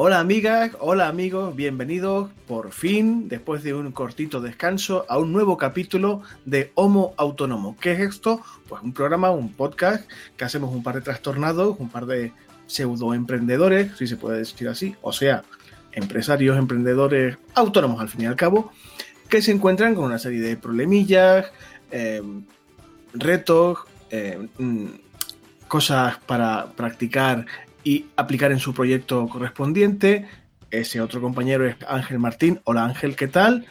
Hola 0.00 0.20
amigas, 0.20 0.76
hola 0.78 1.08
amigos, 1.08 1.56
bienvenidos 1.56 2.30
por 2.46 2.70
fin, 2.70 3.28
después 3.28 3.64
de 3.64 3.74
un 3.74 3.90
cortito 3.90 4.40
descanso, 4.40 5.04
a 5.08 5.18
un 5.18 5.32
nuevo 5.32 5.56
capítulo 5.56 6.22
de 6.44 6.70
Homo 6.76 7.14
Autónomo. 7.16 7.76
¿Qué 7.80 7.94
es 7.94 7.98
esto? 7.98 8.40
Pues 8.68 8.80
un 8.80 8.92
programa, 8.92 9.32
un 9.32 9.52
podcast 9.52 10.08
que 10.36 10.44
hacemos 10.44 10.72
un 10.72 10.84
par 10.84 10.94
de 10.94 11.00
trastornados, 11.00 11.80
un 11.80 11.88
par 11.88 12.06
de 12.06 12.32
pseudo 12.68 13.12
emprendedores, 13.12 13.90
si 13.96 14.06
se 14.06 14.16
puede 14.16 14.38
decir 14.38 14.68
así, 14.68 14.94
o 15.02 15.12
sea, 15.12 15.42
empresarios, 15.90 16.56
emprendedores 16.56 17.36
autónomos 17.56 18.00
al 18.00 18.08
fin 18.08 18.20
y 18.20 18.26
al 18.26 18.36
cabo, 18.36 18.70
que 19.28 19.42
se 19.42 19.50
encuentran 19.50 19.96
con 19.96 20.04
una 20.04 20.20
serie 20.20 20.40
de 20.40 20.56
problemillas, 20.56 21.50
eh, 21.90 22.22
retos, 23.14 23.78
eh, 24.10 24.46
mm, 24.58 24.86
cosas 25.66 26.18
para 26.18 26.66
practicar 26.76 27.46
y 27.84 28.06
aplicar 28.16 28.52
en 28.52 28.58
su 28.58 28.74
proyecto 28.74 29.28
correspondiente. 29.28 30.26
Ese 30.70 31.00
otro 31.00 31.20
compañero 31.20 31.66
es 31.66 31.76
Ángel 31.88 32.18
Martín. 32.18 32.60
Hola 32.64 32.84
Ángel, 32.84 33.16
¿qué 33.16 33.28
tal? 33.28 33.66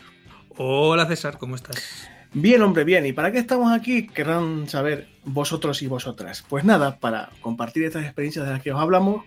Hola 0.58 1.06
César, 1.06 1.38
¿cómo 1.38 1.56
estás? 1.56 2.10
Bien, 2.34 2.62
hombre, 2.62 2.84
bien. 2.84 3.06
¿Y 3.06 3.14
para 3.14 3.32
qué 3.32 3.40
estamos 3.40 3.72
aquí? 3.72 4.08
Querrán 4.08 4.68
saber 4.68 5.08
vosotros 5.24 5.82
y 5.82 5.88
vosotras. 5.88 6.44
Pues 6.48 6.64
nada, 6.64 6.98
para 7.00 7.30
compartir 7.42 7.84
estas 7.84 8.04
experiencias 8.04 8.46
de 8.46 8.52
las 8.52 8.62
que 8.62 8.72
os 8.72 8.80
hablamos 8.80 9.24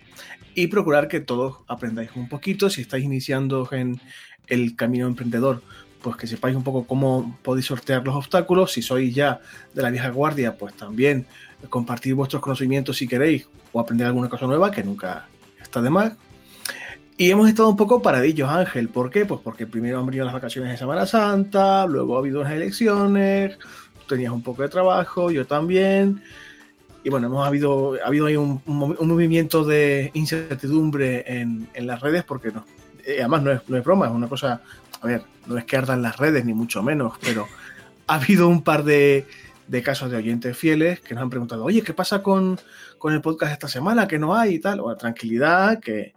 y 0.53 0.67
procurar 0.67 1.07
que 1.07 1.19
todos 1.19 1.57
aprendáis 1.67 2.11
un 2.15 2.29
poquito. 2.29 2.69
Si 2.69 2.81
estáis 2.81 3.03
iniciando 3.03 3.67
en 3.71 3.99
el 4.47 4.75
camino 4.75 5.07
emprendedor, 5.07 5.63
pues 6.01 6.15
que 6.15 6.27
sepáis 6.27 6.55
un 6.55 6.63
poco 6.63 6.85
cómo 6.85 7.37
podéis 7.43 7.65
sortear 7.65 8.05
los 8.05 8.15
obstáculos. 8.15 8.73
Si 8.73 8.81
sois 8.81 9.13
ya 9.13 9.39
de 9.73 9.81
la 9.81 9.89
vieja 9.89 10.09
guardia, 10.09 10.57
pues 10.57 10.73
también 10.75 11.25
compartir 11.69 12.15
vuestros 12.15 12.41
conocimientos 12.41 12.97
si 12.97 13.07
queréis 13.07 13.47
o 13.71 13.79
aprender 13.79 14.07
alguna 14.07 14.29
cosa 14.29 14.45
nueva, 14.45 14.71
que 14.71 14.83
nunca 14.83 15.27
está 15.61 15.81
de 15.81 15.89
más. 15.89 16.13
Y 17.17 17.29
hemos 17.29 17.47
estado 17.47 17.69
un 17.69 17.77
poco 17.77 18.01
paradillos, 18.01 18.49
Ángel. 18.49 18.89
¿Por 18.89 19.09
qué? 19.11 19.25
Pues 19.25 19.41
porque 19.43 19.67
primero 19.67 19.99
han 19.99 20.05
venido 20.05 20.25
las 20.25 20.33
vacaciones 20.33 20.71
de 20.71 20.77
Semana 20.77 21.05
Santa, 21.05 21.85
luego 21.85 22.15
ha 22.15 22.19
habido 22.19 22.41
unas 22.41 22.53
elecciones, 22.53 23.59
tú 23.59 24.15
tenías 24.15 24.31
un 24.31 24.41
poco 24.41 24.63
de 24.63 24.69
trabajo, 24.69 25.29
yo 25.29 25.45
también. 25.45 26.23
Y 27.03 27.09
bueno, 27.09 27.27
hemos 27.27 27.45
habido, 27.45 27.95
ha 28.03 28.07
habido 28.07 28.25
ahí 28.25 28.35
un, 28.35 28.61
un, 28.65 29.07
movimiento 29.07 29.63
de 29.63 30.11
incertidumbre 30.13 31.23
en, 31.27 31.67
en 31.73 31.87
las 31.87 31.99
redes, 31.99 32.23
porque 32.23 32.51
no, 32.51 32.65
eh, 33.05 33.17
además 33.19 33.43
no 33.43 33.51
es, 33.51 33.61
no 33.67 33.77
es 33.77 33.83
broma, 33.83 34.07
es 34.07 34.11
una 34.11 34.27
cosa, 34.27 34.61
a 35.01 35.07
ver, 35.07 35.23
no 35.47 35.57
es 35.57 35.65
que 35.65 35.77
ardan 35.77 36.01
las 36.01 36.17
redes, 36.17 36.45
ni 36.45 36.53
mucho 36.53 36.83
menos, 36.83 37.13
pero 37.21 37.47
ha 38.07 38.15
habido 38.15 38.47
un 38.47 38.63
par 38.63 38.83
de, 38.83 39.25
de 39.71 39.81
casos 39.81 40.11
de 40.11 40.17
oyentes 40.17 40.57
fieles 40.57 40.99
que 40.99 41.15
nos 41.15 41.23
han 41.23 41.29
preguntado, 41.29 41.63
oye, 41.63 41.81
¿qué 41.81 41.93
pasa 41.93 42.21
con, 42.21 42.59
con 42.97 43.13
el 43.13 43.21
podcast 43.21 43.53
esta 43.53 43.69
semana? 43.69 44.05
Que 44.05 44.19
no 44.19 44.35
hay 44.35 44.55
y 44.55 44.59
tal. 44.59 44.81
Bueno, 44.81 44.97
tranquilidad, 44.97 45.79
que 45.79 46.13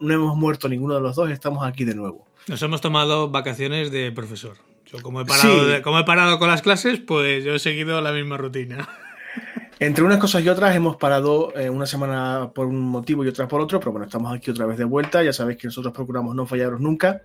no 0.00 0.12
hemos 0.12 0.36
muerto 0.36 0.68
ninguno 0.68 0.96
de 0.96 1.00
los 1.00 1.14
dos, 1.14 1.30
estamos 1.30 1.64
aquí 1.64 1.84
de 1.84 1.94
nuevo. 1.94 2.26
Nos 2.48 2.60
hemos 2.62 2.80
tomado 2.80 3.30
vacaciones 3.30 3.92
de 3.92 4.10
profesor. 4.10 4.56
Yo 4.86 5.00
como 5.02 5.20
he 5.20 5.24
parado, 5.24 5.76
sí. 5.76 5.82
como 5.82 6.00
he 6.00 6.04
parado 6.04 6.40
con 6.40 6.48
las 6.48 6.62
clases, 6.62 6.98
pues 6.98 7.44
yo 7.44 7.54
he 7.54 7.58
seguido 7.60 8.00
la 8.00 8.10
misma 8.10 8.38
rutina. 8.38 8.88
Entre 9.78 10.02
unas 10.02 10.18
cosas 10.18 10.42
y 10.42 10.48
otras 10.48 10.74
hemos 10.74 10.96
parado 10.96 11.56
eh, 11.56 11.70
una 11.70 11.86
semana 11.86 12.50
por 12.52 12.66
un 12.66 12.80
motivo 12.80 13.24
y 13.24 13.28
otra 13.28 13.46
por 13.46 13.60
otro, 13.60 13.78
pero 13.78 13.92
bueno, 13.92 14.06
estamos 14.06 14.34
aquí 14.34 14.50
otra 14.50 14.66
vez 14.66 14.78
de 14.78 14.84
vuelta. 14.84 15.22
Ya 15.22 15.32
sabéis 15.32 15.58
que 15.58 15.68
nosotros 15.68 15.94
procuramos 15.94 16.34
no 16.34 16.44
fallaros 16.44 16.80
nunca. 16.80 17.22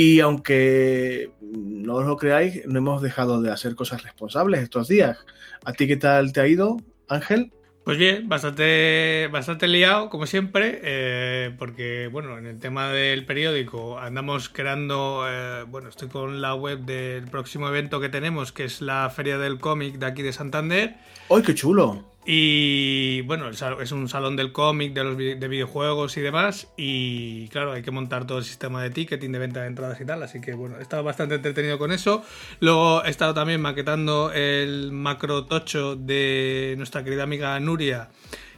Y 0.00 0.20
aunque 0.20 1.32
no 1.40 1.96
os 1.96 2.06
lo 2.06 2.16
creáis, 2.16 2.64
no 2.68 2.78
hemos 2.78 3.02
dejado 3.02 3.42
de 3.42 3.50
hacer 3.50 3.74
cosas 3.74 4.04
responsables 4.04 4.60
estos 4.60 4.86
días. 4.86 5.18
¿A 5.64 5.72
ti 5.72 5.88
qué 5.88 5.96
tal 5.96 6.32
te 6.32 6.40
ha 6.40 6.46
ido, 6.46 6.76
Ángel? 7.08 7.50
Pues 7.82 7.98
bien, 7.98 8.28
bastante, 8.28 9.28
bastante 9.32 9.66
liado, 9.66 10.08
como 10.08 10.26
siempre, 10.26 10.78
eh, 10.84 11.52
porque, 11.58 12.08
bueno, 12.12 12.38
en 12.38 12.46
el 12.46 12.60
tema 12.60 12.92
del 12.92 13.26
periódico 13.26 13.98
andamos 13.98 14.48
creando, 14.48 15.24
eh, 15.28 15.64
bueno, 15.66 15.88
estoy 15.88 16.06
con 16.06 16.40
la 16.40 16.54
web 16.54 16.78
del 16.84 17.24
próximo 17.24 17.66
evento 17.66 17.98
que 17.98 18.08
tenemos, 18.08 18.52
que 18.52 18.66
es 18.66 18.80
la 18.80 19.10
Feria 19.10 19.36
del 19.36 19.58
Cómic 19.58 19.98
de 19.98 20.06
aquí 20.06 20.22
de 20.22 20.32
Santander. 20.32 20.94
¡Ay, 21.28 21.42
qué 21.42 21.56
chulo! 21.56 22.04
Y 22.30 23.22
bueno, 23.22 23.48
es 23.48 23.92
un 23.92 24.06
salón 24.06 24.36
del 24.36 24.52
cómic, 24.52 24.92
de 24.92 25.02
los 25.02 25.16
de 25.16 25.48
videojuegos 25.48 26.14
y 26.18 26.20
demás. 26.20 26.68
Y 26.76 27.48
claro, 27.48 27.72
hay 27.72 27.80
que 27.80 27.90
montar 27.90 28.26
todo 28.26 28.36
el 28.36 28.44
sistema 28.44 28.82
de 28.82 28.90
ticketing, 28.90 29.32
de 29.32 29.38
venta 29.38 29.62
de 29.62 29.68
entradas 29.68 29.98
y 29.98 30.04
tal. 30.04 30.22
Así 30.22 30.38
que 30.38 30.52
bueno, 30.52 30.76
he 30.78 30.82
estado 30.82 31.02
bastante 31.02 31.36
entretenido 31.36 31.78
con 31.78 31.90
eso. 31.90 32.22
Luego 32.60 33.02
he 33.02 33.08
estado 33.08 33.32
también 33.32 33.62
maquetando 33.62 34.30
el 34.30 34.92
macro 34.92 35.46
tocho 35.46 35.96
de 35.96 36.74
nuestra 36.76 37.02
querida 37.02 37.22
amiga 37.22 37.58
Nuria. 37.60 38.10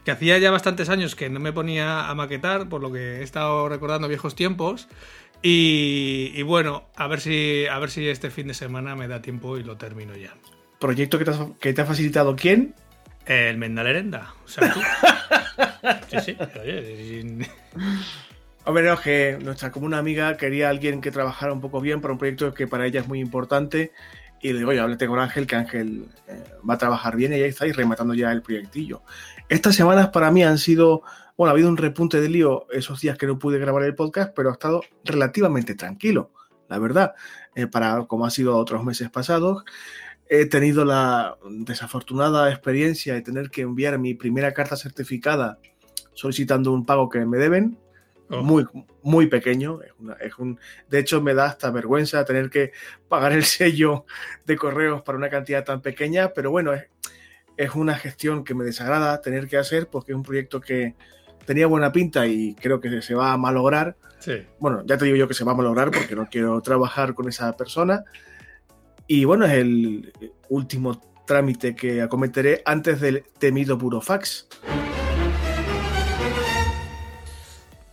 Que 0.05 0.11
hacía 0.11 0.37
ya 0.39 0.51
bastantes 0.51 0.89
años 0.89 1.15
que 1.15 1.31
no 1.31 1.39
me 1.39 1.53
ponía 1.53 2.11
a 2.11 2.15
maquetar, 2.17 2.69
por 2.69 2.81
lo 2.81 2.91
que 2.91 3.19
he 3.19 3.23
estado 3.23 3.69
recordando 3.69 4.09
viejos 4.09 4.35
tiempos. 4.35 4.89
Y, 5.43 6.43
bueno, 6.43 6.89
a 6.97 7.07
ver, 7.07 7.21
si, 7.21 7.67
a 7.67 7.79
ver 7.79 7.91
si 7.91 8.09
este 8.09 8.31
fin 8.31 8.49
de 8.49 8.55
semana 8.55 8.97
me 8.97 9.07
da 9.07 9.23
tiempo 9.23 9.59
y 9.59 9.63
lo 9.63 9.77
termino 9.77 10.17
ya. 10.17 10.35
¿Proyecto 10.81 11.21
que 11.21 11.25
te, 11.25 11.33
que 11.61 11.73
te 11.73 11.83
ha 11.83 11.87
facilitado 11.87 12.35
quién? 12.35 12.75
El 13.31 13.59
Mendalerenda. 13.59 14.35
O 14.45 14.49
sea, 14.49 14.75
tú. 14.75 14.81
sí, 16.09 16.19
sí. 16.21 16.37
Oye, 16.61 17.49
Hombre, 18.65 18.83
no, 18.83 19.01
que 19.01 19.39
nuestra 19.41 19.71
común 19.71 19.95
amiga 19.95 20.37
quería 20.37 20.67
a 20.67 20.71
alguien 20.71 21.01
que 21.01 21.13
trabajara 21.13 21.53
un 21.53 21.61
poco 21.61 21.81
bien 21.81 22.01
para 22.01 22.13
un 22.13 22.19
proyecto 22.19 22.53
que 22.53 22.67
para 22.67 22.87
ella 22.87 22.99
es 22.99 23.07
muy 23.07 23.21
importante. 23.21 23.93
Y 24.43 24.53
le 24.53 24.59
digo, 24.59 24.71
oye, 24.71 24.81
háblate 24.81 25.07
con 25.07 25.21
Ángel, 25.21 25.47
que 25.47 25.55
Ángel 25.55 26.09
eh, 26.27 26.43
va 26.69 26.75
a 26.75 26.79
trabajar 26.79 27.15
bien 27.15 27.33
y 27.33 27.37
ahí 27.37 27.43
estáis 27.45 27.77
rematando 27.77 28.15
ya 28.15 28.33
el 28.33 28.43
proyectillo. 28.43 29.03
Estas 29.49 29.77
semanas 29.77 30.09
para 30.09 30.33
mí 30.33 30.43
han 30.43 30.59
sido, 30.59 31.03
bueno, 31.37 31.51
ha 31.51 31.53
habido 31.53 31.69
un 31.69 31.77
repunte 31.77 32.21
de 32.21 32.29
lío 32.29 32.67
esos 32.73 33.01
días 33.01 33.17
que 33.17 33.29
no 33.29 33.39
pude 33.39 33.61
grabar 33.61 33.85
el 33.85 33.95
podcast, 33.95 34.33
pero 34.35 34.49
ha 34.49 34.55
estado 34.55 34.83
relativamente 35.05 35.77
tranquilo, 35.77 36.33
la 36.69 36.81
verdad, 36.81 37.15
eh, 37.55 37.69
para 37.69 38.07
como 38.07 38.27
ha 38.27 38.31
sido 38.31 38.57
otros 38.57 38.83
meses 38.83 39.09
pasados 39.09 39.63
he 40.33 40.47
tenido 40.47 40.85
la 40.85 41.37
desafortunada 41.45 42.51
experiencia 42.51 43.15
de 43.15 43.21
tener 43.21 43.51
que 43.51 43.63
enviar 43.63 43.99
mi 43.99 44.15
primera 44.15 44.55
carta 44.55 44.77
certificada 44.77 45.59
solicitando 46.15 46.73
un 46.73 46.87
pago 46.87 47.09
que 47.09 47.27
me 47.27 47.37
deben. 47.37 47.77
Oh. 48.31 48.41
Muy, 48.41 48.65
muy 49.03 49.27
pequeño. 49.27 49.83
Es 49.83 49.91
una, 49.99 50.13
es 50.15 50.39
un, 50.39 50.61
de 50.89 51.01
hecho, 51.01 51.21
me 51.21 51.35
da 51.35 51.47
hasta 51.47 51.73
vergüenza 51.73 52.25
tener 52.25 52.49
que 52.49 52.71
pagar 53.09 53.33
el 53.33 53.43
sello 53.45 54.05
de 54.47 54.57
correos 54.57 55.03
para 55.03 55.19
una 55.19 55.29
cantidad 55.29 55.65
tan 55.65 55.83
pequeña, 55.83 56.33
pero 56.33 56.53
bueno, 56.53 56.73
es, 56.75 56.85
es 57.57 57.75
una 57.75 57.97
gestión 57.97 58.45
que 58.45 58.55
me 58.55 58.65
desagrada 58.65 59.21
tener 59.21 59.49
que 59.49 59.57
hacer 59.57 59.89
porque 59.89 60.13
es 60.13 60.17
un 60.17 60.23
proyecto 60.23 60.61
que 60.61 60.95
tenía 61.45 61.67
buena 61.67 61.91
pinta 61.91 62.29
y 62.29 62.55
creo 62.55 62.81
que 62.81 63.03
se 63.03 63.17
va 63.17 63.33
a 63.33 63.37
malograr. 63.37 63.97
Sí. 64.21 64.47
Bueno, 64.61 64.85
ya 64.87 64.97
te 64.97 65.07
digo 65.07 65.17
yo 65.17 65.27
que 65.27 65.35
se 65.35 65.43
va 65.43 65.53
a 65.53 65.57
malograr 65.57 65.91
porque 65.91 66.15
no 66.15 66.29
quiero 66.31 66.61
trabajar 66.61 67.15
con 67.15 67.29
esa 67.29 67.57
persona. 67.57 68.05
Y 69.13 69.25
bueno, 69.25 69.45
es 69.45 69.55
el 69.55 70.13
último 70.51 71.01
trámite 71.27 71.75
que 71.75 72.01
acometeré 72.01 72.63
antes 72.65 73.01
del 73.01 73.25
temido 73.41 73.77
burofax. 73.77 74.47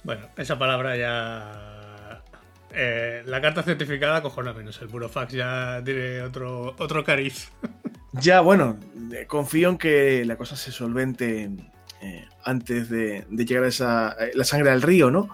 Bueno, 0.04 0.28
esa 0.38 0.60
palabra 0.60 0.96
ya. 0.96 2.24
Eh, 2.72 3.24
la 3.26 3.42
carta 3.42 3.64
certificada 3.64 4.22
cojona 4.22 4.54
menos. 4.54 4.80
El 4.80 4.90
burofax 4.90 5.34
ya 5.34 5.82
tiene 5.84 6.22
otro, 6.22 6.76
otro 6.78 7.04
cariz. 7.04 7.52
Ya, 8.14 8.40
bueno, 8.40 8.80
confío 9.28 9.70
en 9.70 9.78
que 9.78 10.26
la 10.26 10.38
cosa 10.38 10.56
se 10.56 10.72
solvente 10.72 11.52
eh, 12.02 12.26
antes 12.46 12.90
de, 12.90 13.28
de, 13.30 13.46
llegar 13.46 13.66
a 13.66 13.68
esa. 13.68 14.16
la 14.34 14.44
sangre 14.44 14.72
al 14.72 14.82
río, 14.82 15.12
¿no? 15.12 15.30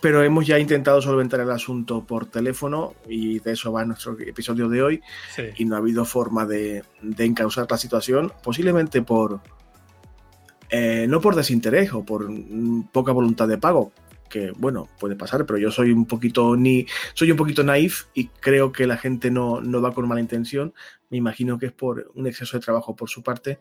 Pero 0.00 0.22
hemos 0.22 0.46
ya 0.46 0.58
intentado 0.58 1.00
solventar 1.02 1.40
el 1.40 1.50
asunto 1.50 2.04
por 2.04 2.26
teléfono 2.26 2.94
y 3.08 3.38
de 3.40 3.52
eso 3.52 3.72
va 3.72 3.84
nuestro 3.84 4.18
episodio 4.20 4.68
de 4.68 4.82
hoy 4.82 5.02
sí. 5.34 5.42
y 5.56 5.64
no 5.64 5.76
ha 5.76 5.78
habido 5.78 6.04
forma 6.04 6.46
de, 6.46 6.84
de 7.02 7.24
encauzar 7.24 7.66
la 7.70 7.76
situación, 7.76 8.32
posiblemente 8.42 9.02
por 9.02 9.40
eh, 10.70 11.06
no 11.08 11.20
por 11.20 11.34
desinterés 11.34 11.92
o 11.92 12.04
por 12.04 12.30
poca 12.92 13.10
voluntad 13.10 13.48
de 13.48 13.58
pago, 13.58 13.92
que 14.28 14.52
bueno, 14.56 14.88
puede 15.00 15.16
pasar, 15.16 15.44
pero 15.44 15.58
yo 15.58 15.72
soy 15.72 15.90
un 15.90 16.06
poquito 16.06 16.56
ni 16.56 16.86
soy 17.12 17.32
un 17.32 17.36
poquito 17.36 17.64
naif 17.64 18.04
y 18.14 18.28
creo 18.28 18.70
que 18.70 18.86
la 18.86 18.96
gente 18.96 19.32
no, 19.32 19.60
no 19.60 19.82
va 19.82 19.92
con 19.92 20.06
mala 20.06 20.20
intención. 20.20 20.72
Me 21.10 21.18
imagino 21.18 21.58
que 21.58 21.66
es 21.66 21.72
por 21.72 22.12
un 22.14 22.28
exceso 22.28 22.56
de 22.56 22.62
trabajo 22.62 22.94
por 22.94 23.10
su 23.10 23.24
parte, 23.24 23.58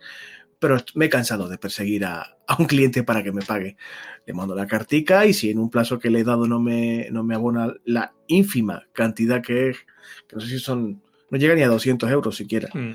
pero 0.60 0.78
me 0.94 1.06
he 1.06 1.10
cansado 1.10 1.48
de 1.48 1.58
perseguir 1.58 2.06
a, 2.06 2.38
a, 2.46 2.56
un 2.60 2.66
cliente 2.66 3.04
para 3.04 3.24
que 3.24 3.32
me 3.32 3.42
pague. 3.42 3.78
Le 4.26 4.34
mando 4.34 4.54
la 4.54 4.68
cartica 4.68 5.26
y 5.26 5.34
si 5.34 5.50
en 5.50 5.60
un 5.60 5.70
plazo 5.70 5.98
que 5.98 6.10
le 6.10 6.20
he 6.20 6.24
dado 6.24 6.48
no 6.48 6.60
me, 6.60 7.08
no 7.12 7.24
me 7.24 7.36
abona 7.36 7.74
la 7.86 8.14
ínfima 8.28 8.84
cantidad 8.94 9.42
que 9.42 9.70
es, 9.70 9.78
que 10.28 10.36
no 10.36 10.42
sé 10.42 10.48
si 10.48 10.60
son, 10.60 11.02
no 11.32 11.38
llega 11.38 11.56
ni 11.56 11.64
a 11.64 11.70
200 11.70 12.12
euros 12.12 12.36
siquiera. 12.36 12.70
Mm. 12.74 12.92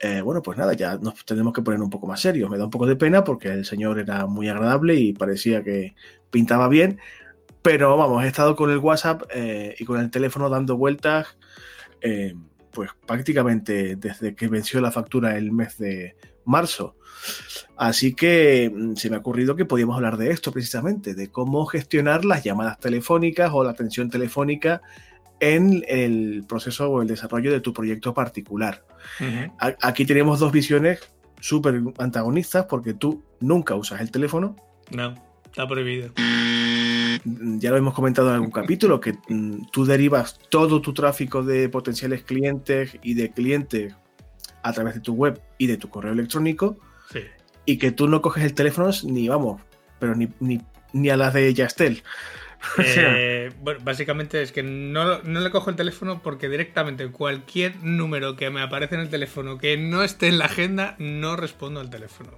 eh, 0.00 0.20
bueno, 0.22 0.42
pues 0.42 0.58
nada, 0.58 0.72
ya 0.72 0.96
nos 0.96 1.24
tenemos 1.24 1.52
que 1.52 1.62
poner 1.62 1.80
un 1.80 1.90
poco 1.90 2.06
más 2.06 2.20
serios. 2.20 2.50
Me 2.50 2.58
da 2.58 2.64
un 2.64 2.70
poco 2.70 2.86
de 2.86 2.96
pena 2.96 3.22
porque 3.22 3.48
el 3.48 3.64
señor 3.64 3.98
era 3.98 4.26
muy 4.26 4.48
agradable 4.48 4.96
y 4.96 5.12
parecía 5.12 5.62
que 5.62 5.94
pintaba 6.30 6.68
bien, 6.68 6.98
pero 7.62 7.96
vamos, 7.96 8.24
he 8.24 8.26
estado 8.26 8.56
con 8.56 8.70
el 8.70 8.78
WhatsApp 8.78 9.22
eh, 9.34 9.74
y 9.78 9.84
con 9.84 10.00
el 10.00 10.10
teléfono 10.10 10.48
dando 10.48 10.76
vueltas, 10.76 11.36
eh, 12.00 12.34
pues 12.72 12.90
prácticamente 13.06 13.96
desde 13.96 14.34
que 14.34 14.48
venció 14.48 14.80
la 14.80 14.90
factura 14.90 15.36
el 15.36 15.52
mes 15.52 15.76
de 15.76 16.16
marzo. 16.44 16.96
Así 17.76 18.14
que 18.14 18.70
mm, 18.74 18.96
se 18.96 19.10
me 19.10 19.16
ha 19.16 19.20
ocurrido 19.20 19.56
que 19.56 19.64
podíamos 19.64 19.96
hablar 19.96 20.16
de 20.16 20.30
esto 20.30 20.52
precisamente, 20.52 21.14
de 21.14 21.30
cómo 21.30 21.66
gestionar 21.66 22.24
las 22.24 22.44
llamadas 22.44 22.78
telefónicas 22.78 23.50
o 23.52 23.64
la 23.64 23.70
atención 23.70 24.10
telefónica 24.10 24.82
en 25.40 25.84
el 25.88 26.44
proceso 26.46 26.90
o 26.90 27.02
el 27.02 27.08
desarrollo 27.08 27.50
de 27.50 27.60
tu 27.60 27.72
proyecto 27.72 28.12
particular. 28.12 28.84
Aquí 29.80 30.04
tenemos 30.04 30.38
dos 30.38 30.52
visiones 30.52 31.00
súper 31.40 31.80
antagonistas 31.98 32.66
porque 32.66 32.92
tú 32.92 33.24
nunca 33.40 33.74
usas 33.74 34.02
el 34.02 34.10
teléfono. 34.10 34.56
No, 34.90 35.14
está 35.46 35.66
prohibido. 35.66 36.12
Ya 37.24 37.70
lo 37.70 37.76
hemos 37.76 37.94
comentado 37.94 38.28
en 38.28 38.34
algún 38.34 38.50
capítulo, 38.50 39.00
que 39.00 39.14
mm, 39.28 39.66
tú 39.72 39.84
derivas 39.84 40.38
todo 40.48 40.80
tu 40.80 40.94
tráfico 40.94 41.42
de 41.42 41.68
potenciales 41.68 42.22
clientes 42.22 42.98
y 43.02 43.14
de 43.14 43.30
clientes 43.30 43.94
a 44.62 44.72
través 44.72 44.94
de 44.94 45.00
tu 45.00 45.14
web 45.14 45.40
y 45.58 45.66
de 45.66 45.76
tu 45.76 45.88
correo 45.88 46.12
electrónico. 46.12 46.78
Y 47.66 47.76
que 47.76 47.92
tú 47.92 48.08
no 48.08 48.22
coges 48.22 48.44
el 48.44 48.54
teléfono 48.54 48.90
ni, 49.04 49.28
vamos, 49.28 49.60
pero 49.98 50.14
ni, 50.14 50.28
ni, 50.40 50.60
ni 50.92 51.10
a 51.10 51.16
las 51.16 51.34
de 51.34 51.52
Yastel. 51.54 52.02
Eh, 52.78 53.50
bueno, 53.60 53.80
básicamente 53.82 54.42
es 54.42 54.52
que 54.52 54.62
no, 54.62 55.22
le 55.22 55.50
cojo 55.50 55.70
el 55.70 55.76
teléfono 55.76 56.22
porque 56.22 56.48
directamente 56.48 57.10
cualquier 57.10 57.82
número 57.82 58.36
que 58.36 58.50
me 58.50 58.60
aparece 58.60 58.96
en 58.96 59.00
el 59.00 59.08
teléfono 59.08 59.58
que 59.58 59.76
no 59.76 60.02
esté 60.02 60.28
en 60.28 60.38
la 60.38 60.46
agenda, 60.46 60.94
no 60.98 61.36
respondo 61.36 61.80
al 61.80 61.90
teléfono. 61.90 62.36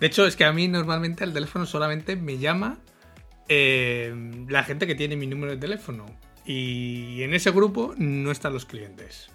De 0.00 0.06
hecho, 0.06 0.26
es 0.26 0.36
que 0.36 0.44
a 0.44 0.52
mí 0.52 0.68
normalmente 0.68 1.24
al 1.24 1.32
teléfono 1.32 1.66
solamente 1.66 2.16
me 2.16 2.38
llama 2.38 2.78
eh, 3.48 4.14
la 4.48 4.64
gente 4.64 4.86
que 4.86 4.94
tiene 4.94 5.16
mi 5.16 5.26
número 5.26 5.52
de 5.52 5.58
teléfono. 5.58 6.06
Y 6.46 7.22
en 7.22 7.32
ese 7.32 7.50
grupo 7.50 7.94
no 7.96 8.30
están 8.30 8.52
los 8.52 8.66
clientes. 8.66 9.30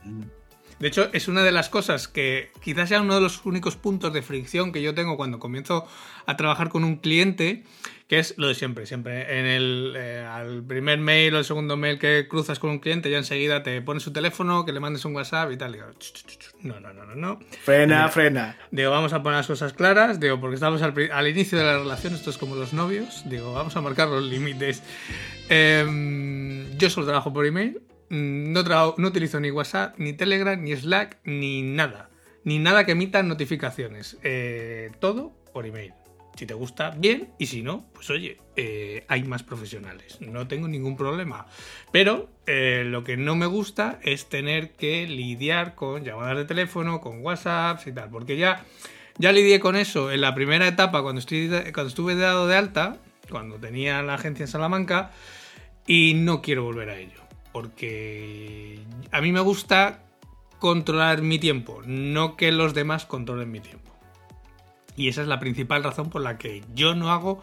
De 0.80 0.88
hecho, 0.88 1.10
es 1.12 1.28
una 1.28 1.44
de 1.44 1.52
las 1.52 1.68
cosas 1.68 2.08
que 2.08 2.52
quizás 2.62 2.88
sea 2.88 3.02
uno 3.02 3.16
de 3.16 3.22
los 3.22 3.46
únicos 3.46 3.76
puntos 3.76 4.14
de 4.14 4.22
fricción 4.22 4.72
que 4.72 4.82
yo 4.82 4.94
tengo 4.96 5.18
cuando 5.18 5.38
comienzo 5.38 5.86
a 6.26 6.38
trabajar 6.38 6.70
con 6.70 6.86
un 6.86 6.96
cliente, 6.96 7.64
que 8.08 8.18
es 8.18 8.34
lo 8.38 8.48
de 8.48 8.56
siempre. 8.56 8.86
Siempre 8.86 9.40
en 9.40 9.46
el 9.46 9.94
eh, 9.98 10.26
al 10.26 10.64
primer 10.64 11.00
mail 11.00 11.36
o 11.36 11.40
el 11.40 11.44
segundo 11.44 11.76
mail 11.76 12.00
que 12.00 12.28
cruzas 12.30 12.60
con 12.60 12.70
un 12.70 12.80
cliente, 12.80 13.12
ya 13.12 13.18
enseguida 13.18 13.62
te 13.62 13.82
pones 13.82 14.04
su 14.04 14.14
teléfono, 14.14 14.64
que 14.66 14.72
le 14.72 14.80
mandes 14.80 15.04
un 15.04 15.14
WhatsApp 15.16 15.52
y 15.52 15.58
tal. 15.58 15.74
Digo, 15.74 15.86
no, 16.62 16.80
no, 16.80 16.94
no, 16.94 17.06
no, 17.06 17.16
no. 17.16 17.40
Frena, 17.64 18.08
frena. 18.08 18.58
Digo, 18.72 18.90
vamos 18.90 19.12
a 19.12 19.22
poner 19.22 19.38
las 19.38 19.48
cosas 19.48 19.74
claras. 19.74 20.22
Digo, 20.22 20.40
porque 20.40 20.56
estamos 20.56 20.82
al, 20.82 21.28
inicio 21.28 21.58
de 21.58 21.66
la 21.66 21.78
relación, 21.78 22.14
esto 22.14 22.30
es 22.30 22.38
como 22.38 22.56
los 22.56 22.72
novios. 22.72 23.24
Digo, 23.26 23.52
vamos 23.52 23.76
a 23.76 23.82
marcar 23.82 24.08
los 24.08 24.24
límites. 24.24 24.82
Em, 25.50 26.78
yo 26.78 26.90
solo 26.90 27.06
trabajo 27.06 27.34
por 27.34 27.46
email 27.46 27.82
no, 28.10 28.96
no 28.98 29.08
utilizo 29.08 29.40
ni 29.40 29.52
WhatsApp, 29.52 29.98
ni 29.98 30.14
Telegram, 30.14 30.62
ni 30.62 30.76
Slack, 30.76 31.18
ni 31.24 31.62
nada. 31.62 32.10
Ni 32.44 32.58
nada 32.58 32.86
que 32.86 32.94
emita 32.94 33.22
notificaciones. 33.24 34.18
Eh, 34.24 34.92
todo 35.00 35.34
por 35.54 35.66
email. 35.66 35.94
Si 36.36 36.46
te 36.46 36.54
gusta, 36.54 36.92
bien. 36.92 37.30
Y 37.38 37.48
si 37.48 37.62
no, 37.62 37.86
pues 37.94 38.10
oye, 38.10 38.38
eh, 38.56 39.04
hay 39.10 39.24
más 39.24 39.44
profesionales. 39.44 40.20
No 40.22 40.48
tengo 40.48 40.68
ningún 40.68 40.96
problema. 40.96 41.48
Pero 41.92 42.30
eh, 42.48 42.84
lo 42.86 43.04
que 43.04 43.18
no 43.18 43.36
me 43.36 43.46
gusta 43.46 44.00
es 44.04 44.30
tener 44.30 44.72
que 44.72 45.06
lidiar 45.06 45.76
con 45.76 46.04
llamadas 46.04 46.38
de 46.38 46.46
teléfono, 46.46 47.02
con 47.02 47.22
WhatsApp 47.22 47.86
y 47.86 47.92
tal. 47.92 48.10
Porque 48.10 48.38
ya, 48.38 48.66
ya 49.18 49.32
lidié 49.32 49.60
con 49.60 49.76
eso 49.76 50.12
en 50.12 50.22
la 50.22 50.34
primera 50.34 50.68
etapa 50.68 51.02
cuando, 51.02 51.20
estoy, 51.20 51.50
cuando 51.74 51.88
estuve 51.88 52.16
dado 52.16 52.48
de 52.48 52.56
alta, 52.56 52.98
cuando 53.30 53.58
tenía 53.58 54.02
la 54.02 54.16
agencia 54.16 54.44
en 54.44 54.48
Salamanca. 54.48 55.12
Y 55.86 56.14
no 56.14 56.42
quiero 56.42 56.64
volver 56.64 56.90
a 56.90 56.98
ello 56.98 57.29
porque 57.52 58.80
a 59.12 59.22
mí 59.22 59.32
me 59.32 59.40
gusta 59.40 60.04
controlar 60.60 61.22
mi 61.22 61.40
tiempo, 61.40 61.82
no 61.86 62.36
que 62.36 62.52
los 62.52 62.74
demás 62.74 63.06
controlen 63.06 63.52
mi 63.52 63.60
tiempo. 63.60 63.92
Y 64.96 65.08
esa 65.08 65.22
es 65.22 65.28
la 65.28 65.40
principal 65.40 65.84
razón 65.84 66.10
por 66.10 66.22
la 66.22 66.38
que 66.38 66.64
yo 66.76 66.96
no 66.96 67.12
hago 67.12 67.42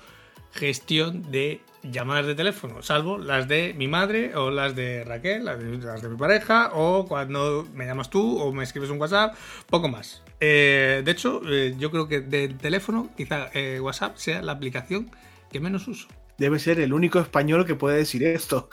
gestión 0.53 1.31
de 1.31 1.61
llamadas 1.83 2.27
de 2.27 2.35
teléfono, 2.35 2.83
salvo 2.83 3.19
las 3.19 3.49
de 3.49 3.75
mi 3.75 3.89
madre 3.89 4.35
o 4.37 4.51
las 4.51 4.75
de 4.75 5.05
Raquel, 5.05 5.45
las 5.45 5.59
de, 6.03 6.09
mi 6.09 6.17
pareja, 6.17 6.71
o 6.75 7.07
cuando 7.07 7.67
me 7.75 7.87
llamas 7.87 8.11
tú 8.11 8.39
o 8.39 8.53
me 8.53 8.65
escribes 8.65 8.91
un 8.91 9.01
WhatsApp, 9.01 9.35
poco 9.71 9.89
más. 9.89 10.23
Eh, 10.41 11.03
de 11.05 11.11
hecho, 11.11 11.41
eh, 11.49 11.75
yo 11.79 11.91
creo 11.91 12.09
que 12.09 12.21
del 12.21 12.59
teléfono, 12.59 13.11
quizá 13.17 13.49
eh, 13.55 13.81
WhatsApp 13.81 14.17
sea 14.17 14.43
la 14.43 14.53
aplicación 14.53 15.11
que 15.51 15.61
menos 15.61 15.89
uso 15.89 16.09
debe 16.39 16.59
ser 16.59 16.81
el 16.81 16.93
único 16.93 17.19
español 17.19 17.67
que 17.67 17.75
puede 17.75 17.99
decir 17.99 18.25
esto. 18.25 18.69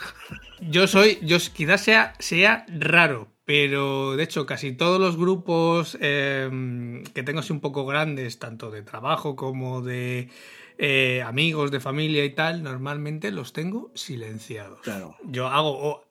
Yo 0.60 0.86
soy, 0.86 1.18
yo 1.22 1.38
quizás 1.52 1.82
sea, 1.82 2.14
sea 2.18 2.64
raro, 2.68 3.28
pero 3.44 4.16
de 4.16 4.24
hecho 4.24 4.46
casi 4.46 4.72
todos 4.72 5.00
los 5.00 5.16
grupos 5.16 5.98
em, 6.00 7.04
que 7.04 7.22
tengo 7.22 7.40
así 7.40 7.52
un 7.52 7.60
poco 7.60 7.84
grandes, 7.86 8.38
tanto 8.38 8.70
de 8.70 8.82
trabajo 8.82 9.36
como 9.36 9.82
de 9.82 10.30
eh, 10.78 11.22
amigos, 11.22 11.70
de 11.70 11.80
familia 11.80 12.24
y 12.24 12.30
tal, 12.30 12.62
normalmente 12.62 13.30
los 13.30 13.52
tengo 13.52 13.90
silenciados. 13.94 14.80
Claro. 14.80 15.16
Yo 15.24 15.48
hago, 15.48 16.03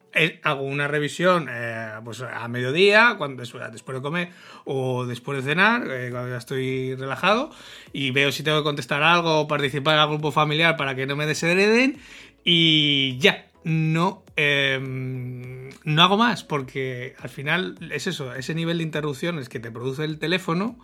hago 0.43 0.63
una 0.63 0.87
revisión 0.87 1.47
eh, 1.49 1.91
pues 2.03 2.21
a 2.21 2.47
mediodía, 2.47 3.15
cuando 3.17 3.41
después 3.41 3.97
de 3.97 4.01
comer 4.01 4.29
o 4.65 5.05
después 5.05 5.43
de 5.43 5.51
cenar, 5.51 5.87
eh, 5.89 6.09
cuando 6.11 6.29
ya 6.29 6.37
estoy 6.37 6.95
relajado, 6.95 7.51
y 7.91 8.11
veo 8.11 8.31
si 8.31 8.43
tengo 8.43 8.59
que 8.59 8.63
contestar 8.63 9.03
algo 9.03 9.41
o 9.41 9.47
participar 9.47 9.99
el 9.99 10.07
grupo 10.07 10.31
familiar 10.31 10.77
para 10.77 10.95
que 10.95 11.05
no 11.05 11.15
me 11.15 11.25
deshereden, 11.25 11.97
y 12.43 13.17
ya, 13.17 13.47
no, 13.63 14.23
em, 14.35 15.69
no 15.83 16.03
hago 16.03 16.17
más, 16.17 16.43
porque 16.43 17.15
al 17.19 17.29
final 17.29 17.77
es 17.91 18.07
eso, 18.07 18.33
ese 18.33 18.53
nivel 18.55 18.79
de 18.79 18.83
interrupciones 18.83 19.49
que 19.49 19.59
te 19.59 19.71
produce 19.71 20.03
el 20.03 20.19
teléfono 20.19 20.77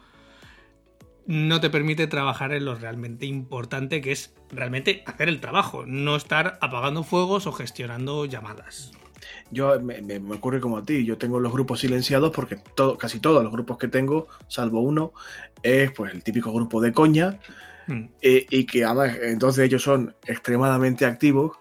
no 1.30 1.62
te 1.62 1.70
permite 1.70 2.08
trabajar 2.08 2.54
en 2.54 2.66
lo 2.66 2.74
realmente 2.74 3.28
importante 3.28 4.02
que 4.02 4.12
es 4.12 4.34
realmente 4.50 5.04
hacer 5.06 5.30
el 5.30 5.40
trabajo, 5.40 5.86
no 5.86 6.16
estar 6.16 6.58
apagando 6.60 7.04
fuegos 7.04 7.46
o 7.46 7.52
gestionando 7.52 8.26
llamadas. 8.26 8.92
Yo 9.52 9.80
me, 9.80 10.18
ocurre 10.34 10.60
como 10.60 10.78
a 10.78 10.86
ti, 10.86 11.06
yo 11.06 11.18
tengo 11.18 11.40
los 11.40 11.52
grupos 11.52 11.80
silenciados 11.82 12.32
porque 12.32 12.58
todo, 12.76 12.98
casi 12.98 13.20
todos 13.20 13.44
los 13.44 13.52
grupos 13.52 13.78
que 13.78 13.88
tengo, 13.88 14.28
salvo 14.48 14.82
uno, 14.82 15.14
es 15.64 15.92
pues 15.92 16.14
el 16.14 16.24
típico 16.24 16.52
grupo 16.54 16.82
de 16.82 16.94
coña 16.94 17.40
hmm. 17.88 18.04
eh, 18.22 18.46
y 18.50 18.66
que 18.66 18.86
además 18.86 19.18
entonces 19.22 19.66
ellos 19.66 19.84
son 19.84 20.16
extremadamente 20.26 21.06
activos 21.06 21.58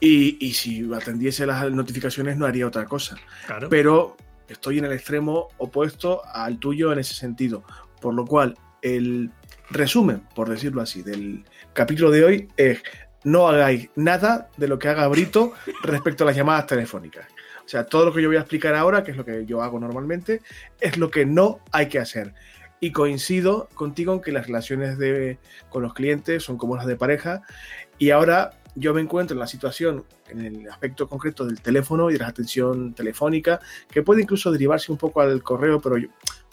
y, 0.00 0.44
y, 0.44 0.52
si 0.52 0.92
atendiese 0.92 1.46
las 1.46 1.70
notificaciones 1.70 2.36
no 2.36 2.46
haría 2.46 2.66
otra 2.66 2.84
cosa. 2.84 3.16
Pero 3.70 4.16
estoy 4.48 4.78
en 4.78 4.84
el 4.84 4.92
extremo 4.92 5.48
opuesto 5.58 6.22
al 6.26 6.58
tuyo 6.58 6.92
en 6.92 6.98
ese 6.98 7.14
sentido, 7.14 7.64
por 8.00 8.14
lo 8.14 8.24
cual 8.24 8.56
el 8.82 9.30
resumen, 9.70 10.22
por 10.34 10.48
decirlo 10.48 10.80
así, 10.80 11.02
del 11.02 11.44
capítulo 11.72 12.10
de 12.10 12.24
hoy 12.24 12.48
es 12.56 12.82
no 13.26 13.48
hagáis 13.48 13.90
nada 13.96 14.50
de 14.56 14.68
lo 14.68 14.78
que 14.78 14.88
haga 14.88 15.08
Brito 15.08 15.52
respecto 15.82 16.22
a 16.22 16.28
las 16.28 16.36
llamadas 16.36 16.68
telefónicas. 16.68 17.26
O 17.64 17.68
sea, 17.68 17.84
todo 17.84 18.04
lo 18.04 18.14
que 18.14 18.22
yo 18.22 18.28
voy 18.28 18.36
a 18.36 18.40
explicar 18.40 18.76
ahora, 18.76 19.02
que 19.02 19.10
es 19.10 19.16
lo 19.16 19.24
que 19.24 19.44
yo 19.44 19.62
hago 19.62 19.80
normalmente, 19.80 20.42
es 20.80 20.96
lo 20.96 21.10
que 21.10 21.26
no 21.26 21.58
hay 21.72 21.88
que 21.88 21.98
hacer. 21.98 22.34
Y 22.78 22.92
coincido 22.92 23.68
contigo 23.74 24.14
en 24.14 24.20
que 24.20 24.30
las 24.30 24.46
relaciones 24.46 24.96
de, 24.96 25.38
con 25.70 25.82
los 25.82 25.92
clientes 25.92 26.44
son 26.44 26.56
como 26.56 26.76
las 26.76 26.86
de 26.86 26.94
pareja. 26.94 27.42
Y 27.98 28.10
ahora 28.10 28.52
yo 28.76 28.94
me 28.94 29.00
encuentro 29.00 29.34
en 29.34 29.40
la 29.40 29.48
situación, 29.48 30.04
en 30.28 30.42
el 30.42 30.70
aspecto 30.70 31.08
concreto 31.08 31.44
del 31.44 31.60
teléfono 31.60 32.10
y 32.10 32.12
de 32.12 32.20
la 32.20 32.28
atención 32.28 32.94
telefónica, 32.94 33.58
que 33.90 34.04
puede 34.04 34.22
incluso 34.22 34.52
derivarse 34.52 34.92
un 34.92 34.98
poco 34.98 35.20
al 35.20 35.42
correo, 35.42 35.80
pero 35.80 35.96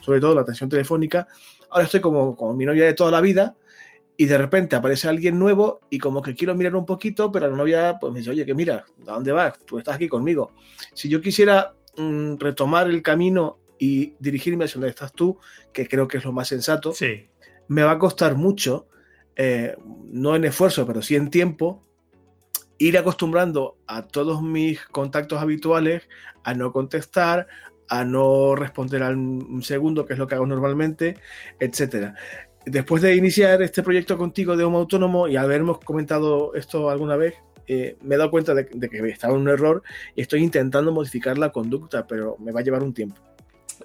sobre 0.01 0.19
todo 0.19 0.33
la 0.33 0.41
atención 0.41 0.71
telefónica. 0.71 1.27
Ahora 1.69 1.85
estoy 1.85 2.01
como, 2.01 2.35
como 2.35 2.55
mi 2.55 2.65
novia 2.65 2.85
de 2.85 2.95
toda 2.95 3.11
la 3.11 3.21
vida, 3.21 3.55
y 4.15 4.25
de 4.25 4.37
repente 4.37 4.75
aparece 4.75 5.07
alguien 5.07 5.39
nuevo 5.39 5.81
y 5.89 5.97
como 5.97 6.21
que 6.21 6.35
quiero 6.35 6.55
mirar 6.55 6.75
un 6.75 6.85
poquito, 6.85 7.31
pero 7.31 7.49
la 7.49 7.55
novia 7.55 7.97
pues 7.99 8.13
me 8.13 8.19
dice, 8.19 8.31
oye, 8.31 8.45
que 8.45 8.53
mira, 8.53 8.85
¿a 9.07 9.11
dónde 9.13 9.31
vas? 9.31 9.57
Tú 9.65 9.79
estás 9.79 9.95
aquí 9.95 10.07
conmigo. 10.07 10.51
Si 10.93 11.09
yo 11.09 11.21
quisiera 11.21 11.73
mm, 11.97 12.35
retomar 12.37 12.87
el 12.89 13.01
camino 13.01 13.59
y 13.79 14.13
dirigirme 14.19 14.65
hacia 14.65 14.75
donde 14.75 14.89
estás 14.89 15.13
tú, 15.13 15.39
que 15.71 15.87
creo 15.87 16.07
que 16.07 16.17
es 16.17 16.25
lo 16.25 16.31
más 16.31 16.47
sensato, 16.47 16.93
sí. 16.93 17.27
me 17.67 17.83
va 17.83 17.91
a 17.91 17.99
costar 17.99 18.35
mucho, 18.35 18.87
eh, 19.35 19.75
no 20.11 20.35
en 20.35 20.45
esfuerzo, 20.45 20.85
pero 20.85 21.01
sí 21.01 21.15
en 21.15 21.29
tiempo, 21.29 21.83
ir 22.77 22.97
acostumbrando 22.97 23.77
a 23.87 24.03
todos 24.03 24.41
mis 24.41 24.85
contactos 24.85 25.41
habituales 25.41 26.07
a 26.43 26.53
no 26.53 26.71
contestar, 26.71 27.47
a 27.99 28.05
no 28.05 28.55
responder 28.55 29.03
al 29.03 29.17
segundo, 29.61 30.05
que 30.05 30.13
es 30.13 30.19
lo 30.19 30.27
que 30.27 30.35
hago 30.35 30.45
normalmente, 30.45 31.17
etcétera 31.59 32.15
después 32.65 33.01
de 33.01 33.15
iniciar 33.15 33.61
este 33.61 33.83
proyecto 33.83 34.17
contigo 34.17 34.55
de 34.55 34.63
Homo 34.63 34.79
Autónomo 34.79 35.27
y 35.27 35.35
habernos 35.35 35.79
comentado 35.79 36.53
esto 36.55 36.89
alguna 36.89 37.15
vez, 37.15 37.35
eh, 37.67 37.97
me 38.01 38.15
he 38.15 38.17
dado 38.17 38.31
cuenta 38.31 38.53
de, 38.53 38.65
que 38.67 39.09
estaba 39.09 39.33
en 39.33 39.41
un 39.41 39.49
error 39.49 39.83
y 40.15 40.21
estoy 40.21 40.43
intentando 40.43 40.91
modificar 40.91 41.37
la 41.37 41.51
conducta, 41.51 42.07
pero 42.07 42.37
me 42.39 42.51
va 42.51 42.59
a 42.59 42.63
llevar 42.63 42.83
un 42.83 42.93
tiempo. 42.93 43.15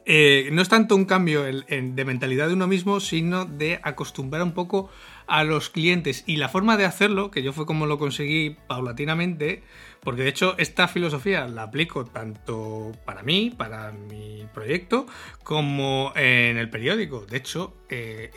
eh, 0.05 0.49
no 0.53 0.63
es 0.63 0.69
tanto 0.69 0.95
un 0.97 1.05
cambio 1.05 1.43
de 1.43 2.05
mentalidad 2.05 2.49
de 2.49 2.55
uno 2.55 2.67
mismo, 2.67 3.01
sino 3.01 3.45
de 3.45 3.81
acostumbrar 3.83 4.43
un 4.43 4.53
poco 4.53 4.91
a 5.27 5.45
los 5.45 5.71
clientes. 5.71 6.25
Y 6.27 6.37
la 6.37 6.49
forma 6.49 6.77
de 6.77 6.85
hacerlo, 6.85 7.31
que 7.31 7.43
yo 7.43 7.53
fue 7.53 7.67
como 7.67 7.87
lo 7.87 7.99
conseguí 7.99 8.57
paulatinamente, 8.67 9.63
porque 10.03 10.23
de 10.23 10.29
hecho 10.29 10.57
esta 10.59 10.89
filosofía 10.89 11.47
la 11.49 11.65
aplico 11.65 12.05
tanto 12.05 12.93
para 13.05 13.23
mí, 13.23 13.53
para 13.57 13.93
mi 13.93 14.47
proyecto, 14.55 15.07
como 15.43 16.13
en 16.15 16.57
el 16.57 16.71
periódico. 16.71 17.27
De 17.27 17.37
hecho, 17.37 17.77
eh, 17.89 18.31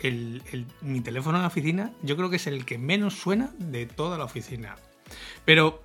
mi 0.80 1.00
teléfono 1.00 1.38
en 1.38 1.42
la 1.42 1.48
oficina 1.48 1.92
yo 2.02 2.16
creo 2.16 2.30
que 2.30 2.36
es 2.36 2.46
el 2.46 2.64
que 2.64 2.78
menos 2.78 3.14
suena 3.14 3.52
de 3.58 3.86
toda 3.86 4.18
la 4.18 4.24
oficina. 4.24 4.76
Pero 5.44 5.82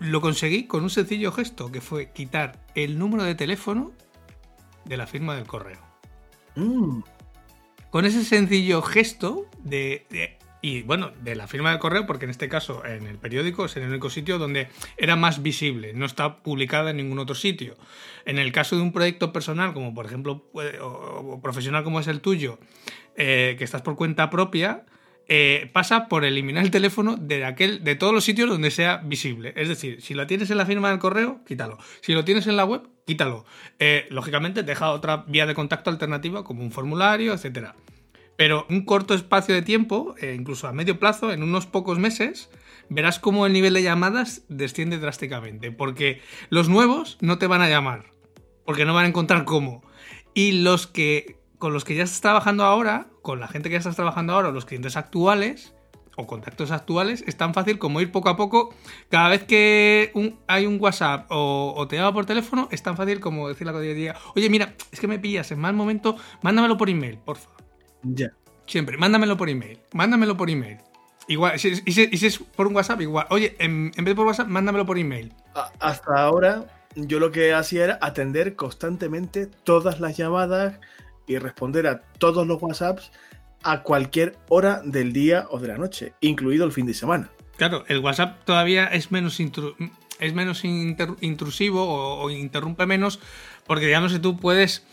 lo 0.00 0.20
conseguí 0.20 0.66
con 0.66 0.82
un 0.82 0.90
sencillo 0.90 1.32
gesto, 1.32 1.70
que 1.70 1.80
fue 1.80 2.10
quitar 2.12 2.64
el 2.74 2.98
número 2.98 3.24
de 3.24 3.34
teléfono 3.34 3.92
de 4.84 4.96
la 4.96 5.06
firma 5.06 5.36
del 5.36 5.46
correo. 5.46 5.80
Mm. 6.56 7.00
Con 7.90 8.04
ese 8.04 8.24
sencillo 8.24 8.82
gesto 8.82 9.46
de, 9.62 10.38
y 10.62 10.82
bueno, 10.82 11.10
de 11.22 11.34
la 11.34 11.48
firma 11.48 11.70
del 11.70 11.80
correo, 11.80 12.06
porque 12.06 12.24
en 12.24 12.30
este 12.30 12.48
caso 12.48 12.86
en 12.86 13.08
el 13.08 13.18
periódico 13.18 13.64
es 13.64 13.76
el 13.76 13.88
único 13.88 14.08
sitio 14.08 14.38
donde 14.38 14.68
era 14.96 15.16
más 15.16 15.42
visible, 15.42 15.92
no 15.92 16.06
está 16.06 16.42
publicada 16.42 16.90
en 16.90 16.98
ningún 16.98 17.18
otro 17.18 17.34
sitio. 17.34 17.76
En 18.24 18.38
el 18.38 18.52
caso 18.52 18.76
de 18.76 18.82
un 18.82 18.92
proyecto 18.92 19.32
personal, 19.32 19.74
como 19.74 19.92
por 19.92 20.06
ejemplo, 20.06 20.46
o, 20.80 21.40
profesional 21.42 21.82
como 21.82 21.98
es 21.98 22.06
el 22.06 22.20
tuyo, 22.20 22.60
eh, 23.16 23.56
que 23.58 23.64
estás 23.64 23.82
por 23.82 23.96
cuenta 23.96 24.30
propia, 24.30 24.86
eh, 25.28 25.70
pasa 25.72 26.08
por 26.08 26.24
eliminar 26.24 26.62
el 26.62 26.70
teléfono 26.70 27.16
de, 27.16 27.44
aquel, 27.44 27.82
de 27.82 27.96
todos 27.96 28.12
los 28.12 28.24
sitios 28.24 28.48
donde 28.48 28.70
sea 28.70 28.98
visible. 28.98 29.52
Es 29.56 29.68
decir, 29.68 30.00
si 30.00 30.14
lo 30.14 30.26
tienes 30.26 30.50
en 30.50 30.58
la 30.58 30.66
firma 30.66 30.90
del 30.90 30.98
correo, 30.98 31.40
quítalo. 31.46 31.78
Si 32.02 32.12
lo 32.12 32.24
tienes 32.24 32.46
en 32.46 32.56
la 32.56 32.64
web, 32.64 32.82
quítalo. 33.04 33.44
Eh, 33.78 34.06
lógicamente, 34.10 34.62
deja 34.62 34.90
otra 34.90 35.24
vía 35.26 35.46
de 35.46 35.54
contacto 35.54 35.90
alternativa 35.90 36.44
como 36.44 36.62
un 36.62 36.70
formulario, 36.70 37.34
etc. 37.34 37.70
Pero 38.42 38.66
un 38.68 38.84
corto 38.84 39.14
espacio 39.14 39.54
de 39.54 39.62
tiempo, 39.62 40.16
eh, 40.20 40.34
incluso 40.36 40.66
a 40.66 40.72
medio 40.72 40.98
plazo, 40.98 41.30
en 41.30 41.44
unos 41.44 41.66
pocos 41.66 42.00
meses, 42.00 42.50
verás 42.88 43.20
cómo 43.20 43.46
el 43.46 43.52
nivel 43.52 43.72
de 43.72 43.84
llamadas 43.84 44.42
desciende 44.48 44.98
drásticamente. 44.98 45.70
Porque 45.70 46.20
los 46.50 46.68
nuevos 46.68 47.18
no 47.20 47.38
te 47.38 47.46
van 47.46 47.62
a 47.62 47.68
llamar. 47.68 48.06
Porque 48.66 48.84
no 48.84 48.94
van 48.94 49.04
a 49.04 49.08
encontrar 49.10 49.44
cómo. 49.44 49.84
Y 50.34 50.60
los 50.60 50.88
que 50.88 51.36
con 51.58 51.72
los 51.72 51.84
que 51.84 51.94
ya 51.94 52.02
estás 52.02 52.20
trabajando 52.20 52.64
ahora, 52.64 53.06
con 53.22 53.38
la 53.38 53.46
gente 53.46 53.68
que 53.68 53.74
ya 53.74 53.78
estás 53.78 53.94
trabajando 53.94 54.32
ahora, 54.32 54.50
los 54.50 54.64
clientes 54.64 54.96
actuales 54.96 55.72
o 56.16 56.26
contactos 56.26 56.72
actuales, 56.72 57.22
es 57.28 57.36
tan 57.36 57.54
fácil 57.54 57.78
como 57.78 58.00
ir 58.00 58.10
poco 58.10 58.28
a 58.28 58.36
poco. 58.36 58.74
Cada 59.08 59.28
vez 59.28 59.44
que 59.44 60.12
hay 60.48 60.66
un 60.66 60.78
WhatsApp 60.80 61.26
o, 61.30 61.86
te 61.88 61.94
llama 61.94 62.12
por 62.12 62.26
teléfono, 62.26 62.66
es 62.72 62.82
tan 62.82 62.96
fácil 62.96 63.20
como 63.20 63.48
decir 63.48 63.68
la 63.68 63.78
día, 63.78 64.16
oye, 64.34 64.50
mira, 64.50 64.74
es 64.90 64.98
que 64.98 65.06
me 65.06 65.20
pillas 65.20 65.52
en 65.52 65.60
mal 65.60 65.74
momento, 65.74 66.16
mándamelo 66.42 66.76
por 66.76 66.90
email, 66.90 67.18
porfa. 67.18 67.61
Ya. 68.02 68.32
Siempre, 68.66 68.96
mándamelo 68.96 69.36
por 69.36 69.48
email, 69.48 69.80
mándamelo 69.92 70.36
por 70.36 70.50
email. 70.50 70.78
Igual, 71.28 71.58
si, 71.58 71.82
y, 71.84 71.92
si, 71.92 72.26
es 72.26 72.38
por 72.38 72.66
un 72.66 72.74
WhatsApp, 72.74 73.00
igual. 73.00 73.26
Oye, 73.30 73.56
en, 73.58 73.92
en 73.96 74.04
vez 74.04 74.12
de 74.12 74.14
por 74.14 74.26
WhatsApp, 74.26 74.48
mándamelo 74.48 74.86
por 74.86 74.98
email. 74.98 75.32
Hasta 75.78 76.20
ahora, 76.20 76.66
yo 76.96 77.20
lo 77.20 77.30
que 77.30 77.54
hacía 77.54 77.84
era 77.84 77.98
atender 78.00 78.56
constantemente 78.56 79.46
todas 79.46 80.00
las 80.00 80.16
llamadas 80.16 80.78
y 81.26 81.38
responder 81.38 81.86
a 81.86 82.02
todos 82.18 82.46
los 82.46 82.60
WhatsApps 82.60 83.12
a 83.62 83.82
cualquier 83.82 84.36
hora 84.48 84.82
del 84.84 85.12
día 85.12 85.46
o 85.50 85.58
de 85.58 85.68
la 85.68 85.78
noche, 85.78 86.14
incluido 86.20 86.64
el 86.64 86.72
fin 86.72 86.86
de 86.86 86.94
semana. 86.94 87.30
Claro, 87.56 87.84
el 87.88 87.98
WhatsApp 87.98 88.44
todavía 88.44 88.86
es 88.86 89.12
menos, 89.12 89.38
es 90.18 90.34
menos 90.34 90.64
intrusivo 90.64 92.20
o, 92.20 92.30
interrumpe 92.30 92.86
menos, 92.86 93.20
porque 93.66 93.86
digamos 93.86 94.12
que 94.12 94.18
tú 94.18 94.38
puedes, 94.38 94.84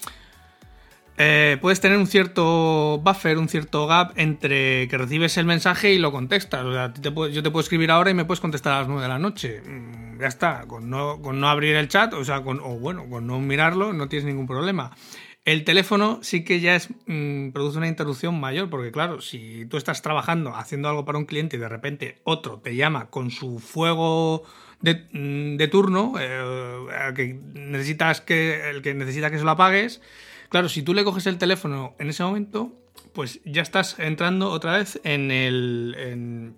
eh, 1.21 1.57
puedes 1.59 1.81
tener 1.81 1.97
un 1.97 2.07
cierto 2.07 3.01
buffer, 3.03 3.37
un 3.37 3.49
cierto 3.49 3.85
gap 3.87 4.13
entre 4.15 4.87
que 4.87 4.97
recibes 4.97 5.35
el 5.35 5.45
mensaje 5.45 5.93
y 5.93 5.99
lo 5.99 6.13
contestas. 6.13 6.63
O 6.63 6.71
sea, 6.71 6.93
yo 6.93 7.43
te 7.43 7.51
puedo 7.51 7.59
escribir 7.59 7.91
ahora 7.91 8.09
y 8.09 8.13
me 8.13 8.23
puedes 8.23 8.39
contestar 8.39 8.71
a 8.71 8.79
las 8.79 8.87
9 8.87 9.01
de 9.01 9.07
la 9.09 9.19
noche. 9.19 9.61
Mm, 9.61 10.21
ya 10.21 10.27
está, 10.27 10.63
con 10.65 10.89
no, 10.89 11.21
con 11.21 11.41
no 11.41 11.49
abrir 11.49 11.75
el 11.75 11.89
chat, 11.89 12.13
o 12.13 12.23
sea, 12.23 12.41
con, 12.41 12.61
o 12.61 12.79
bueno, 12.79 13.09
con 13.09 13.27
no 13.27 13.37
mirarlo, 13.41 13.91
no 13.91 14.07
tienes 14.07 14.27
ningún 14.27 14.47
problema. 14.47 14.95
El 15.43 15.65
teléfono 15.65 16.19
sí 16.21 16.45
que 16.45 16.61
ya 16.61 16.77
es, 16.77 16.87
mm, 17.07 17.49
produce 17.49 17.79
una 17.79 17.89
interrupción 17.89 18.39
mayor, 18.39 18.69
porque 18.69 18.93
claro, 18.93 19.19
si 19.19 19.65
tú 19.65 19.75
estás 19.75 20.01
trabajando, 20.01 20.55
haciendo 20.55 20.87
algo 20.87 21.03
para 21.03 21.17
un 21.17 21.25
cliente 21.25 21.57
y 21.57 21.59
de 21.59 21.67
repente 21.67 22.21
otro 22.23 22.61
te 22.61 22.77
llama 22.77 23.09
con 23.09 23.29
su 23.29 23.59
fuego 23.59 24.43
de, 24.79 25.09
mm, 25.11 25.69
turno, 25.69 26.13
eh, 26.17 27.11
que 27.13 27.37
necesitas 27.55 28.21
que, 28.21 28.69
el 28.69 28.81
que 28.81 28.93
necesita 28.93 29.29
que 29.29 29.37
se 29.37 29.43
lo 29.43 29.51
apagues, 29.51 30.01
claro, 30.49 30.69
si 30.69 30.83
tú 30.83 30.93
le 30.93 31.03
coges 31.03 31.27
el 31.27 31.37
teléfono 31.37 31.95
en 31.99 32.09
ese 32.09 32.23
momento, 32.23 32.73
pues 33.13 33.39
ya 33.45 33.61
estás 33.61 33.97
entrando 33.99 34.49
otra 34.49 34.77
vez 34.77 34.99
en 35.03 35.31
el 35.31 36.55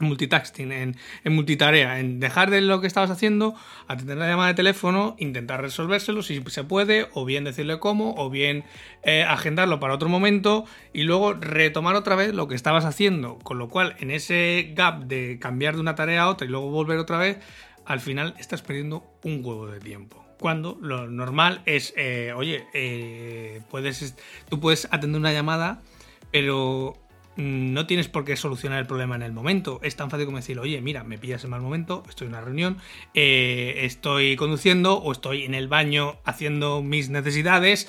multitasking, 0.00 0.72
en, 0.72 0.96
multitarea, 1.24 1.98
en 2.00 2.20
dejar 2.20 2.50
de 2.50 2.60
lo 2.60 2.80
que 2.80 2.86
estabas 2.86 3.10
haciendo, 3.10 3.54
atender 3.86 4.16
la 4.16 4.28
llamada 4.28 4.48
de 4.48 4.54
teléfono, 4.54 5.16
intentar 5.18 5.60
resolvérselo 5.60 6.22
si 6.22 6.42
se 6.46 6.64
puede, 6.64 7.08
o 7.14 7.24
bien 7.24 7.44
decirle 7.44 7.78
cómo, 7.78 8.14
o 8.16 8.30
bien 8.30 8.64
eh, 9.02 9.22
agendarlo 9.22 9.80
para 9.80 9.94
otro 9.94 10.08
momento 10.08 10.64
y 10.92 11.02
luego 11.02 11.34
retomar 11.34 11.96
otra 11.96 12.16
vez 12.16 12.34
lo 12.34 12.48
que 12.48 12.54
estabas 12.54 12.84
haciendo. 12.84 13.38
Con 13.38 13.58
lo 13.58 13.68
cual, 13.68 13.96
en 13.98 14.10
ese 14.10 14.72
gap 14.74 15.04
de 15.04 15.38
cambiar 15.40 15.74
de 15.74 15.80
una 15.80 15.94
tarea 15.94 16.22
a 16.22 16.28
otra 16.28 16.46
y 16.46 16.50
luego 16.50 16.70
volver 16.70 16.98
otra 16.98 17.18
vez, 17.18 17.38
al 17.84 18.00
final 18.00 18.34
estás 18.38 18.62
perdiendo 18.62 19.04
un 19.24 19.44
huevo 19.44 19.66
de 19.66 19.80
tiempo. 19.80 20.27
Cuando 20.38 20.78
lo 20.80 21.08
normal 21.08 21.62
es, 21.66 21.92
eh, 21.96 22.32
oye, 22.34 22.66
eh, 22.74 23.60
puedes, 23.70 24.14
tú 24.48 24.60
puedes 24.60 24.86
atender 24.90 25.20
una 25.20 25.32
llamada, 25.32 25.82
pero 26.30 26.96
Mm, 27.38 27.72
no 27.72 27.86
tienes 27.86 28.08
por 28.08 28.24
qué 28.24 28.36
solucionar 28.36 28.80
el 28.80 28.86
problema 28.86 29.14
en 29.14 29.22
el 29.22 29.32
momento. 29.32 29.78
Es 29.84 29.94
tan 29.94 30.10
fácil 30.10 30.26
como 30.26 30.38
decir, 30.38 30.58
oye, 30.58 30.80
mira, 30.80 31.04
me 31.04 31.18
pillas 31.18 31.44
en 31.44 31.50
mal 31.50 31.60
momento, 31.60 32.02
estoy 32.08 32.26
en 32.26 32.32
una 32.32 32.40
reunión, 32.40 32.78
eh, 33.14 33.74
estoy 33.84 34.34
conduciendo 34.34 34.96
o 34.96 35.12
estoy 35.12 35.44
en 35.44 35.54
el 35.54 35.68
baño 35.68 36.16
haciendo 36.24 36.82
mis 36.82 37.10
necesidades, 37.10 37.88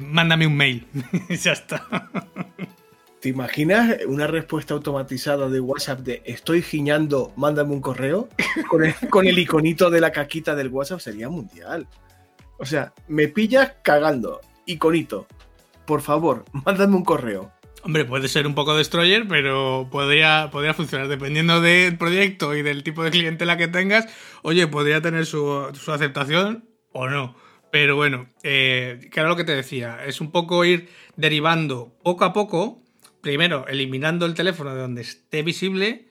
mándame 0.00 0.48
un 0.48 0.56
mail. 0.56 0.86
ya 1.28 1.52
está. 1.52 1.86
¿Te 3.20 3.28
imaginas 3.28 3.98
una 4.06 4.26
respuesta 4.26 4.72
automatizada 4.72 5.50
de 5.50 5.60
WhatsApp 5.60 6.00
de 6.00 6.22
estoy 6.24 6.62
giñando, 6.62 7.34
mándame 7.36 7.74
un 7.74 7.82
correo? 7.82 8.30
Con 8.68 8.84
el, 8.84 8.94
con 9.10 9.26
el 9.26 9.38
iconito 9.38 9.90
de 9.90 10.00
la 10.00 10.10
caquita 10.10 10.54
del 10.54 10.68
WhatsApp 10.68 11.00
sería 11.00 11.28
mundial. 11.28 11.86
O 12.56 12.64
sea, 12.64 12.94
me 13.08 13.28
pillas 13.28 13.74
cagando, 13.82 14.40
iconito. 14.64 15.26
Por 15.84 16.00
favor, 16.00 16.46
mándame 16.52 16.96
un 16.96 17.04
correo. 17.04 17.52
Hombre, 17.82 18.06
puede 18.06 18.28
ser 18.28 18.46
un 18.46 18.54
poco 18.54 18.74
destroyer, 18.74 19.28
pero 19.28 19.88
podría, 19.90 20.48
podría 20.50 20.72
funcionar 20.72 21.08
dependiendo 21.08 21.60
del 21.60 21.98
proyecto 21.98 22.54
y 22.54 22.62
del 22.62 22.82
tipo 22.82 23.02
de 23.02 23.10
clientela 23.10 23.58
que 23.58 23.68
tengas. 23.68 24.06
Oye, 24.42 24.66
podría 24.66 25.02
tener 25.02 25.26
su, 25.26 25.70
aceptación 25.88 26.64
o 26.92 27.08
no. 27.08 27.34
Pero 27.70 27.96
bueno, 27.96 28.28
eh, 28.42 29.08
que 29.12 29.20
era 29.20 29.28
lo 29.28 29.36
que 29.36 29.44
te 29.44 29.54
decía, 29.54 30.04
es 30.06 30.20
un 30.20 30.30
poco 30.30 30.64
ir 30.64 30.88
derivando 31.16 31.94
poco 32.02 32.24
a 32.24 32.32
poco, 32.32 32.82
primero 33.20 33.66
eliminando 33.68 34.26
el 34.26 34.34
teléfono 34.34 34.74
de 34.74 34.80
donde 34.80 35.02
esté 35.02 35.42
visible 35.42 36.08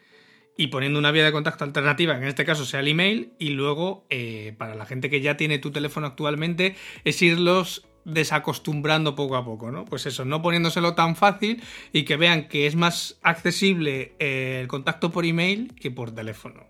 y 0.58 0.68
poniendo 0.68 1.00
una 1.00 1.12
vía 1.12 1.24
de 1.24 1.32
contacto 1.32 1.64
alternativa, 1.64 2.16
que 2.18 2.24
en 2.24 2.28
este 2.28 2.46
caso 2.46 2.66
sea 2.66 2.82
el 2.82 2.90
email, 2.90 3.32
y 3.40 3.52
luego 3.52 4.06
eh, 4.10 4.54
para 4.58 4.76
la 4.76 4.86
gente 4.86 5.10
que 5.10 5.22
ya 5.22 5.38
tiene 5.38 5.58
tu 5.58 5.72
teléfono 5.72 6.08
actualmente, 6.08 6.76
es 7.06 7.22
irlos 7.22 7.88
desacostumbrando 8.04 9.16
poco 9.16 9.38
a 9.38 9.46
poco, 9.46 9.72
¿no? 9.72 9.86
Pues 9.86 10.06
eso, 10.06 10.26
no 10.26 10.42
poniéndoselo 10.42 10.96
tan 10.96 11.16
fácil 11.16 11.64
y 11.94 12.04
que 12.04 12.18
vean 12.18 12.48
que 12.48 12.68
es 12.68 12.76
más 12.76 13.20
accesible 13.22 14.16
eh, 14.20 14.60
el 14.62 14.68
contacto 14.68 15.12
por 15.12 15.26
email 15.26 15.74
que 15.76 15.92
por 15.92 16.12
teléfono. 16.12 16.68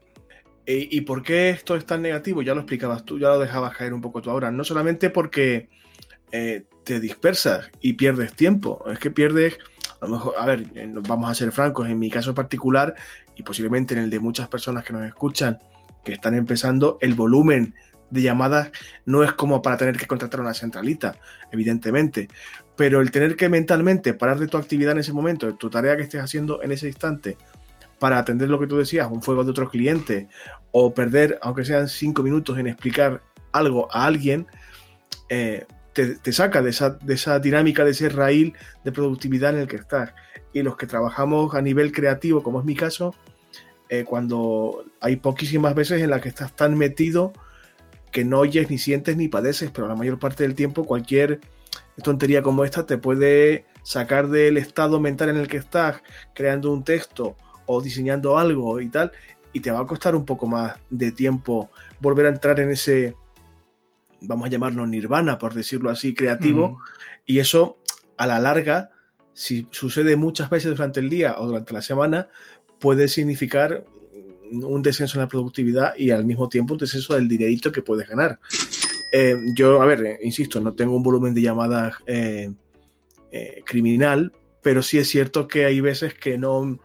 ¿Y 0.72 1.02
por 1.02 1.24
qué 1.24 1.50
esto 1.50 1.76
es 1.76 1.84
tan 1.84 2.04
negativo? 2.04 2.44
Ya 2.44 2.54
lo 2.54 2.60
explicabas 2.60 3.04
tú, 3.04 3.18
ya 3.18 3.30
lo 3.30 3.40
dejabas 3.40 3.76
caer 3.76 3.92
un 3.92 4.02
poco 4.02 4.22
tú 4.22 4.30
ahora. 4.30 4.52
No 4.52 4.64
solamente 4.64 5.10
porque 5.10 5.68
eh, 6.32 6.66
te 6.84 7.00
dispersas 7.00 7.72
y 7.82 7.94
pierdes 7.94 8.34
tiempo, 8.36 8.86
es 8.92 9.00
que 9.00 9.10
pierdes, 9.10 9.58
a 10.02 10.06
lo 10.06 10.12
mejor, 10.14 10.34
a 10.38 10.46
ver, 10.46 10.66
vamos 11.08 11.30
a 11.30 11.36
ser 11.36 11.52
francos, 11.52 11.90
en 11.90 12.00
mi 12.00 12.10
caso 12.10 12.34
particular 12.34 12.96
y 13.36 13.44
posiblemente 13.44 13.94
en 13.94 14.02
el 14.02 14.10
de 14.10 14.20
muchas 14.20 14.48
personas 14.48 14.84
que 14.84 14.94
nos 14.94 15.06
escuchan, 15.06 15.60
que 16.04 16.14
están 16.14 16.36
empezando, 16.36 16.98
el 17.02 17.14
volumen 17.14 17.76
de 18.10 18.22
llamadas 18.22 18.72
no 19.06 19.24
es 19.24 19.34
como 19.34 19.62
para 19.62 19.78
tener 19.78 19.98
que 19.98 20.08
contratar 20.08 20.42
una 20.42 20.54
centralita, 20.54 21.16
evidentemente, 21.52 22.28
pero 22.76 23.02
el 23.02 23.12
tener 23.12 23.36
que 23.36 23.50
mentalmente 23.50 24.14
parar 24.14 24.40
de 24.40 24.48
tu 24.48 24.58
actividad 24.58 24.94
en 24.94 25.00
ese 25.00 25.14
momento, 25.14 25.46
de 25.48 25.54
tu 25.54 25.70
tarea 25.70 25.96
que 25.98 26.04
estés 26.04 26.22
haciendo 26.22 26.64
en 26.64 26.72
ese 26.72 26.88
instante, 26.88 27.38
para 28.00 28.18
atender 28.18 28.50
lo 28.50 28.60
que 28.60 28.68
tú 28.68 28.78
decías, 28.78 29.10
un 29.12 29.22
fuego 29.22 29.44
de 29.44 29.52
otro 29.52 29.70
cliente, 29.70 30.30
o 30.72 30.94
perder, 30.94 31.38
aunque 31.42 31.66
sean 31.66 31.90
cinco 31.90 32.24
minutos, 32.24 32.58
en 32.58 32.68
explicar 32.68 33.22
algo 33.52 33.92
a 33.92 34.06
alguien, 34.06 34.48
eh, 35.28 35.66
te, 36.06 36.34
saca 36.34 36.62
de 36.62 36.70
esa, 36.70 37.40
dinámica, 37.40 37.84
de 37.84 37.92
ese 37.92 38.10
raíl 38.10 38.54
de 38.84 38.92
productividad 38.92 39.54
en 39.54 39.62
el 39.62 39.68
que 39.68 39.78
estás. 39.78 40.14
Y 40.54 40.62
los 40.62 40.78
que 40.78 40.88
trabajamos 40.88 41.54
a 41.56 41.62
nivel 41.62 41.92
creativo, 41.92 42.44
como 42.44 42.60
es 42.60 42.66
mi 42.66 42.76
caso, 42.76 43.16
eh, 43.90 44.04
cuando 44.04 44.86
hay 45.00 45.16
poquísimas 45.18 45.76
veces 45.76 46.02
en 46.02 46.10
las 46.10 46.22
que 46.22 46.30
estás 46.30 46.56
tan 46.56 46.78
metido 46.78 47.34
que 48.12 48.26
no 48.26 48.40
oyes, 48.40 48.70
ni 48.70 48.78
sientes, 48.78 49.18
ni 49.18 49.28
padeces, 49.28 49.72
pero 49.72 49.88
la 49.88 49.96
mayor 49.96 50.20
parte 50.20 50.44
del 50.44 50.56
tiempo 50.56 50.86
cualquier 50.86 51.40
tontería 52.04 52.42
como 52.42 52.64
esta 52.64 52.86
te 52.86 52.98
puede 52.98 53.66
sacar 53.84 54.30
del 54.30 54.58
estado 54.58 55.00
mental 55.00 55.30
en 55.30 55.38
el 55.38 55.48
que 55.48 55.58
estás 55.58 56.02
creando 56.34 56.72
un 56.72 56.84
texto 56.84 57.36
o 57.66 57.82
diseñando 57.82 58.38
algo 58.38 58.82
y 58.82 58.90
tal, 58.90 59.12
y 59.54 59.60
te 59.60 59.72
va 59.72 59.80
a 59.80 59.86
costar 59.86 60.16
un 60.16 60.26
poco 60.26 60.48
más 60.48 60.76
de 60.90 61.12
tiempo 61.12 61.70
volver 62.00 62.26
a 62.26 62.30
entrar 62.30 62.60
en 62.60 62.72
ese, 62.72 63.16
vamos 64.22 64.48
a 64.48 64.50
llamarlo 64.50 64.86
nirvana, 64.86 65.38
por 65.38 65.54
decirlo 65.54 65.90
así, 65.90 66.14
creativo, 66.14 66.80
y 67.26 67.40
eso 67.40 67.78
a 68.18 68.28
la 68.28 68.40
larga, 68.40 68.92
si 69.34 69.68
sucede 69.72 70.16
muchas 70.16 70.50
veces 70.50 70.72
durante 70.72 71.00
el 71.00 71.10
día 71.10 71.36
o 71.38 71.48
durante 71.48 71.74
la 71.74 71.82
semana, 71.82 72.28
puede 72.80 73.08
significar 73.08 73.86
un 74.52 74.82
descenso 74.82 75.18
en 75.18 75.22
la 75.22 75.28
productividad 75.28 75.96
y 75.98 76.12
al 76.12 76.26
mismo 76.26 76.50
tiempo 76.50 76.74
un 76.74 76.80
descenso 76.80 77.14
del 77.16 77.28
dinerito 77.28 77.72
que 77.72 77.82
puedes 77.82 78.08
ganar. 78.08 78.40
Eh, 79.12 79.36
yo, 79.56 79.82
a 79.82 79.86
ver, 79.86 80.06
eh, 80.06 80.20
insisto, 80.24 80.60
no 80.60 80.74
tengo 80.74 80.96
un 80.96 81.04
volumen 81.04 81.34
de 81.34 81.42
llamadas 81.42 81.96
eh, 82.06 82.52
criminal, 83.66 84.34
pero 84.62 84.82
sí 84.82 84.98
es 84.98 85.08
cierto 85.08 85.48
que 85.48 85.66
hay 85.66 85.82
veces 85.82 86.14
que 86.14 86.38
no, 86.38 86.80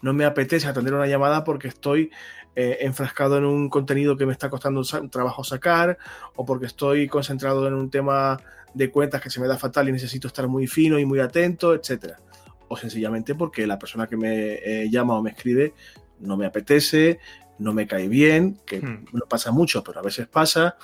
no 0.00 0.12
me 0.12 0.24
apetece 0.24 0.68
atender 0.68 0.94
una 0.94 1.06
llamada 1.06 1.44
porque 1.44 1.68
estoy 1.68 2.10
enfrascado 2.54 3.38
en 3.38 3.44
un 3.44 3.68
contenido 3.68 4.16
que 4.16 4.26
me 4.26 4.32
está 4.32 4.50
costando 4.50 4.80
un 4.80 5.10
trabajo 5.10 5.44
sacar 5.44 5.96
o 6.34 6.44
porque 6.44 6.66
estoy 6.66 7.06
concentrado 7.06 7.66
en 7.68 7.74
un 7.74 7.88
tema 7.88 8.40
de 8.74 8.90
cuentas 8.90 9.22
que 9.22 9.30
se 9.30 9.40
me 9.40 9.46
da 9.46 9.56
fatal 9.56 9.88
y 9.88 9.92
necesito 9.92 10.26
estar 10.26 10.48
muy 10.48 10.66
fino 10.66 10.98
y 10.98 11.04
muy 11.04 11.20
atento, 11.20 11.74
etcétera. 11.74 12.18
O 12.66 12.76
sencillamente 12.76 13.34
porque 13.34 13.66
la 13.66 13.78
persona 13.78 14.06
que 14.06 14.16
me 14.16 14.88
llama 14.90 15.14
o 15.14 15.22
me 15.22 15.30
escribe 15.30 15.72
no 16.20 16.36
me 16.36 16.46
apetece, 16.46 17.20
no 17.58 17.72
me 17.72 17.86
cae 17.86 18.08
bien, 18.08 18.58
que 18.66 18.80
hmm. 18.80 19.06
no 19.12 19.26
pasa 19.28 19.50
mucho, 19.50 19.82
pero 19.84 20.00
a 20.00 20.02
veces 20.02 20.26
pasa. 20.26 20.76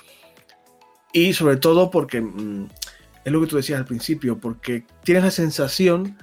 Y 1.11 1.33
sobre 1.33 1.57
todo 1.57 1.89
porque 1.89 2.21
mm, 2.21 2.67
es 3.23 3.31
lo 3.31 3.41
que 3.41 3.47
tú 3.47 3.55
decías 3.55 3.79
al 3.79 3.85
principio, 3.85 4.37
porque 4.37 4.85
tienes 5.03 5.23
la 5.23 5.31
sensación 5.31 6.17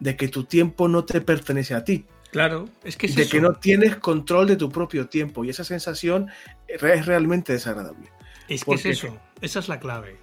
de 0.00 0.16
que 0.16 0.28
tu 0.28 0.44
tiempo 0.44 0.88
no 0.88 1.04
te 1.04 1.20
pertenece 1.20 1.74
a 1.74 1.84
ti. 1.84 2.06
Claro, 2.32 2.64
es 2.82 2.96
que 2.96 3.06
es 3.06 3.14
De 3.14 3.28
que 3.28 3.42
no 3.42 3.52
tienes 3.52 3.96
control 3.96 4.46
de 4.46 4.56
tu 4.56 4.70
propio 4.70 5.06
tiempo 5.06 5.44
y 5.44 5.50
esa 5.50 5.64
sensación 5.64 6.30
es 6.66 7.06
realmente 7.06 7.52
desagradable. 7.52 8.10
Es 8.48 8.64
que 8.64 8.74
es 8.74 8.86
eso, 8.86 9.18
esa 9.42 9.58
es 9.58 9.68
la 9.68 9.78
clave. 9.78 10.16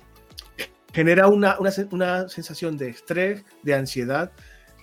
Genera 0.91 1.27
una, 1.27 1.55
una 1.91 2.27
sensación 2.27 2.77
de 2.77 2.89
estrés, 2.89 3.45
de 3.61 3.75
ansiedad, 3.75 4.31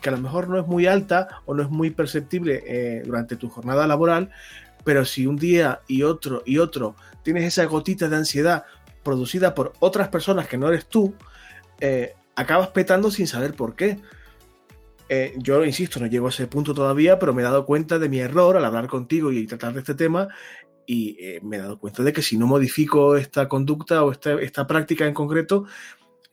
que 0.01 0.09
a 0.09 0.13
lo 0.13 0.19
mejor 0.19 0.49
no 0.49 0.61
es 0.61 0.69
muy 0.69 0.87
alta 0.87 1.43
o 1.47 1.55
no 1.55 1.65
es 1.65 1.69
muy 1.69 1.91
perceptible 1.91 2.63
eh, 2.65 3.03
durante 3.05 3.35
tu 3.35 3.49
jornada 3.49 3.89
laboral, 3.89 4.31
pero 4.85 5.05
si 5.05 5.27
un 5.27 5.35
día 5.37 5.81
y 5.89 6.05
otro 6.05 6.45
y 6.47 6.59
otro 6.59 6.95
tienes 7.25 7.43
esa 7.43 7.65
gotita 7.65 8.09
de 8.09 8.15
ansiedad 8.15 8.65
producida 9.03 9.53
por 9.53 9.73
otras 9.81 10.09
personas 10.11 10.47
que 10.47 10.59
no 10.59 10.69
eres 10.69 10.87
tú, 10.87 11.13
eh, 11.81 12.15
acabas 12.37 12.69
petando 12.69 13.11
sin 13.11 13.27
saber 13.27 13.55
por 13.55 13.75
qué. 13.75 13.99
Eh, 15.09 15.35
yo 15.37 15.65
insisto, 15.65 16.01
no 16.01 16.07
llego 16.07 16.27
a 16.27 16.31
ese 16.31 16.47
punto 16.47 16.75
todavía, 16.75 17.19
pero 17.19 17.33
me 17.33 17.43
he 17.43 17.45
dado 17.45 17.65
cuenta 17.65 17.99
de 17.99 18.09
mi 18.09 18.19
error 18.19 18.57
al 18.57 18.65
hablar 18.65 18.89
contigo 18.89 19.31
y 19.31 19.47
tratar 19.47 19.73
de 19.73 19.81
este 19.81 19.95
tema 19.95 20.29
y 20.89 21.17
me 21.43 21.57
he 21.57 21.61
dado 21.61 21.79
cuenta 21.79 22.05
de 22.05 22.13
que 22.13 22.23
si 22.23 22.39
no 22.39 22.47
modifico 22.47 23.17
esta 23.17 23.49
conducta 23.49 24.05
o 24.05 24.13
esta, 24.13 24.35
esta 24.41 24.67
práctica 24.69 25.05
en 25.05 25.15
concreto, 25.15 25.67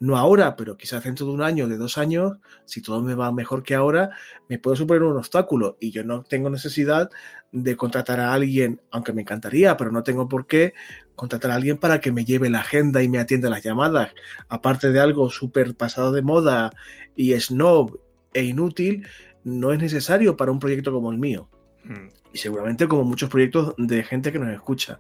no 0.03 0.18
ahora, 0.18 0.58
pero 0.58 0.75
quizás 0.75 1.01
dentro 1.01 1.25
de 1.25 1.32
un 1.32 1.42
año, 1.42 1.70
de 1.70 1.77
dos 1.77 1.98
años, 1.98 2.38
si 2.65 2.82
todo 2.82 3.01
me 3.01 3.15
va 3.15 3.32
mejor 3.32 3.63
que 3.63 3.74
ahora, 3.74 4.10
me 4.50 4.60
puedo 4.60 4.75
superar 4.75 5.03
un 5.03 5.15
obstáculo 5.15 5.77
y 5.80 5.92
yo 5.92 6.03
no 6.03 6.24
tengo 6.24 6.50
necesidad 6.50 7.10
de 7.53 7.77
contratar 7.77 8.20
a 8.20 8.34
alguien, 8.34 8.82
aunque 8.92 9.13
me 9.13 9.22
encantaría, 9.22 9.77
pero 9.77 9.94
no 9.94 10.03
tengo 10.03 10.27
por 10.27 10.46
qué 10.46 10.74
contratar 11.15 11.51
a 11.51 11.56
alguien 11.56 11.77
para 11.77 12.01
que 12.01 12.12
me 12.12 12.25
lleve 12.25 12.50
la 12.50 12.60
agenda 12.60 13.01
y 13.01 13.08
me 13.08 13.18
atienda 13.18 13.50
las 13.50 13.63
llamadas, 13.63 14.12
aparte 14.50 14.92
de 14.92 15.00
algo 15.00 15.30
súper 15.30 15.74
pasado 15.74 16.12
de 16.12 16.22
moda 16.22 16.72
y 17.15 17.39
snob 17.39 17.98
e 18.34 18.44
inútil, 18.44 19.08
no 19.44 19.72
es 19.72 19.80
necesario 19.80 20.38
para 20.38 20.52
un 20.52 20.60
proyecto 20.60 20.92
como 20.92 21.12
el 21.12 21.18
mío. 21.18 21.50
Hmm. 21.84 22.10
Y 22.34 22.38
seguramente 22.38 22.88
como 22.88 23.04
muchos 23.04 23.30
proyectos 23.30 23.76
de 23.78 24.04
gente 24.04 24.32
que 24.32 24.39
nos 24.39 24.54
escucha. 24.54 25.00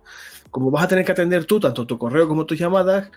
Como 0.51 0.69
vas 0.69 0.83
a 0.83 0.87
tener 0.87 1.05
que 1.05 1.13
atender 1.13 1.45
tú 1.45 1.59
tanto 1.59 1.87
tu 1.87 1.97
correo 1.97 2.27
como 2.27 2.45
tus 2.45 2.59
llamadas, 2.59 3.09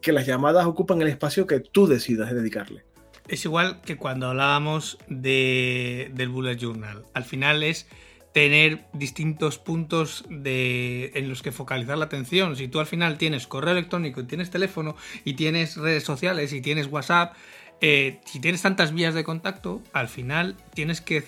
que 0.00 0.12
las 0.12 0.26
llamadas 0.26 0.66
ocupan 0.66 1.00
el 1.00 1.08
espacio 1.08 1.46
que 1.46 1.60
tú 1.60 1.86
decidas 1.86 2.34
dedicarle. 2.34 2.84
Es 3.28 3.44
igual 3.44 3.80
que 3.82 3.96
cuando 3.96 4.26
hablábamos 4.26 4.98
de, 5.08 6.10
del 6.14 6.28
bullet 6.28 6.56
journal. 6.56 7.04
Al 7.14 7.24
final 7.24 7.62
es 7.62 7.86
tener 8.32 8.84
distintos 8.92 9.58
puntos 9.58 10.24
de, 10.28 11.12
en 11.14 11.28
los 11.28 11.42
que 11.42 11.52
focalizar 11.52 11.98
la 11.98 12.06
atención. 12.06 12.56
Si 12.56 12.66
tú 12.66 12.80
al 12.80 12.86
final 12.86 13.18
tienes 13.18 13.46
correo 13.46 13.72
electrónico 13.72 14.20
y 14.20 14.24
tienes 14.24 14.50
teléfono 14.50 14.96
y 15.24 15.34
tienes 15.34 15.76
redes 15.76 16.02
sociales 16.02 16.52
y 16.52 16.60
tienes 16.60 16.86
WhatsApp, 16.86 17.34
eh, 17.84 18.20
si 18.24 18.38
tienes 18.38 18.62
tantas 18.62 18.94
vías 18.94 19.12
de 19.12 19.24
contacto, 19.24 19.82
al 19.92 20.06
final 20.06 20.56
tienes 20.72 21.00
que, 21.00 21.18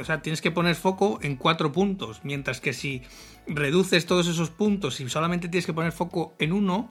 o 0.00 0.04
sea, 0.04 0.22
tienes 0.22 0.40
que 0.40 0.50
poner 0.50 0.74
foco 0.74 1.18
en 1.20 1.36
cuatro 1.36 1.70
puntos. 1.70 2.22
Mientras 2.24 2.62
que 2.62 2.72
si 2.72 3.02
reduces 3.46 4.06
todos 4.06 4.26
esos 4.26 4.48
puntos 4.48 5.00
y 5.00 5.08
solamente 5.10 5.48
tienes 5.48 5.66
que 5.66 5.74
poner 5.74 5.92
foco 5.92 6.34
en 6.38 6.54
uno, 6.54 6.90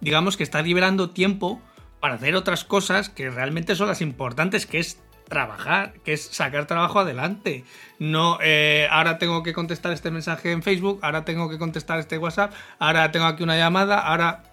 digamos 0.00 0.36
que 0.36 0.44
está 0.44 0.62
liberando 0.62 1.10
tiempo 1.10 1.60
para 1.98 2.14
hacer 2.14 2.36
otras 2.36 2.62
cosas 2.62 3.08
que 3.08 3.28
realmente 3.28 3.74
son 3.74 3.88
las 3.88 4.00
importantes, 4.00 4.66
que 4.66 4.78
es 4.78 5.00
trabajar, 5.28 5.94
que 6.04 6.12
es 6.12 6.24
sacar 6.24 6.68
trabajo 6.68 7.00
adelante. 7.00 7.64
No, 7.98 8.38
eh, 8.40 8.86
ahora 8.92 9.18
tengo 9.18 9.42
que 9.42 9.52
contestar 9.52 9.90
este 9.90 10.12
mensaje 10.12 10.52
en 10.52 10.62
Facebook, 10.62 11.00
ahora 11.02 11.24
tengo 11.24 11.50
que 11.50 11.58
contestar 11.58 11.98
este 11.98 12.18
WhatsApp, 12.18 12.52
ahora 12.78 13.10
tengo 13.10 13.26
aquí 13.26 13.42
una 13.42 13.56
llamada, 13.56 13.98
ahora... 13.98 14.44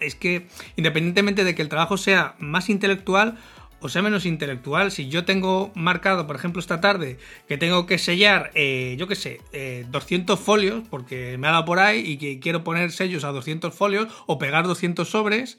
Es 0.00 0.14
que 0.14 0.46
independientemente 0.76 1.44
de 1.44 1.54
que 1.54 1.62
el 1.62 1.68
trabajo 1.68 1.96
sea 1.96 2.34
más 2.38 2.68
intelectual 2.68 3.38
o 3.80 3.88
sea 3.88 4.02
menos 4.02 4.26
intelectual, 4.26 4.92
si 4.92 5.08
yo 5.08 5.24
tengo 5.24 5.72
marcado, 5.74 6.26
por 6.26 6.36
ejemplo, 6.36 6.60
esta 6.60 6.80
tarde, 6.80 7.18
que 7.48 7.56
tengo 7.56 7.86
que 7.86 7.98
sellar, 7.98 8.50
eh, 8.54 8.94
yo 8.98 9.08
qué 9.08 9.14
sé, 9.14 9.40
200 9.88 10.38
eh, 10.38 10.42
folios, 10.42 10.82
porque 10.88 11.38
me 11.38 11.48
ha 11.48 11.52
dado 11.52 11.64
por 11.64 11.78
ahí 11.78 12.00
y 12.00 12.18
que 12.18 12.40
quiero 12.40 12.62
poner 12.62 12.92
sellos 12.92 13.24
a 13.24 13.28
200 13.28 13.74
folios 13.74 14.08
o 14.26 14.38
pegar 14.38 14.66
200 14.66 15.08
sobres, 15.08 15.58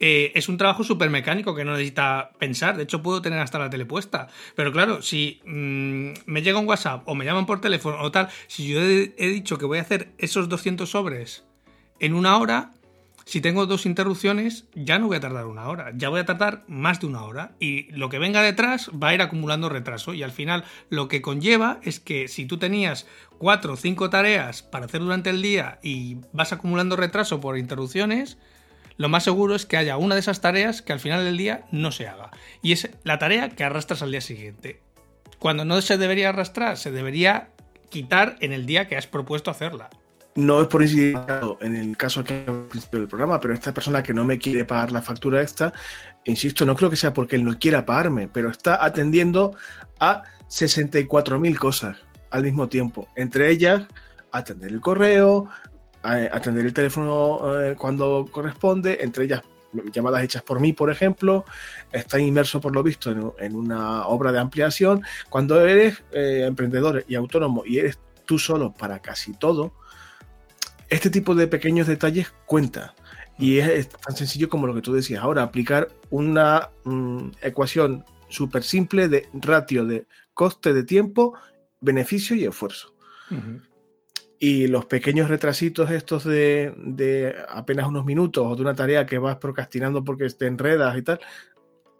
eh, 0.00 0.32
es 0.34 0.48
un 0.48 0.58
trabajo 0.58 0.84
súper 0.84 1.10
mecánico 1.10 1.54
que 1.54 1.64
no 1.64 1.72
necesita 1.72 2.32
pensar. 2.38 2.76
De 2.76 2.82
hecho, 2.82 3.02
puedo 3.02 3.22
tener 3.22 3.38
hasta 3.38 3.58
la 3.58 3.70
tele 3.70 3.86
puesta. 3.86 4.28
Pero 4.56 4.72
claro, 4.72 5.00
si 5.00 5.40
mm, 5.44 6.12
me 6.26 6.42
llega 6.42 6.58
un 6.58 6.68
WhatsApp 6.68 7.02
o 7.06 7.14
me 7.14 7.24
llaman 7.24 7.46
por 7.46 7.60
teléfono 7.60 8.02
o 8.02 8.10
tal, 8.10 8.28
si 8.48 8.68
yo 8.68 8.80
he, 8.82 9.14
he 9.16 9.28
dicho 9.28 9.58
que 9.58 9.64
voy 9.64 9.78
a 9.78 9.82
hacer 9.82 10.12
esos 10.18 10.48
200 10.48 10.90
sobres 10.90 11.44
en 12.00 12.14
una 12.14 12.36
hora, 12.36 12.72
si 13.24 13.40
tengo 13.40 13.66
dos 13.66 13.86
interrupciones, 13.86 14.64
ya 14.74 14.98
no 14.98 15.06
voy 15.06 15.16
a 15.16 15.20
tardar 15.20 15.46
una 15.46 15.68
hora, 15.68 15.92
ya 15.94 16.08
voy 16.08 16.20
a 16.20 16.26
tardar 16.26 16.64
más 16.66 17.00
de 17.00 17.06
una 17.06 17.24
hora. 17.24 17.52
Y 17.60 17.90
lo 17.92 18.08
que 18.08 18.18
venga 18.18 18.42
detrás 18.42 18.90
va 18.90 19.08
a 19.08 19.14
ir 19.14 19.22
acumulando 19.22 19.68
retraso. 19.68 20.14
Y 20.14 20.22
al 20.22 20.32
final 20.32 20.64
lo 20.90 21.08
que 21.08 21.22
conlleva 21.22 21.78
es 21.82 22.00
que 22.00 22.28
si 22.28 22.46
tú 22.46 22.58
tenías 22.58 23.06
cuatro 23.38 23.74
o 23.74 23.76
cinco 23.76 24.10
tareas 24.10 24.62
para 24.62 24.86
hacer 24.86 25.00
durante 25.00 25.30
el 25.30 25.42
día 25.42 25.78
y 25.82 26.18
vas 26.32 26.52
acumulando 26.52 26.96
retraso 26.96 27.40
por 27.40 27.58
interrupciones, 27.58 28.38
lo 28.96 29.08
más 29.08 29.24
seguro 29.24 29.54
es 29.54 29.66
que 29.66 29.76
haya 29.76 29.96
una 29.96 30.14
de 30.14 30.20
esas 30.20 30.40
tareas 30.40 30.82
que 30.82 30.92
al 30.92 31.00
final 31.00 31.24
del 31.24 31.36
día 31.36 31.64
no 31.70 31.92
se 31.92 32.08
haga. 32.08 32.30
Y 32.60 32.72
es 32.72 32.90
la 33.04 33.18
tarea 33.18 33.50
que 33.50 33.64
arrastras 33.64 34.02
al 34.02 34.10
día 34.10 34.20
siguiente. 34.20 34.80
Cuando 35.38 35.64
no 35.64 35.80
se 35.80 35.98
debería 35.98 36.28
arrastrar, 36.28 36.76
se 36.76 36.90
debería 36.90 37.50
quitar 37.88 38.36
en 38.40 38.52
el 38.52 38.66
día 38.66 38.88
que 38.88 38.96
has 38.96 39.06
propuesto 39.06 39.50
hacerla 39.50 39.90
no 40.34 40.62
es 40.62 40.68
por 40.68 40.82
incidir 40.82 41.18
en 41.60 41.76
el 41.76 41.96
caso 41.96 42.24
que 42.24 42.44
al 42.46 42.64
principio 42.64 43.00
del 43.00 43.08
programa, 43.08 43.40
pero 43.40 43.54
esta 43.54 43.74
persona 43.74 44.02
que 44.02 44.14
no 44.14 44.24
me 44.24 44.38
quiere 44.38 44.64
pagar 44.64 44.92
la 44.92 45.02
factura 45.02 45.42
esta, 45.42 45.72
insisto, 46.24 46.64
no 46.64 46.74
creo 46.74 46.90
que 46.90 46.96
sea 46.96 47.12
porque 47.12 47.36
él 47.36 47.44
no 47.44 47.58
quiera 47.58 47.84
pagarme, 47.84 48.28
pero 48.28 48.50
está 48.50 48.84
atendiendo 48.84 49.54
a 50.00 50.22
64.000 50.48 51.58
cosas 51.58 51.98
al 52.30 52.44
mismo 52.44 52.68
tiempo. 52.68 53.08
Entre 53.14 53.50
ellas, 53.50 53.82
atender 54.30 54.72
el 54.72 54.80
correo, 54.80 55.48
atender 56.02 56.66
el 56.66 56.72
teléfono 56.72 57.60
eh, 57.60 57.76
cuando 57.76 58.26
corresponde, 58.30 58.98
entre 59.02 59.24
ellas 59.24 59.42
llamadas 59.92 60.22
hechas 60.22 60.42
por 60.42 60.60
mí, 60.60 60.72
por 60.72 60.90
ejemplo, 60.90 61.44
está 61.92 62.18
inmerso 62.18 62.60
por 62.60 62.74
lo 62.74 62.82
visto 62.82 63.34
en, 63.38 63.54
una 63.56 64.06
obra 64.06 64.32
de 64.32 64.38
ampliación. 64.38 65.02
Cuando 65.28 65.60
eres 65.66 66.02
eh, 66.12 66.44
emprendedor 66.46 67.04
y 67.08 67.14
autónomo 67.14 67.62
y 67.64 67.78
eres 67.78 67.98
tú 68.24 68.38
solo 68.38 68.72
para 68.72 69.00
casi 69.00 69.32
todo, 69.34 69.72
este 70.92 71.08
tipo 71.08 71.34
de 71.34 71.46
pequeños 71.46 71.86
detalles 71.86 72.32
cuenta. 72.44 72.94
Y 73.38 73.58
es, 73.58 73.88
tan 73.88 74.14
sencillo 74.14 74.50
como 74.50 74.66
lo 74.66 74.74
que 74.74 74.82
tú 74.82 74.92
decías 74.92 75.22
ahora, 75.22 75.42
aplicar 75.42 75.88
una 76.10 76.68
mm, 76.84 77.30
ecuación 77.40 78.04
súper 78.28 78.62
simple 78.62 79.08
de 79.08 79.26
ratio 79.32 79.86
de 79.86 80.06
coste 80.34 80.74
de 80.74 80.84
tiempo, 80.84 81.34
beneficio 81.80 82.36
y 82.36 82.44
esfuerzo. 82.44 82.94
Y 84.38 84.66
los 84.66 84.84
pequeños 84.84 85.30
retrasitos 85.30 85.90
estos 85.90 86.24
de, 86.24 87.34
apenas 87.48 87.88
unos 87.88 88.04
minutos 88.04 88.44
o 88.46 88.54
de 88.54 88.60
una 88.60 88.74
tarea 88.74 89.06
que 89.06 89.16
vas 89.16 89.36
procrastinando 89.36 90.04
porque 90.04 90.28
te 90.28 90.46
enredas 90.46 90.94
y 90.98 91.02
tal, 91.02 91.20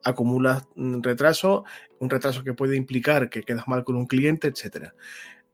acumulas 0.04 0.66
un 0.76 1.02
retraso, 1.02 1.64
un 1.98 2.10
retraso 2.10 2.44
que 2.44 2.52
puede 2.52 2.76
implicar 2.76 3.30
que 3.30 3.42
quedas 3.42 3.66
mal 3.66 3.84
con 3.84 3.96
un 3.96 4.06
cliente, 4.06 4.48
etc. 4.48 4.90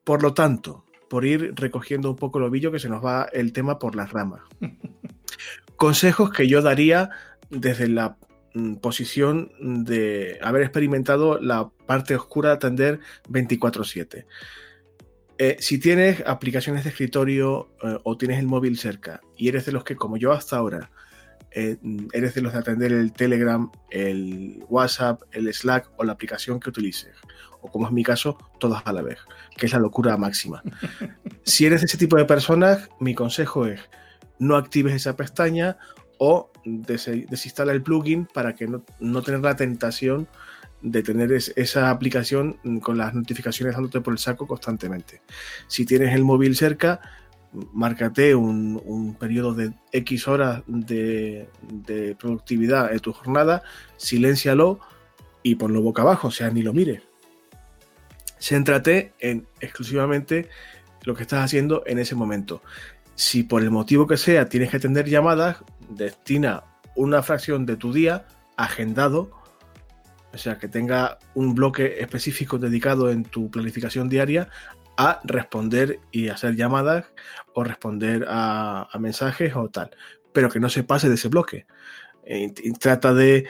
Por 0.03 0.25
lo 0.25 0.35
tanto, 0.35 0.85
por 1.09 1.25
ir 1.25 1.53
recogiendo 1.57 2.11
un 2.11 2.17
poco 2.17 2.39
el 2.39 2.45
ovillo 2.45 2.73
que 2.73 2.79
se 2.79 2.89
nos 2.89 3.05
va 3.05 3.29
el 3.33 3.53
tema 3.53 3.79
por 3.79 3.97
las 3.97 4.13
ramas. 4.13 4.43
Consejos 5.77 6.31
que 6.31 6.49
yo 6.49 6.63
daría 6.63 7.11
desde 7.51 7.89
la 7.89 8.17
mm, 8.55 8.77
posición 8.77 9.51
de 9.61 10.39
haber 10.43 10.63
experimentado 10.63 11.41
la 11.41 11.71
parte 11.87 12.15
oscura 12.17 12.51
de 12.51 12.55
atender 12.57 13.01
24/7. 13.29 14.27
Eh, 15.41 15.57
si 15.61 15.79
tienes 15.79 16.25
aplicaciones 16.27 16.83
de 16.83 16.91
escritorio 16.91 17.69
eh, 17.85 17.97
o 18.03 18.17
tienes 18.17 18.41
el 18.41 18.47
móvil 18.47 18.77
cerca 18.77 19.21
y 19.37 19.49
eres 19.49 19.67
de 19.67 19.73
los 19.73 19.85
que, 19.85 19.95
como 19.95 20.17
yo 20.17 20.33
hasta 20.33 20.57
ahora, 20.57 20.91
eh, 21.53 21.77
eres 22.13 22.35
de 22.35 22.43
los 22.43 22.53
de 22.53 22.59
atender 22.59 22.93
el 22.93 23.13
Telegram, 23.13 23.71
el 23.91 24.65
WhatsApp, 24.69 25.23
el 25.31 25.53
Slack 25.55 25.93
o 25.97 26.05
la 26.05 26.13
aplicación 26.13 26.59
que 26.59 26.71
utilices, 26.71 27.15
como 27.71 27.87
es 27.87 27.93
mi 27.93 28.03
caso, 28.03 28.39
todas 28.59 28.83
a 28.85 28.93
la 28.93 29.03
vez, 29.03 29.19
que 29.57 29.67
es 29.67 29.73
la 29.73 29.79
locura 29.79 30.17
máxima. 30.17 30.63
si 31.43 31.67
eres 31.67 31.83
ese 31.83 31.99
tipo 31.99 32.17
de 32.17 32.25
personas, 32.25 32.89
mi 33.01 33.15
consejo 33.15 33.67
es 33.67 33.81
no 34.39 34.57
actives 34.57 34.95
esa 34.95 35.17
pestaña 35.17 35.79
o 36.19 36.51
desinstala 36.65 37.73
el 37.73 37.83
plugin 37.83 38.27
para 38.27 38.55
que 38.55 38.67
no, 38.67 38.85
no 39.01 39.23
tener 39.23 39.41
la 39.41 39.57
tentación 39.57 40.29
de 40.83 41.03
tener 41.03 41.33
esa 41.33 41.91
aplicación 41.91 42.59
con 42.83 42.99
las 42.99 43.15
notificaciones 43.15 43.75
dándote 43.75 44.01
por 44.01 44.13
el 44.13 44.19
saco 44.19 44.47
constantemente. 44.47 45.23
Si 45.67 45.85
tienes 45.85 46.15
el 46.15 46.25
móvil 46.25 46.57
cerca, 46.57 47.01
márcate 47.73 48.35
un, 48.35 49.17
periodo 49.19 49.55
de 49.55 49.73
X 49.93 50.29
horas 50.29 50.63
de, 50.67 51.49
productividad 52.19 52.93
en 52.93 53.01
tu 53.01 53.13
jornada, 53.13 53.63
siléncialo 53.97 54.81
y 55.43 55.57
ponlo 55.57 55.83
boca 55.83 56.03
abajo, 56.03 56.29
o 56.29 56.31
sea, 56.31 56.51
ni 56.51 56.63
lo 56.63 56.73
mires. 56.73 57.03
Céntrate 58.41 59.13
en 59.19 59.47
exclusivamente 59.61 60.49
lo 61.05 61.15
que 61.15 61.23
estás 61.23 61.45
haciendo 61.45 61.83
en 61.87 61.99
ese 61.99 62.15
momento. 62.15 62.63
Si 63.15 63.43
por 63.43 63.63
el 63.63 63.71
motivo 63.71 64.07
que 64.07 64.17
sea 64.17 64.49
tienes 64.49 64.71
que 64.71 64.77
atender 64.77 65.09
llamadas, 65.09 65.59
destina 65.89 66.65
una 66.95 67.23
fracción 67.23 67.67
de 67.67 67.77
tu 67.77 67.93
día 67.93 68.27
agendado 68.57 69.39
o 70.33 70.37
sea, 70.37 70.59
que 70.59 70.69
tenga 70.69 71.19
un 71.35 71.55
bloque 71.55 72.01
específico 72.01 72.59
dedicado 72.59 73.11
en 73.11 73.25
tu 73.25 73.51
planificación 73.51 74.09
diaria 74.09 74.49
a 74.97 75.21
responder 75.25 76.01
y 76.11 76.29
hacer 76.29 76.55
llamadas 76.55 77.07
o 77.55 77.65
responder 77.65 78.27
a, 78.29 78.89
mensajes 78.99 79.55
o 79.57 79.69
tal, 79.69 79.91
pero 80.33 80.51
que 80.51 80.61
no 80.61 80.69
se 80.69 80.83
pase 80.83 81.09
de 81.09 81.15
ese 81.15 81.29
bloque. 81.29 81.67
Eh, 82.25 82.53
trata 82.79 83.15
de 83.15 83.47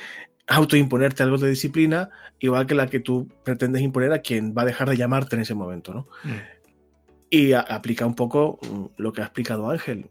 autoimponerte 0.49 1.23
algo 1.23 1.39
de 1.39 1.51
disciplina, 1.51 2.11
igual 2.39 2.67
que 2.67 2.75
la 2.75 2.89
que 2.89 3.01
tú 3.01 3.29
pretendes 3.45 3.83
imponer 3.83 4.13
a 4.13 4.21
quien 4.21 4.55
va 4.57 4.63
a 4.63 4.67
dejar 4.67 4.89
de 4.89 4.97
llamarte 4.97 5.37
en 5.37 5.43
ese 5.43 5.55
momento, 5.55 5.95
¿no? 5.95 6.09
Mm. 6.25 6.37
Y 7.31 7.53
aplica 7.53 8.07
un 8.07 8.15
poco 8.15 8.59
mm, 8.63 9.01
lo 9.03 9.13
que 9.13 9.21
ha 9.21 9.25
explicado 9.25 9.71
Ángel. 9.71 10.11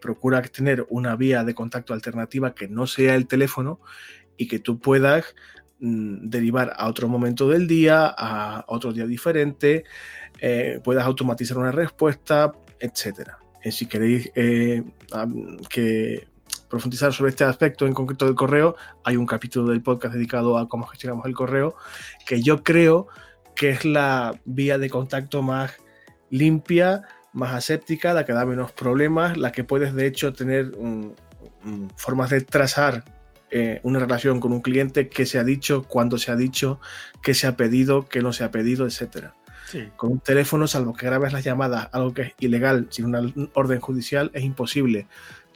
Procura 0.00 0.42
tener 0.42 0.84
una 0.90 1.14
vía 1.14 1.44
de 1.44 1.54
contacto 1.54 1.94
alternativa 1.94 2.54
que 2.54 2.66
no 2.66 2.88
sea 2.88 3.14
el 3.14 3.28
teléfono 3.28 3.80
y 4.36 4.48
que 4.48 4.58
tú 4.58 4.80
puedas 4.80 5.36
Mm, 5.84 6.30
derivar 6.30 6.72
a 6.76 6.88
otro 6.88 7.08
momento 7.08 7.48
del 7.48 7.66
día, 7.66 8.06
a 8.06 8.64
otro 8.68 8.92
día 8.92 9.04
diferente, 9.04 9.82
eh, 10.40 10.80
puedas 10.84 11.04
automatizar 11.04 11.58
una 11.58 11.72
respuesta, 11.72 12.52
etc. 12.78 13.30
Eh, 13.60 13.72
si 13.72 13.86
queréis 13.86 14.30
eh, 14.36 14.84
que 15.68 16.28
profundizar 16.72 17.12
sobre 17.12 17.28
este 17.28 17.44
aspecto 17.44 17.86
en 17.86 17.92
concreto 17.92 18.24
del 18.24 18.34
correo, 18.34 18.76
hay 19.04 19.18
un 19.18 19.26
capítulo 19.26 19.68
del 19.68 19.82
podcast 19.82 20.14
dedicado 20.14 20.56
a 20.56 20.70
cómo 20.70 20.86
gestionamos 20.86 21.26
el 21.26 21.34
correo, 21.34 21.76
que 22.24 22.40
yo 22.40 22.64
creo 22.64 23.08
que 23.54 23.68
es 23.68 23.84
la 23.84 24.40
vía 24.46 24.78
de 24.78 24.88
contacto 24.88 25.42
más 25.42 25.76
limpia, 26.30 27.02
más 27.34 27.52
aséptica, 27.52 28.14
la 28.14 28.24
que 28.24 28.32
da 28.32 28.46
menos 28.46 28.72
problemas, 28.72 29.36
la 29.36 29.52
que 29.52 29.64
puedes 29.64 29.92
de 29.92 30.06
hecho 30.06 30.32
tener 30.32 30.72
formas 31.96 32.30
de 32.30 32.40
trazar 32.40 33.04
eh, 33.50 33.80
una 33.82 33.98
relación 33.98 34.40
con 34.40 34.54
un 34.54 34.62
cliente, 34.62 35.10
qué 35.10 35.26
se 35.26 35.38
ha 35.38 35.44
dicho, 35.44 35.82
cuándo 35.82 36.16
se 36.16 36.30
ha 36.30 36.36
dicho, 36.36 36.80
qué 37.22 37.34
se 37.34 37.46
ha 37.46 37.54
pedido, 37.54 38.08
qué 38.08 38.22
no 38.22 38.32
se 38.32 38.44
ha 38.44 38.50
pedido, 38.50 38.86
etcétera. 38.86 39.34
Con 39.96 40.12
un 40.12 40.20
teléfono, 40.20 40.66
salvo 40.66 40.92
que 40.94 41.06
grabes 41.06 41.32
las 41.32 41.44
llamadas, 41.44 41.88
algo 41.92 42.12
que 42.12 42.22
es 42.22 42.32
ilegal, 42.40 42.88
sin 42.90 43.06
una 43.06 43.22
orden 43.54 43.80
judicial, 43.80 44.30
es 44.34 44.42
imposible 44.42 45.06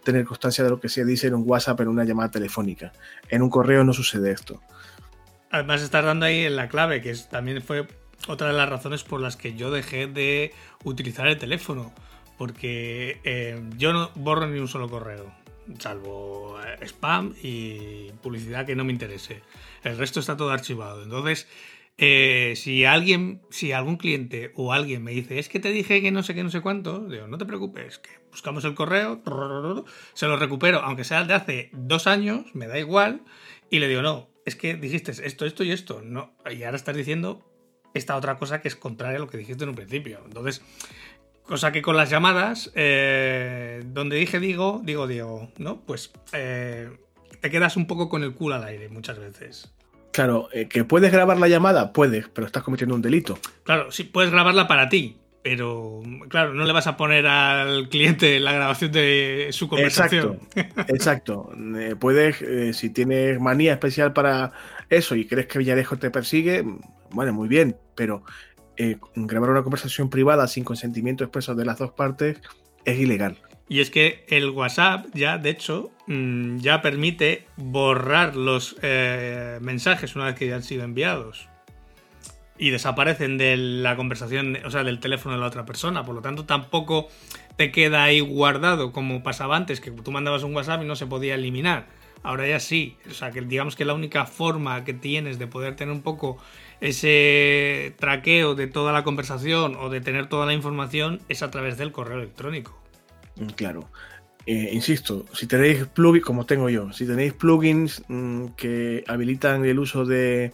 tener 0.06 0.24
constancia 0.24 0.62
de 0.62 0.70
lo 0.70 0.80
que 0.80 0.88
se 0.88 1.04
dice 1.04 1.26
en 1.26 1.34
un 1.34 1.42
WhatsApp 1.44 1.80
en 1.80 1.88
una 1.88 2.04
llamada 2.04 2.30
telefónica. 2.30 2.92
En 3.28 3.42
un 3.42 3.50
correo 3.50 3.82
no 3.82 3.92
sucede 3.92 4.30
esto. 4.30 4.62
Además, 5.50 5.82
estás 5.82 6.04
dando 6.04 6.26
ahí 6.26 6.48
la 6.48 6.68
clave, 6.68 7.02
que 7.02 7.12
también 7.28 7.60
fue 7.60 7.86
otra 8.28 8.46
de 8.46 8.52
las 8.54 8.68
razones 8.68 9.02
por 9.02 9.20
las 9.20 9.36
que 9.36 9.54
yo 9.54 9.70
dejé 9.70 10.06
de 10.06 10.52
utilizar 10.84 11.26
el 11.26 11.36
teléfono. 11.36 11.92
Porque 12.38 13.20
eh, 13.24 13.60
yo 13.76 13.92
no 13.92 14.10
borro 14.14 14.46
ni 14.46 14.60
un 14.60 14.68
solo 14.68 14.88
correo 14.88 15.32
salvo 15.80 16.58
eh, 16.60 16.86
spam 16.86 17.34
y 17.42 18.12
publicidad 18.22 18.64
que 18.64 18.76
no 18.76 18.84
me 18.84 18.92
interese. 18.92 19.42
El 19.82 19.98
resto 19.98 20.20
está 20.20 20.36
todo 20.36 20.50
archivado. 20.50 21.02
Entonces, 21.02 21.48
eh, 21.98 22.52
si 22.56 22.84
alguien, 22.84 23.40
si 23.50 23.72
algún 23.72 23.96
cliente 23.96 24.52
o 24.54 24.72
alguien 24.72 25.02
me 25.02 25.12
dice, 25.12 25.38
es 25.38 25.48
que 25.48 25.60
te 25.60 25.70
dije 25.70 26.02
que 26.02 26.10
no 26.10 26.22
sé 26.22 26.34
qué, 26.34 26.44
no 26.44 26.50
sé 26.50 26.60
cuánto, 26.60 27.08
digo, 27.08 27.26
no 27.26 27.38
te 27.38 27.46
preocupes, 27.46 27.98
que 27.98 28.10
buscamos 28.36 28.66
el 28.66 28.74
correo, 28.74 29.22
se 30.12 30.26
lo 30.26 30.36
recupero, 30.36 30.80
aunque 30.80 31.04
sea 31.04 31.24
de 31.24 31.32
hace 31.32 31.70
dos 31.72 32.06
años, 32.06 32.44
me 32.52 32.66
da 32.66 32.78
igual, 32.78 33.22
y 33.70 33.78
le 33.78 33.88
digo, 33.88 34.02
no, 34.02 34.28
es 34.44 34.56
que 34.56 34.74
dijiste 34.74 35.10
esto, 35.10 35.46
esto 35.46 35.64
y 35.64 35.72
esto, 35.72 36.02
no, 36.04 36.36
y 36.50 36.62
ahora 36.62 36.76
estás 36.76 36.94
diciendo 36.94 37.42
esta 37.94 38.14
otra 38.14 38.36
cosa 38.36 38.60
que 38.60 38.68
es 38.68 38.76
contraria 38.76 39.16
a 39.16 39.20
lo 39.20 39.26
que 39.26 39.38
dijiste 39.38 39.64
en 39.64 39.70
un 39.70 39.74
principio. 39.74 40.20
Entonces, 40.26 40.62
Cosa 41.46 41.70
que 41.70 41.80
con 41.80 41.96
las 41.96 42.10
llamadas, 42.10 42.72
eh, 42.74 43.80
donde 43.86 44.16
dije 44.16 44.40
digo, 44.40 44.80
digo 44.82 45.06
Diego, 45.06 45.48
¿no? 45.58 45.80
Pues 45.80 46.10
eh, 46.32 46.90
te 47.40 47.50
quedas 47.50 47.76
un 47.76 47.86
poco 47.86 48.08
con 48.08 48.24
el 48.24 48.34
culo 48.34 48.56
al 48.56 48.64
aire 48.64 48.88
muchas 48.88 49.20
veces. 49.20 49.72
Claro, 50.10 50.48
eh, 50.52 50.66
que 50.66 50.82
puedes 50.82 51.12
grabar 51.12 51.38
la 51.38 51.46
llamada, 51.46 51.92
puedes, 51.92 52.28
pero 52.30 52.48
estás 52.48 52.64
cometiendo 52.64 52.96
un 52.96 53.02
delito. 53.02 53.38
Claro, 53.62 53.92
sí, 53.92 54.02
puedes 54.02 54.32
grabarla 54.32 54.66
para 54.66 54.88
ti, 54.88 55.18
pero 55.48 56.02
claro, 56.28 56.54
no 56.54 56.64
le 56.64 56.72
vas 56.72 56.88
a 56.88 56.96
poner 56.96 57.24
al 57.24 57.88
cliente 57.88 58.40
la 58.40 58.52
grabación 58.52 58.90
de 58.90 59.50
su 59.52 59.68
conversación. 59.68 60.40
Exacto, 60.56 60.82
exacto. 60.92 61.50
puedes, 62.00 62.76
si 62.76 62.90
tienes 62.90 63.40
manía 63.40 63.72
especial 63.74 64.12
para 64.12 64.50
eso 64.90 65.14
y 65.14 65.24
crees 65.24 65.46
que 65.46 65.60
Villarejo 65.60 65.98
te 65.98 66.10
persigue, 66.10 66.64
bueno, 67.12 67.32
muy 67.32 67.46
bien, 67.46 67.76
pero 67.94 68.24
eh, 68.76 68.96
grabar 69.14 69.50
una 69.50 69.62
conversación 69.62 70.10
privada 70.10 70.48
sin 70.48 70.64
consentimiento 70.64 71.22
expreso 71.22 71.54
de 71.54 71.64
las 71.64 71.78
dos 71.78 71.92
partes 71.92 72.40
es 72.84 72.98
ilegal. 72.98 73.38
Y 73.68 73.78
es 73.78 73.90
que 73.90 74.24
el 74.26 74.50
WhatsApp 74.50 75.06
ya, 75.14 75.38
de 75.38 75.50
hecho, 75.50 75.92
mm, 76.08 76.56
ya 76.58 76.82
permite 76.82 77.46
borrar 77.56 78.34
los 78.34 78.74
eh, 78.82 79.58
mensajes 79.60 80.16
una 80.16 80.24
vez 80.24 80.34
que 80.34 80.48
ya 80.48 80.56
han 80.56 80.64
sido 80.64 80.82
enviados. 80.82 81.48
Y 82.58 82.70
desaparecen 82.70 83.38
de 83.38 83.56
la 83.56 83.96
conversación, 83.96 84.58
o 84.64 84.70
sea, 84.70 84.82
del 84.82 84.98
teléfono 84.98 85.34
de 85.34 85.40
la 85.40 85.46
otra 85.46 85.66
persona. 85.66 86.04
Por 86.04 86.14
lo 86.14 86.22
tanto, 86.22 86.44
tampoco 86.44 87.08
te 87.56 87.70
queda 87.70 88.04
ahí 88.04 88.20
guardado 88.20 88.92
como 88.92 89.22
pasaba 89.22 89.56
antes, 89.56 89.80
que 89.80 89.90
tú 89.90 90.10
mandabas 90.10 90.42
un 90.42 90.54
WhatsApp 90.54 90.82
y 90.82 90.86
no 90.86 90.96
se 90.96 91.06
podía 91.06 91.34
eliminar. 91.34 91.86
Ahora 92.22 92.46
ya 92.46 92.60
sí. 92.60 92.96
O 93.08 93.14
sea, 93.14 93.30
que 93.30 93.40
digamos 93.40 93.76
que 93.76 93.84
la 93.84 93.94
única 93.94 94.26
forma 94.26 94.84
que 94.84 94.94
tienes 94.94 95.38
de 95.38 95.46
poder 95.46 95.76
tener 95.76 95.94
un 95.94 96.02
poco 96.02 96.38
ese 96.80 97.94
traqueo 97.98 98.54
de 98.54 98.66
toda 98.66 98.92
la 98.92 99.04
conversación 99.04 99.76
o 99.76 99.88
de 99.90 100.00
tener 100.00 100.28
toda 100.28 100.46
la 100.46 100.52
información 100.52 101.20
es 101.28 101.42
a 101.42 101.50
través 101.50 101.78
del 101.78 101.92
correo 101.92 102.18
electrónico. 102.18 102.76
Mm, 103.36 103.46
claro. 103.48 103.88
Eh, 104.46 104.70
insisto, 104.72 105.26
si 105.32 105.46
tenéis 105.46 105.86
plugins, 105.86 106.24
como 106.24 106.46
tengo 106.46 106.68
yo, 106.68 106.92
si 106.92 107.06
tenéis 107.06 107.32
plugins 107.32 108.02
mm, 108.08 108.48
que 108.56 109.02
habilitan 109.08 109.64
el 109.64 109.78
uso 109.78 110.04
de 110.04 110.52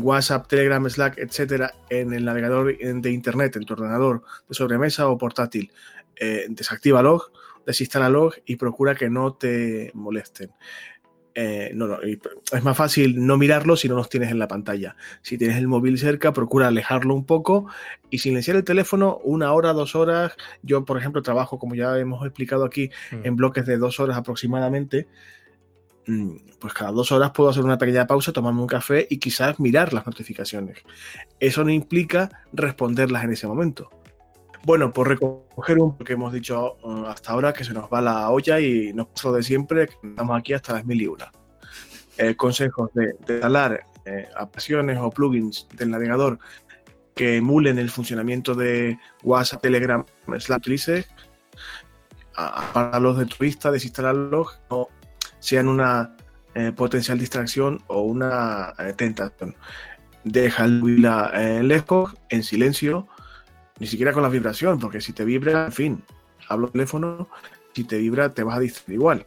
WhatsApp, 0.00 0.46
Telegram, 0.48 0.88
Slack, 0.88 1.18
etcétera, 1.18 1.72
en 1.90 2.12
el 2.12 2.24
navegador 2.24 2.76
de 2.76 3.10
internet, 3.10 3.56
en 3.56 3.64
tu 3.64 3.74
ordenador 3.74 4.22
de 4.48 4.54
sobremesa 4.54 5.08
o 5.08 5.18
portátil, 5.18 5.70
eh, 6.16 6.46
desactívalos, 6.48 7.30
log 8.10 8.34
y 8.46 8.56
procura 8.56 8.94
que 8.94 9.10
no 9.10 9.34
te 9.34 9.90
molesten. 9.94 10.50
Eh, 11.36 11.72
no, 11.74 11.88
no, 11.88 11.98
es 12.00 12.62
más 12.62 12.76
fácil 12.76 13.26
no 13.26 13.36
mirarlo 13.36 13.76
si 13.76 13.88
no 13.88 13.96
los 13.96 14.08
tienes 14.08 14.30
en 14.30 14.38
la 14.38 14.46
pantalla. 14.46 14.94
Si 15.20 15.36
tienes 15.36 15.56
el 15.56 15.66
móvil 15.66 15.98
cerca, 15.98 16.32
procura 16.32 16.68
alejarlo 16.68 17.14
un 17.14 17.26
poco 17.26 17.66
y 18.08 18.18
silenciar 18.18 18.56
el 18.56 18.64
teléfono 18.64 19.18
una 19.24 19.52
hora, 19.52 19.72
dos 19.72 19.96
horas. 19.96 20.36
Yo, 20.62 20.84
por 20.84 20.96
ejemplo, 20.96 21.22
trabajo, 21.22 21.58
como 21.58 21.74
ya 21.74 21.98
hemos 21.98 22.24
explicado 22.24 22.64
aquí, 22.64 22.90
mm. 23.10 23.26
en 23.26 23.36
bloques 23.36 23.66
de 23.66 23.78
dos 23.78 23.98
horas 23.98 24.16
aproximadamente. 24.16 25.08
Mm, 26.06 26.36
pues 26.58 26.74
cada 26.74 26.92
dos 26.92 27.12
horas 27.12 27.30
puedo 27.30 27.50
hacer 27.50 27.64
una 27.64 27.78
pequeña 27.78 28.06
pausa, 28.06 28.32
tomarme 28.32 28.60
un 28.60 28.66
café 28.66 29.06
y 29.08 29.18
quizás 29.18 29.58
mirar 29.58 29.92
las 29.92 30.06
notificaciones. 30.06 30.78
Eso 31.40 31.64
no 31.64 31.70
implica 31.70 32.44
responderlas 32.52 33.24
en 33.24 33.32
ese 33.32 33.46
momento. 33.46 33.90
Bueno, 34.64 34.92
por 34.92 35.08
recoger 35.08 35.78
un 35.78 35.96
que 35.98 36.14
hemos 36.14 36.32
dicho 36.32 36.76
uh, 36.82 37.06
hasta 37.06 37.32
ahora, 37.32 37.52
que 37.52 37.64
se 37.64 37.74
nos 37.74 37.90
va 37.90 38.00
la 38.00 38.30
olla 38.30 38.60
y 38.60 38.92
nos 38.94 39.08
pasa 39.08 39.30
de 39.32 39.42
siempre, 39.42 39.88
estamos 40.02 40.38
aquí 40.38 40.52
hasta 40.54 40.74
las 40.74 40.84
mil 40.84 41.00
y 41.00 41.06
una. 41.06 41.30
Eh, 42.16 42.34
consejos 42.36 42.90
de, 42.94 43.14
instalar 43.28 43.84
eh, 44.04 44.28
aplicaciones 44.36 44.98
o 45.00 45.10
plugins 45.10 45.66
del 45.74 45.90
navegador 45.90 46.38
que 47.14 47.36
emulen 47.36 47.78
el 47.78 47.90
funcionamiento 47.90 48.54
de 48.54 48.98
WhatsApp, 49.22 49.62
Telegram, 49.62 50.04
Slack, 50.38 50.58
utilices 50.58 51.06
para 52.34 52.98
los 52.98 53.18
de 53.18 53.26
turista, 53.26 53.70
desinstalarlos, 53.70 54.60
o 54.68 54.90
sean 55.44 55.68
una 55.68 56.16
eh, 56.54 56.72
potencial 56.72 57.18
distracción 57.18 57.82
o 57.88 58.00
una 58.00 58.72
eh, 58.78 58.94
tentación. 58.96 59.54
Deja 60.24 60.64
el 60.64 60.80
móvil 60.80 61.06
eh, 61.34 61.62
lejos, 61.62 62.16
en 62.30 62.42
silencio, 62.42 63.06
ni 63.78 63.86
siquiera 63.86 64.14
con 64.14 64.22
la 64.22 64.30
vibración, 64.30 64.78
porque 64.78 65.02
si 65.02 65.12
te 65.12 65.22
vibra, 65.26 65.66
en 65.66 65.72
fin, 65.72 66.04
hablo 66.48 66.68
teléfono, 66.68 67.28
si 67.74 67.84
te 67.84 67.98
vibra 67.98 68.32
te 68.32 68.42
vas 68.42 68.56
a 68.56 68.60
distraer 68.60 68.94
igual. 68.94 69.26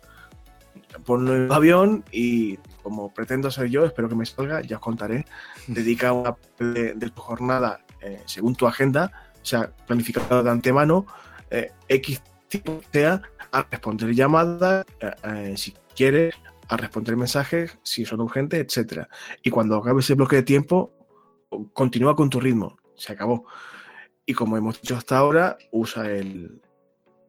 Ponlo 1.05 1.35
en 1.35 1.43
el 1.43 1.51
avión 1.51 2.03
y 2.11 2.57
como 2.81 3.13
pretendo 3.13 3.51
ser 3.51 3.67
yo, 3.67 3.85
espero 3.85 4.09
que 4.09 4.15
me 4.15 4.25
salga, 4.25 4.61
ya 4.61 4.77
os 4.77 4.81
contaré, 4.81 5.25
dedica 5.67 6.13
una 6.13 6.35
de, 6.57 6.95
de 6.95 7.09
tu 7.11 7.21
jornada 7.21 7.81
según 8.25 8.55
tu 8.55 8.65
agenda, 8.65 9.11
o 9.39 9.45
sea, 9.45 9.69
planificada 9.85 10.41
de 10.41 10.49
antemano, 10.49 11.05
X 11.89 12.23
tipo 12.47 12.81
sea, 12.91 13.21
a 13.51 13.63
responder 13.69 14.15
llamadas, 14.15 14.85
si 15.55 15.73
quieres, 15.97 16.35
a 16.69 16.77
responder 16.77 17.17
mensajes 17.17 17.77
si 17.83 18.05
son 18.05 18.21
urgentes, 18.21 18.59
etcétera. 18.59 19.09
Y 19.41 19.49
cuando 19.49 19.77
acabe 19.77 20.01
ese 20.01 20.13
bloque 20.13 20.37
de 20.37 20.43
tiempo, 20.43 20.93
continúa 21.73 22.15
con 22.15 22.29
tu 22.29 22.39
ritmo. 22.39 22.77
Se 22.95 23.13
acabó. 23.13 23.45
Y 24.25 24.33
como 24.33 24.57
hemos 24.57 24.81
dicho 24.81 24.95
hasta 24.95 25.17
ahora, 25.17 25.57
usa 25.71 26.11
el 26.11 26.61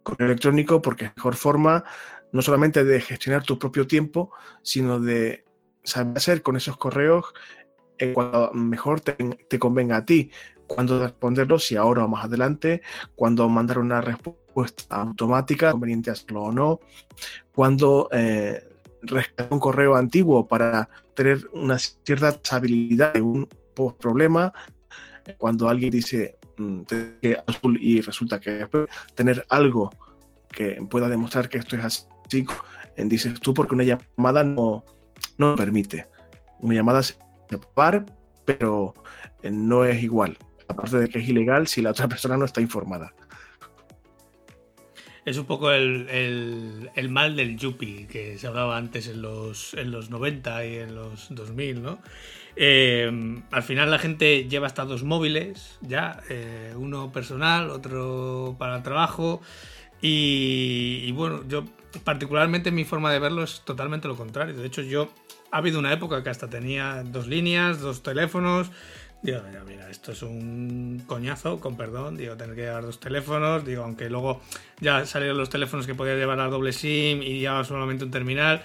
correo 0.03 0.27
electrónico 0.27 0.83
porque 0.83 1.07
es 1.07 1.17
mejor 1.17 1.37
forma 1.37 1.85
no 2.33 2.43
solamente 2.43 2.85
de 2.85 3.01
gestionar 3.01 3.43
tu 3.45 3.59
propio 3.59 3.87
tiempo, 3.87 4.33
sino 4.63 5.01
de 5.01 5.45
saber 5.83 6.19
hacer 6.19 6.43
con 6.43 6.57
esos 6.57 6.77
correos 6.77 7.33
en 7.97 8.13
cuando 8.13 8.53
mejor 8.53 9.01
te 9.01 9.59
convenga 9.59 9.97
a 9.97 10.05
ti. 10.05 10.31
Cuando 10.69 11.03
responderlos, 11.03 11.65
si 11.65 11.75
ahora 11.75 12.05
o 12.05 12.09
más 12.09 12.27
adelante, 12.27 12.83
cuando 13.17 13.49
mandar 13.49 13.79
una 13.79 14.01
respuesta 14.01 14.97
automática, 14.97 15.73
conveniente 15.73 16.11
hacerlo 16.11 16.45
o 16.45 16.53
no, 16.53 16.81
cuando 17.53 18.09
eh, 18.13 18.63
rescatar 19.03 19.49
un 19.51 19.59
correo 19.59 19.97
antiguo 19.97 20.47
para 20.47 20.89
tener 21.15 21.49
una 21.53 21.79
cierta 21.79 22.29
estabilidad 22.29 23.15
de 23.15 23.23
un 23.23 23.49
problema. 23.99 24.53
Cuando 25.37 25.69
alguien 25.69 25.91
dice 25.91 26.39
mm, 26.57 26.83
azul 27.47 27.79
y 27.81 28.01
resulta 28.01 28.41
que 28.41 28.69
tener 29.15 29.45
algo 29.49 29.91
que 30.49 30.81
pueda 30.89 31.09
demostrar 31.09 31.49
que 31.49 31.59
esto 31.59 31.77
es 31.77 31.85
así, 31.85 32.47
dices 32.97 33.41
tú, 33.41 33.55
porque 33.55 33.75
una 33.75 33.85
llamada 33.85 34.45
no, 34.45 34.85
no 35.37 35.57
permite. 35.57 36.07
Una 36.61 36.75
llamada 36.75 37.03
se 37.03 37.15
puede 37.75 38.05
pero 38.45 38.95
eh, 39.43 39.51
no 39.51 39.85
es 39.85 40.03
igual. 40.03 40.39
Aparte 40.69 40.99
de 40.99 41.09
que 41.09 41.19
es 41.19 41.29
ilegal 41.29 41.67
si 41.67 41.83
la 41.83 41.91
otra 41.91 42.09
persona 42.09 42.37
no 42.37 42.45
está 42.45 42.61
informada. 42.61 43.13
Es 45.25 45.37
un 45.37 45.45
poco 45.45 45.71
el, 45.73 46.91
mal 47.11 47.37
del 47.37 47.59
Yuppie 47.59 48.07
que 48.07 48.39
se 48.39 48.47
hablaba 48.47 48.79
antes 48.79 49.09
en 49.09 49.21
los, 49.21 49.75
en 49.75 49.91
los 49.91 50.09
90 50.09 50.65
y 50.65 50.77
en 50.77 50.95
los 50.95 51.27
2000, 51.29 51.83
¿no? 51.83 51.99
Eh, 52.57 53.41
al 53.51 53.63
final 53.63 53.91
la 53.91 53.99
gente 53.99 54.49
lleva 54.49 54.67
hasta 54.67 54.85
dos 54.85 55.05
móviles, 55.05 55.79
ya, 55.83 56.23
eh, 56.31 56.73
uno 56.77 57.13
personal, 57.13 57.71
otro 57.71 58.57
para 58.59 58.77
el 58.77 58.83
trabajo. 58.83 59.43
Y, 60.01 61.11
bueno, 61.13 61.43
yo 61.49 61.65
particularmente 62.05 62.71
mi 62.71 62.85
forma 62.85 63.13
de 63.13 63.19
verlo 63.19 63.43
es 63.43 63.63
totalmente 63.65 64.09
lo 64.09 64.17
contrario. 64.17 64.57
De 64.57 64.67
hecho, 64.67 64.83
yo 64.83 65.11
ha 65.51 65.59
habido 65.59 65.79
una 65.79 65.93
época 65.93 66.23
que 66.23 66.31
hasta 66.31 66.49
tenía 66.49 67.03
dos 67.05 67.27
líneas, 67.27 67.81
dos 67.81 68.03
teléfonos, 68.03 68.71
Digo, 69.21 69.41
mira, 69.67 69.91
esto 69.91 70.13
es 70.13 70.23
un 70.23 71.03
coñazo, 71.07 71.59
con 71.59 71.77
perdón, 71.77 72.17
digo, 72.17 72.37
tener 72.37 72.55
que 72.55 72.63
llevar 72.63 72.85
dos 72.85 73.01
teléfonos, 73.01 73.65
digo, 73.65 73.83
aunque 73.83 74.09
luego 74.09 74.41
ya 74.81 75.05
salieron 75.07 75.37
los 75.37 75.51
teléfonos 75.51 75.89
que 75.89 75.95
podía 75.97 76.15
llevar 76.15 76.39
a 76.39 76.47
doble 76.47 76.73
SIM 76.73 77.23
y 77.23 77.41
ya 77.41 77.65
solamente 77.65 78.05
un 78.05 78.13
terminal, 78.13 78.63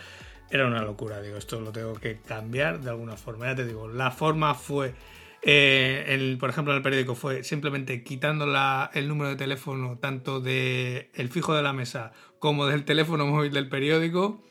era 0.52 0.68
una 0.68 0.84
locura, 0.84 1.22
digo, 1.22 1.38
esto 1.38 1.60
lo 1.60 1.72
tengo 1.72 1.96
que 1.96 2.20
cambiar 2.20 2.82
de 2.82 2.92
alguna 2.92 3.18
forma, 3.18 3.48
ya 3.48 3.56
te 3.56 3.66
digo, 3.66 3.88
la 3.88 4.12
forma 4.12 4.54
fue, 4.54 4.94
eh, 5.42 6.06
el, 6.10 6.38
por 6.38 6.52
ejemplo, 6.52 6.72
en 6.74 6.78
el 6.78 6.84
periódico 6.84 7.16
fue 7.16 7.44
simplemente 7.44 8.04
quitando 8.04 8.46
la, 8.46 8.92
el 8.94 9.08
número 9.08 9.32
de 9.32 9.36
teléfono 9.38 9.98
tanto 9.98 10.40
del 10.40 11.10
el 11.16 11.30
fijo 11.30 11.56
de 11.56 11.64
la 11.64 11.74
mesa 11.74 12.12
como 12.38 12.68
del 12.68 12.86
teléfono 12.86 13.26
móvil 13.26 13.52
del 13.52 13.70
periódico, 13.70 14.44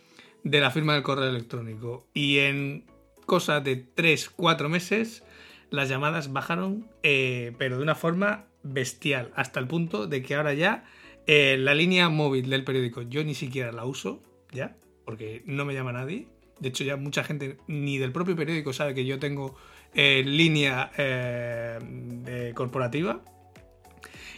de 0.43 0.61
la 0.61 0.73
firma 0.73 0.95
del 0.95 1.05
correo 1.05 1.29
electrónico, 1.29 2.09
y 2.13 2.39
en 2.39 2.87
cosa 3.25 3.61
de 3.61 3.87
3-4 3.95 4.69
meses, 4.69 5.23
las 5.73 5.89
llamadas 5.89 6.33
bajaron, 6.33 6.87
eh, 7.03 7.53
pero 7.59 7.79
de 7.79 7.83
una 7.83 7.95
forma 7.95 8.45
bestial, 8.63 9.33
hasta 9.35 9.59
el 9.59 9.67
punto 9.67 10.07
de 10.07 10.23
que 10.23 10.35
ahora 10.35 10.55
ya 10.55 10.85
eh, 11.27 11.57
la 11.59 11.75
línea 11.75 12.09
móvil 12.11 12.49
del 12.51 12.63
periódico 12.63 13.03
yo 13.03 13.25
ni 13.25 13.35
siquiera 13.35 13.73
la 13.73 13.85
uso, 13.85 14.23
ya, 14.53 14.77
porque 15.05 15.43
no 15.47 15.65
me 15.65 15.75
llama 15.75 15.93
nadie. 15.93 16.29
De 16.61 16.69
hecho, 16.69 16.85
ya 16.85 16.97
mucha 16.97 17.25
gente 17.25 17.57
ni 17.67 17.99
del 17.99 18.13
propio 18.13 18.37
periódico 18.37 18.73
sabe 18.73 18.95
que 18.95 19.05
yo 19.05 19.19
tengo 19.19 19.57
eh, 19.95 20.23
línea 20.25 20.93
corporativa. 22.55 23.21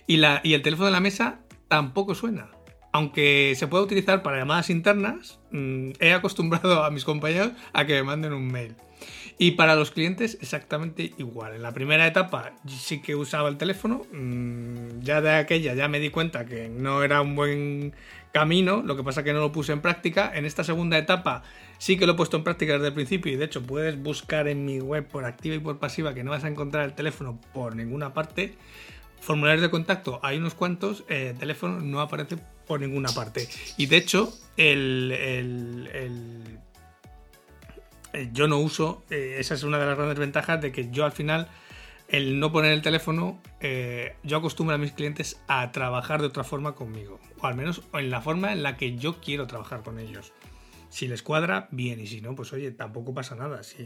Y, 0.06 0.18
la, 0.18 0.40
y 0.42 0.54
el 0.54 0.62
teléfono 0.62 0.86
de 0.86 0.92
la 0.92 1.00
mesa 1.00 1.40
tampoco 1.68 2.14
suena. 2.14 2.50
Aunque 2.92 3.54
se 3.56 3.66
puede 3.66 3.82
utilizar 3.82 4.22
para 4.22 4.38
llamadas 4.38 4.70
internas, 4.70 5.40
mm, 5.50 5.90
he 5.98 6.12
acostumbrado 6.12 6.84
a 6.84 6.90
mis 6.90 7.04
compañeros 7.04 7.52
a 7.72 7.84
que 7.84 7.94
me 7.94 8.04
manden 8.04 8.32
un 8.32 8.46
mail. 8.46 8.76
Y 9.36 9.52
para 9.52 9.74
los 9.74 9.90
clientes 9.90 10.38
exactamente 10.40 11.12
igual. 11.18 11.56
En 11.56 11.62
la 11.62 11.72
primera 11.72 12.06
etapa 12.06 12.52
sí 12.68 13.02
que 13.02 13.16
usaba 13.16 13.48
el 13.48 13.56
teléfono, 13.56 14.06
mm, 14.12 15.00
ya 15.00 15.20
de 15.20 15.32
aquella 15.32 15.74
ya 15.74 15.88
me 15.88 15.98
di 15.98 16.10
cuenta 16.10 16.44
que 16.46 16.68
no 16.68 17.02
era 17.02 17.20
un 17.20 17.34
buen 17.34 17.94
camino, 18.32 18.82
lo 18.84 18.96
que 18.96 19.02
pasa 19.02 19.24
que 19.24 19.32
no 19.32 19.40
lo 19.40 19.50
puse 19.50 19.72
en 19.72 19.80
práctica. 19.80 20.30
En 20.34 20.44
esta 20.44 20.62
segunda 20.62 20.98
etapa 20.98 21.42
sí 21.78 21.96
que 21.96 22.06
lo 22.06 22.12
he 22.12 22.16
puesto 22.16 22.36
en 22.36 22.44
práctica 22.44 22.74
desde 22.74 22.88
el 22.88 22.94
principio 22.94 23.32
y 23.32 23.36
de 23.36 23.44
hecho 23.44 23.62
puedes 23.62 24.00
buscar 24.00 24.46
en 24.46 24.64
mi 24.64 24.78
web 24.80 25.06
por 25.06 25.24
activa 25.24 25.56
y 25.56 25.58
por 25.58 25.78
pasiva 25.78 26.14
que 26.14 26.22
no 26.22 26.30
vas 26.30 26.44
a 26.44 26.48
encontrar 26.48 26.84
el 26.84 26.94
teléfono 26.94 27.40
por 27.52 27.74
ninguna 27.74 28.14
parte. 28.14 28.54
Formularios 29.20 29.62
de 29.62 29.70
contacto 29.70 30.20
hay 30.22 30.36
unos 30.36 30.54
cuantos, 30.54 31.04
el 31.08 31.36
teléfono 31.38 31.80
no 31.80 32.00
aparece 32.00 32.36
por 32.66 32.80
ninguna 32.80 33.08
parte. 33.08 33.48
Y 33.76 33.86
de 33.86 33.96
hecho, 33.96 34.32
el, 34.56 35.10
el 35.12 36.58
eh, 38.14 38.30
yo 38.32 38.46
no 38.46 38.58
uso, 38.58 39.04
eh, 39.10 39.36
esa 39.38 39.54
es 39.54 39.64
una 39.64 39.78
de 39.78 39.86
las 39.86 39.96
grandes 39.96 40.18
ventajas 40.18 40.60
de 40.60 40.70
que 40.70 40.88
yo 40.90 41.04
al 41.04 41.12
final, 41.12 41.48
el 42.08 42.38
no 42.38 42.52
poner 42.52 42.72
el 42.72 42.80
teléfono, 42.80 43.40
eh, 43.60 44.14
yo 44.22 44.36
acostumbro 44.36 44.76
a 44.76 44.78
mis 44.78 44.92
clientes 44.92 45.42
a 45.48 45.72
trabajar 45.72 46.20
de 46.20 46.28
otra 46.28 46.44
forma 46.44 46.76
conmigo, 46.76 47.18
o 47.40 47.46
al 47.46 47.56
menos 47.56 47.82
en 47.92 48.10
la 48.10 48.20
forma 48.20 48.52
en 48.52 48.62
la 48.62 48.76
que 48.76 48.96
yo 48.96 49.20
quiero 49.20 49.48
trabajar 49.48 49.82
con 49.82 49.98
ellos. 49.98 50.32
Si 50.90 51.08
les 51.08 51.22
cuadra, 51.22 51.66
bien, 51.72 51.98
y 51.98 52.06
si 52.06 52.20
no, 52.20 52.36
pues 52.36 52.52
oye, 52.52 52.70
tampoco 52.70 53.12
pasa 53.12 53.34
nada. 53.34 53.64
Si 53.64 53.84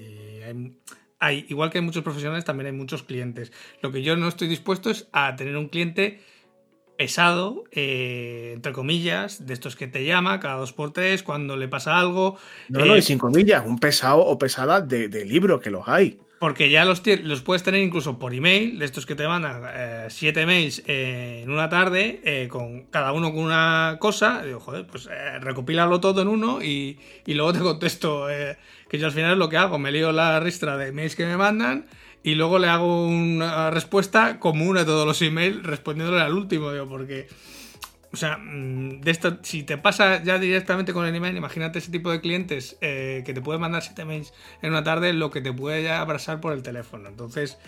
hay, 1.20 1.46
igual 1.48 1.70
que 1.70 1.78
hay 1.78 1.84
muchos 1.84 2.04
profesionales, 2.04 2.44
también 2.44 2.66
hay 2.66 2.72
muchos 2.72 3.02
clientes. 3.02 3.50
Lo 3.80 3.92
que 3.92 4.02
yo 4.02 4.14
no 4.16 4.28
estoy 4.28 4.46
dispuesto 4.46 4.90
es 4.90 5.08
a 5.12 5.34
tener 5.36 5.56
un 5.56 5.68
cliente 5.68 6.20
pesado, 6.98 7.62
eh, 7.70 8.50
entre 8.56 8.72
comillas, 8.72 9.46
de 9.46 9.54
estos 9.54 9.76
que 9.76 9.87
te 9.87 10.04
llama 10.04 10.40
cada 10.40 10.56
dos 10.56 10.72
por 10.72 10.92
tres 10.92 11.22
cuando 11.22 11.56
le 11.56 11.68
pasa 11.68 11.96
algo. 11.96 12.37
No, 12.68 12.84
no, 12.84 12.96
y 12.96 12.98
eh, 12.98 13.02
sin 13.02 13.18
comillas, 13.18 13.64
un 13.64 13.78
pesado 13.78 14.18
o 14.18 14.37
pesada 14.37 14.80
de, 14.80 15.24
libro, 15.24 15.61
que 15.61 15.70
los 15.70 15.87
hay. 15.87 16.18
Porque 16.40 16.70
ya 16.70 16.84
los, 16.84 17.00
los 17.22 17.42
puedes 17.42 17.62
tener 17.62 17.82
incluso 17.82 18.18
por 18.18 18.34
email, 18.34 18.80
de 18.80 18.84
estos 18.84 19.06
que 19.06 19.14
te 19.14 19.28
mandan 19.28 19.62
eh, 19.72 20.06
siete 20.11 20.44
mails 20.44 20.82
en 20.87 21.48
una 21.48 21.68
tarde, 21.68 22.48
con 22.50 22.87
cada 22.87 23.12
uno 23.12 23.32
con 23.32 23.44
una 23.44 23.98
cosa. 24.00 24.42
Digo, 24.42 24.58
joder, 24.58 24.84
pues 24.88 25.08
recopílalo 25.40 26.00
todo 26.00 26.22
en 26.22 26.28
uno 26.28 26.61
y, 26.62 26.98
y 27.24 27.34
luego 27.34 27.52
te 27.52 27.58
contesto. 27.61 28.26
que 28.88 28.98
yo 28.98 29.06
al 29.06 29.12
final 29.12 29.32
es 29.32 29.38
lo 29.38 29.48
que 29.48 29.56
hago, 29.56 29.78
me 29.78 29.92
lío 29.92 30.11
la 30.11 30.40
ristra 30.40 30.76
de 30.76 30.90
mails 30.90 31.14
que 31.14 31.26
me 31.26 31.37
mandan 31.37 31.87
y 32.22 32.35
luego 32.35 32.59
le 32.59 32.68
hago 32.68 33.07
una 33.07 33.70
respuesta 33.70 34.38
común 34.38 34.76
a 34.78 34.85
todos 34.85 35.07
los 35.07 35.22
emails 35.22 35.62
respondiéndole 35.62 36.20
al 36.20 36.35
último, 36.35 36.72
digo, 36.72 36.88
porque... 36.88 37.28
O 38.11 38.16
sea, 38.16 38.38
mm, 38.38 39.02
de 39.02 39.11
esto, 39.11 39.38
si 39.42 39.64
te 39.64 39.76
pasa 39.76 40.22
ya 40.22 40.38
directamente 40.38 40.94
con 40.94 41.04
el 41.04 41.14
email, 41.14 41.37
imagínate 41.37 41.78
ese 41.78 41.90
tipo 41.90 42.11
de 42.11 42.22
clientes 42.22 42.78
eh, 42.81 43.22
que 43.26 43.35
te 43.35 43.42
puede 43.42 43.59
mandar 43.59 43.83
7 43.83 44.07
mails 44.07 44.33
en 44.62 44.70
una 44.70 44.83
tarde, 44.83 45.12
lo 45.12 45.31
que 45.31 45.42
te 45.42 45.52
puede 45.52 45.83
ya 45.83 46.00
abrazar 46.00 46.40
por 46.40 46.54
el 46.54 46.62
teléfono. 46.62 47.07
Entonces, 47.07 47.59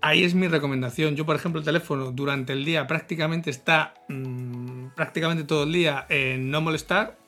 ahí 0.00 0.22
es 0.22 0.34
mi 0.34 0.46
recomendación. 0.46 1.16
Yo, 1.16 1.26
por 1.26 1.34
ejemplo, 1.34 1.58
el 1.58 1.64
teléfono 1.64 2.12
durante 2.12 2.52
el 2.52 2.64
día 2.64 2.86
prácticamente 2.86 3.50
está 3.50 3.94
mm, 4.08 4.90
prácticamente 4.94 5.42
todo 5.42 5.64
el 5.64 5.72
día 5.72 6.06
en 6.08 6.52
no 6.52 6.60
molestar, 6.60 7.18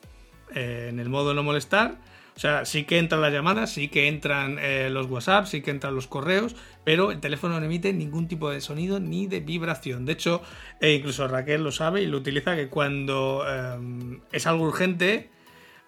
eh, 0.55 0.87
en 0.89 1.01
el 1.01 1.09
modo 1.09 1.33
no 1.33 1.43
molestar 1.43 1.97
sea, 2.41 2.65
sí 2.65 2.85
que 2.85 2.97
entran 2.97 3.21
las 3.21 3.31
llamadas, 3.31 3.71
sí 3.71 3.87
que 3.87 4.07
entran 4.07 4.57
eh, 4.59 4.89
los 4.89 5.05
WhatsApp, 5.07 5.45
sí 5.45 5.61
que 5.61 5.69
entran 5.69 5.93
los 5.93 6.07
correos, 6.07 6.55
pero 6.83 7.11
el 7.11 7.19
teléfono 7.19 7.59
no 7.59 7.65
emite 7.65 7.93
ningún 7.93 8.27
tipo 8.27 8.49
de 8.49 8.61
sonido 8.61 8.99
ni 8.99 9.27
de 9.27 9.41
vibración. 9.41 10.05
De 10.05 10.13
hecho, 10.13 10.41
e 10.79 10.93
incluso 10.93 11.27
Raquel 11.27 11.63
lo 11.63 11.71
sabe 11.71 12.01
y 12.01 12.07
lo 12.07 12.17
utiliza 12.17 12.55
que 12.55 12.67
cuando 12.67 13.45
em, 13.47 14.21
es 14.31 14.47
algo 14.47 14.63
urgente, 14.65 15.29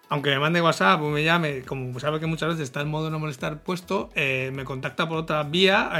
aunque 0.08 0.30
me 0.30 0.38
mande 0.38 0.62
WhatsApp 0.62 1.02
o 1.02 1.10
me 1.10 1.24
llame, 1.24 1.62
como 1.62 1.98
sabe 1.98 2.20
que 2.20 2.26
muchas 2.26 2.50
veces 2.50 2.62
está 2.62 2.82
en 2.82 2.88
modo 2.88 3.10
no 3.10 3.18
molestar 3.18 3.62
puesto, 3.62 4.10
eh, 4.14 4.52
me 4.54 4.64
contacta 4.64 5.08
por 5.08 5.18
otra 5.18 5.42
vía. 5.42 5.90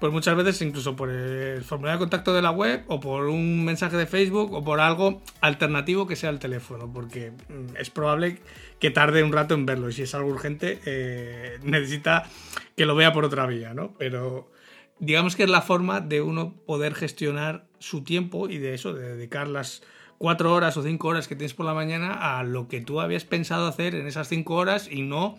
Pues 0.00 0.12
muchas 0.12 0.36
veces 0.36 0.62
incluso 0.62 0.94
por 0.94 1.10
el 1.10 1.64
formulario 1.64 1.98
de 1.98 2.02
contacto 2.02 2.32
de 2.32 2.40
la 2.40 2.52
web 2.52 2.84
o 2.86 3.00
por 3.00 3.26
un 3.26 3.64
mensaje 3.64 3.96
de 3.96 4.06
Facebook 4.06 4.52
o 4.52 4.62
por 4.62 4.78
algo 4.78 5.22
alternativo 5.40 6.06
que 6.06 6.14
sea 6.14 6.30
el 6.30 6.38
teléfono, 6.38 6.92
porque 6.92 7.32
mm, 7.32 7.76
es 7.76 7.90
probable 7.90 8.38
que 8.78 8.90
tarde 8.90 9.24
un 9.24 9.32
rato 9.32 9.54
en 9.54 9.66
verlo 9.66 9.88
y 9.88 9.92
si 9.92 10.02
es 10.02 10.14
algo 10.14 10.28
urgente 10.30 10.78
eh, 10.86 11.58
necesita 11.64 12.28
que 12.76 12.86
lo 12.86 12.94
vea 12.94 13.12
por 13.12 13.24
otra 13.24 13.46
vía, 13.46 13.74
¿no? 13.74 13.94
Pero 13.98 14.52
digamos 15.00 15.34
que 15.34 15.42
es 15.42 15.50
la 15.50 15.62
forma 15.62 16.00
de 16.00 16.22
uno 16.22 16.54
poder 16.64 16.94
gestionar 16.94 17.66
su 17.80 18.04
tiempo 18.04 18.48
y 18.48 18.58
de 18.58 18.74
eso, 18.74 18.92
de 18.94 19.16
dedicar 19.16 19.48
las 19.48 19.82
cuatro 20.18 20.52
horas 20.52 20.76
o 20.76 20.82
cinco 20.82 21.08
horas 21.08 21.26
que 21.26 21.36
tienes 21.36 21.54
por 21.54 21.66
la 21.66 21.74
mañana 21.74 22.38
a 22.38 22.44
lo 22.44 22.68
que 22.68 22.80
tú 22.80 23.00
habías 23.00 23.24
pensado 23.24 23.66
hacer 23.66 23.94
en 23.94 24.06
esas 24.06 24.28
cinco 24.28 24.54
horas 24.54 24.88
y 24.90 25.02
no 25.02 25.36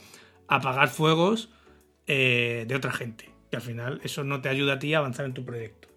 apagar 0.48 0.89
fuegos 0.89 1.50
eh, 2.08 2.65
de 2.67 2.76
otra 2.76 2.91
gente. 2.91 3.30
Que 3.49 3.57
al 3.57 3.62
final 3.62 3.99
eso 4.03 4.23
no 4.23 4.41
te 4.41 4.49
ayuda 4.49 4.73
a 4.73 4.79
ti 4.79 4.93
a 4.93 4.99
avanzar 4.99 5.25
en 5.25 5.33
tu 5.33 5.43
proyecto. 5.43 5.88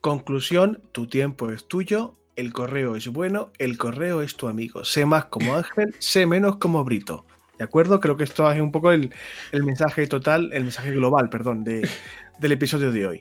Conclusión, 0.00 0.82
tu 0.92 1.06
tiempo 1.06 1.50
es 1.50 1.66
tuyo, 1.66 2.16
el 2.36 2.52
correo 2.52 2.96
es 2.96 3.08
bueno, 3.08 3.52
el 3.58 3.78
correo 3.78 4.22
es 4.22 4.36
tu 4.36 4.48
amigo. 4.48 4.84
Sé 4.84 5.06
más 5.06 5.26
como 5.26 5.56
Ángel, 5.56 5.94
sé 5.98 6.26
menos 6.26 6.56
como 6.56 6.84
Brito. 6.84 7.24
¿De 7.58 7.64
acuerdo? 7.64 8.00
Creo 8.00 8.16
que 8.16 8.24
esto 8.24 8.50
es 8.50 8.60
un 8.60 8.72
poco 8.72 8.90
el, 8.90 9.12
mensaje 9.52 10.06
total, 10.06 10.50
el 10.52 10.64
mensaje 10.64 10.90
global, 10.90 11.28
perdón, 11.28 11.62
de, 11.64 11.88
del 12.38 12.52
episodio 12.52 12.90
de 12.90 13.06
hoy. 13.06 13.20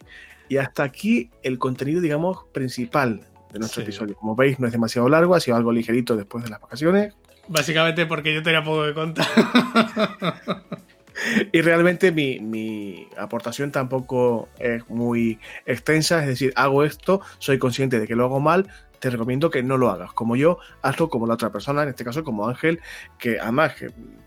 Y 0.49 0.58
hasta 0.58 0.84
aquí 0.84 1.30
el 1.43 1.60
contenido, 1.60 2.02
digamos, 2.02 2.45
principal 2.52 3.21
de 3.52 3.60
nuestro 3.60 3.84
episodio. 3.84 4.15
Como 4.15 4.36
veis, 4.36 4.60
no 4.60 4.67
es 4.67 4.73
demasiado 4.73 5.08
largo, 5.08 5.36
ha 5.36 5.39
sido 5.39 5.56
algo 5.56 5.71
ligerito 5.71 6.15
después 6.15 6.43
de 6.43 6.49
las 6.49 6.60
vacaciones. 6.60 7.13
Básicamente 7.47 8.06
porque 8.06 8.34
yo 8.34 8.41
tenía 8.41 8.63
poco 8.63 8.84
de 8.84 8.93
contar. 8.93 9.28
y 11.52 11.62
realmente 11.62 12.12
mi, 12.12 12.40
mi, 12.40 13.08
aportación 13.18 13.72
tampoco 13.72 14.50
es 14.60 14.88
muy 14.90 15.40
extensa, 15.66 16.22
es 16.22 16.28
decir, 16.28 16.54
hago 16.56 16.84
esto, 16.84 17.22
soy 17.40 17.60
consciente 17.60 18.00
de 18.00 18.08
que 18.08 18.16
lo 18.16 18.26
hago 18.26 18.40
mal, 18.40 18.68
te 19.00 19.10
recomiendo 19.10 19.50
que 19.50 19.64
no 19.64 19.78
lo 19.78 19.90
hagas. 19.90 20.14
Como 20.14 20.38
yo, 20.38 20.60
hazlo 20.82 21.10
como 21.10 21.28
la 21.28 21.34
otra 21.34 21.52
persona, 21.52 21.84
en 21.84 21.90
este 21.90 22.06
caso 22.06 22.24
como 22.24 22.48
Ángel, 22.48 22.80
que 23.20 23.38
además 23.38 23.74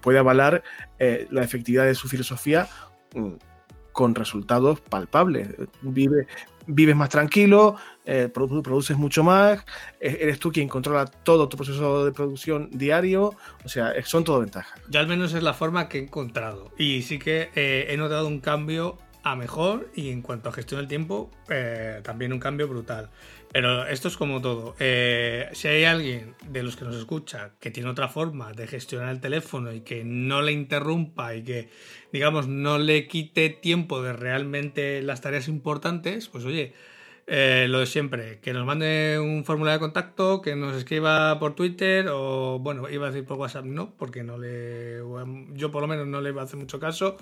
puede 0.03 0.19
avalar 0.19 0.63
eh, 0.99 1.27
la 1.31 1.43
efectividad 1.43 1.87
de 1.87 1.95
su 1.95 2.09
filosofía 2.09 2.69
mm, 3.15 3.33
con 3.93 4.15
resultados 4.15 4.83
palpables. 4.83 5.49
Vive, 5.81 6.27
vives 6.67 6.97
más 6.97 7.09
tranquilo, 7.09 7.77
eh, 8.05 8.29
produces 8.33 8.97
mucho 8.97 9.23
más, 9.25 9.65
e-, 10.01 10.19
eres 10.21 10.39
tú 10.39 10.53
quien 10.53 10.69
controla 10.69 11.07
todo 11.07 11.49
tu 11.49 11.57
proceso 11.57 12.05
de 12.05 12.13
producción 12.13 12.69
diario, 12.73 13.35
o 13.65 13.69
sea, 13.69 13.93
son 14.05 14.25
todo 14.25 14.41
ventajas. 14.41 14.81
Yo 14.89 15.01
al 15.01 15.07
menos 15.07 15.35
es 15.35 15.43
la 15.43 15.55
forma 15.55 15.89
que 15.89 15.99
he 15.99 16.03
encontrado 16.03 16.71
y 16.79 17.03
sí 17.03 17.19
que 17.19 17.51
eh, 17.55 17.87
he 17.89 17.97
notado 17.97 18.27
un 18.27 18.41
cambio 18.41 18.99
a 19.27 19.35
mejor 19.35 19.91
y 19.95 20.11
en 20.11 20.23
cuanto 20.23 20.49
a 20.49 20.53
gestión 20.53 20.81
del 20.81 20.87
tiempo, 20.87 21.33
eh, 21.49 22.01
también 22.05 22.33
un 22.33 22.39
cambio 22.39 22.69
brutal. 22.69 23.11
Pero 23.57 23.87
esto 23.87 24.09
es 24.09 24.19
como 24.19 24.43
todo. 24.43 24.77
Eh, 24.79 25.49
si 25.53 25.67
hay 25.67 25.85
alguien 25.85 26.35
de 26.47 26.63
los 26.63 26.77
que 26.77 26.85
nos 26.85 26.95
escucha 26.95 27.53
que 27.59 27.71
tiene 27.71 27.89
otra 27.89 28.07
forma 28.07 28.53
de 28.53 28.67
gestionar 28.67 29.09
el 29.09 29.19
teléfono 29.23 29.73
y 29.73 29.81
que 29.81 30.05
no 30.05 30.43
le 30.43 30.53
interrumpa 30.53 31.35
y 31.35 31.43
que, 31.43 31.71
digamos, 32.13 32.49
no 32.49 32.77
le 32.77 33.09
quite 33.09 33.49
tiempo 33.49 34.03
de 34.03 34.13
realmente 34.13 35.01
las 35.01 35.23
tareas 35.23 35.49
importantes, 35.49 36.29
pues 36.29 36.45
oye, 36.45 36.75
eh, 37.27 37.65
lo 37.71 37.81
de 37.81 37.87
siempre, 37.87 38.41
que 38.41 38.53
nos 38.53 38.67
mande 38.67 39.19
un 39.19 39.43
formulario 39.47 39.79
de 39.79 39.85
contacto, 39.87 40.43
que 40.43 40.55
nos 40.55 40.77
escriba 40.77 41.39
por 41.39 41.55
Twitter 41.55 42.09
o, 42.11 42.59
bueno, 42.59 42.91
iba 42.91 43.07
a 43.07 43.11
decir 43.11 43.27
por 43.27 43.39
WhatsApp, 43.39 43.65
no, 43.65 43.95
porque 43.97 44.23
no 44.23 44.37
le, 44.37 44.99
yo 45.55 45.71
por 45.71 45.81
lo 45.81 45.89
menos 45.89 46.07
no 46.07 46.21
le 46.21 46.31
va 46.31 46.43
a 46.43 46.45
hacer 46.45 46.59
mucho 46.59 46.79
caso. 46.79 47.17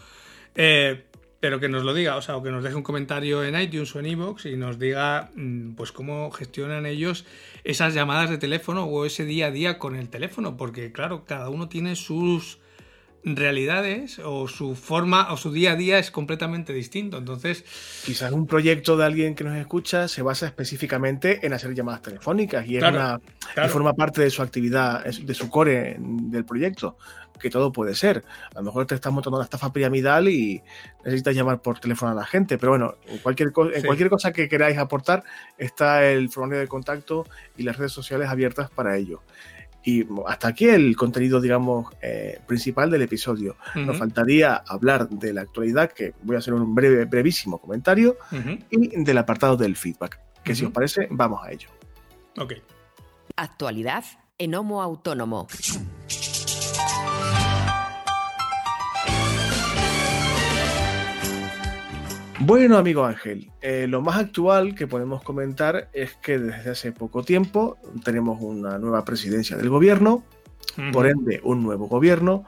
Eh, 0.57 1.05
pero 1.45 1.61
que 1.61 1.69
nos 1.69 1.85
lo 1.85 1.93
diga, 1.93 2.17
o 2.17 2.23
sea, 2.23 2.39
o 2.39 2.43
que 2.43 2.51
nos 2.51 2.65
deje 2.65 2.75
un 2.75 2.83
comentario 2.83 3.45
en 3.45 3.55
iTunes 3.61 3.95
o 3.95 4.01
en 4.01 4.07
iVoox 4.07 4.47
y 4.47 4.57
nos 4.57 4.79
diga, 4.79 5.29
mm, 5.35 5.75
pues, 5.75 5.93
cómo 5.93 6.31
gestionan 6.31 6.87
ellos 6.87 7.27
esas 7.65 7.93
llamadas 7.93 8.31
de 8.31 8.39
teléfono 8.39 8.85
o 8.85 9.05
ese 9.05 9.27
día 9.27 9.49
a 9.49 9.51
día 9.51 9.79
con 9.79 9.95
el 9.95 10.09
teléfono, 10.09 10.57
porque, 10.57 10.91
claro, 10.91 11.27
cada 11.27 11.51
uno 11.51 11.69
tiene 11.69 11.97
sus 11.97 12.61
realidades 13.25 14.19
o 14.19 14.49
su 14.49 14.75
forma 14.75 15.33
o 15.33 15.37
su 15.37 15.51
día 15.51 15.73
a 15.73 15.77
día 15.77 15.99
es 15.99 16.11
completamente 16.11 16.73
distinto. 16.73 17.19
Entonces, 17.19 17.65
quizás 18.05 18.33
un 18.33 18.47
proyecto 18.47 18.97
de 18.97 19.05
alguien 19.05 19.35
que 19.35 19.45
nos 19.45 19.57
escucha 19.57 20.09
se 20.09 20.23
basa 20.23 20.47
específicamente 20.47 21.47
en 21.47 21.53
hacer 21.53 21.75
llamadas 21.75 22.03
telefónicas 22.03 22.67
y, 22.67 22.77
y 22.77 23.69
forma 23.69 23.95
parte 23.95 24.23
de 24.23 24.31
su 24.31 24.43
actividad, 24.43 25.05
de 25.05 25.35
su 25.35 25.49
core 25.49 25.97
del 25.99 26.45
proyecto 26.45 26.97
que 27.39 27.51
todo 27.51 27.73
puede 27.73 27.95
ser. 27.95 28.25
A 28.55 28.61
lo 28.61 28.65
mejor 28.65 28.87
te 28.87 28.95
estás 28.95 29.13
montando 29.13 29.37
una 29.37 29.45
estafa 29.45 29.73
piramidal 29.73 30.29
y 30.29 30.63
necesitas 31.05 31.35
llamar 31.35 31.61
por 31.61 31.79
teléfono 31.79 32.13
a 32.13 32.15
la 32.15 32.25
gente. 32.25 32.59
Pero 32.59 32.73
bueno, 32.73 32.95
en 33.07 33.19
cualquier, 33.19 33.53
en 33.75 33.85
cualquier 33.85 34.09
cosa 34.09 34.33
que 34.33 34.49
queráis 34.49 34.79
aportar, 34.79 35.25
está 35.59 36.05
el 36.07 36.29
formulario 36.31 36.61
de 36.61 36.69
contacto 36.69 37.27
y 37.57 37.65
las 37.65 37.77
redes 37.77 37.93
sociales 37.93 38.29
abiertas 38.29 38.71
para 38.71 38.97
ello. 38.97 39.23
Y 39.85 40.07
hasta 40.27 40.49
aquí 40.49 40.67
el 40.67 40.97
contenido, 40.97 41.41
digamos, 41.41 41.93
eh, 42.01 42.41
principal 42.47 42.91
del 42.91 43.03
episodio. 43.03 43.57
Nos 43.75 43.99
faltaría 43.99 44.57
hablar 44.57 45.09
de 45.11 45.33
la 45.35 45.43
actualidad, 45.43 45.93
que 45.93 46.15
voy 46.23 46.37
a 46.37 46.39
hacer 46.39 46.55
un 46.55 46.75
breve, 46.75 47.05
brevísimo 47.05 47.59
comentario, 47.59 48.17
y 48.71 49.05
del 49.05 49.19
apartado 49.19 49.57
del 49.57 49.77
feedback. 49.77 50.21
Que 50.43 50.55
si 50.55 50.65
os 50.65 50.73
parece, 50.73 51.09
vamos 51.11 51.45
a 51.45 51.53
ello. 51.53 51.69
Ok. 52.39 52.55
Actualidad 53.37 54.05
en 54.39 54.55
Homo 54.55 54.83
Autónomo. 54.83 55.47
Bueno, 62.41 62.77
amigo 62.77 63.05
Ángel, 63.05 63.53
eh, 63.61 63.87
lo 63.89 64.03
más 64.03 64.17
actual 64.17 64.75
que 64.75 64.89
podemos 64.89 65.23
comentar 65.23 65.89
es 65.93 66.15
que 66.17 66.39
desde 66.39 66.71
hace 66.71 66.93
poco 66.93 67.23
tiempo 67.23 67.79
tenemos 68.05 68.39
una 68.41 68.77
nueva 68.79 69.05
presidencia 69.05 69.57
del 69.57 69.69
gobierno, 69.69 70.25
por 70.93 71.07
ende 71.07 71.41
un 71.45 71.63
nuevo 71.63 71.87
gobierno, 71.87 72.45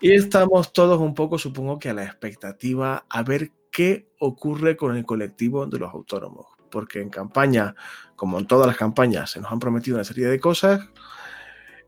y 0.00 0.12
estamos 0.12 0.74
todos 0.74 1.00
un 1.00 1.14
poco, 1.14 1.38
supongo 1.38 1.78
que 1.78 1.88
a 1.88 1.94
la 1.94 2.04
expectativa 2.04 3.06
a 3.08 3.22
ver 3.22 3.52
qué 3.70 4.10
ocurre 4.18 4.76
con 4.76 4.94
el 4.94 5.06
colectivo 5.06 5.66
de 5.66 5.78
los 5.78 5.90
autónomos, 5.94 6.46
porque 6.70 7.00
en 7.00 7.08
campaña, 7.08 7.74
como 8.16 8.38
en 8.38 8.46
todas 8.46 8.66
las 8.66 8.76
campañas, 8.76 9.30
se 9.30 9.40
nos 9.40 9.50
han 9.50 9.60
prometido 9.60 9.96
una 9.96 10.04
serie 10.04 10.26
de 10.26 10.38
cosas. 10.38 10.86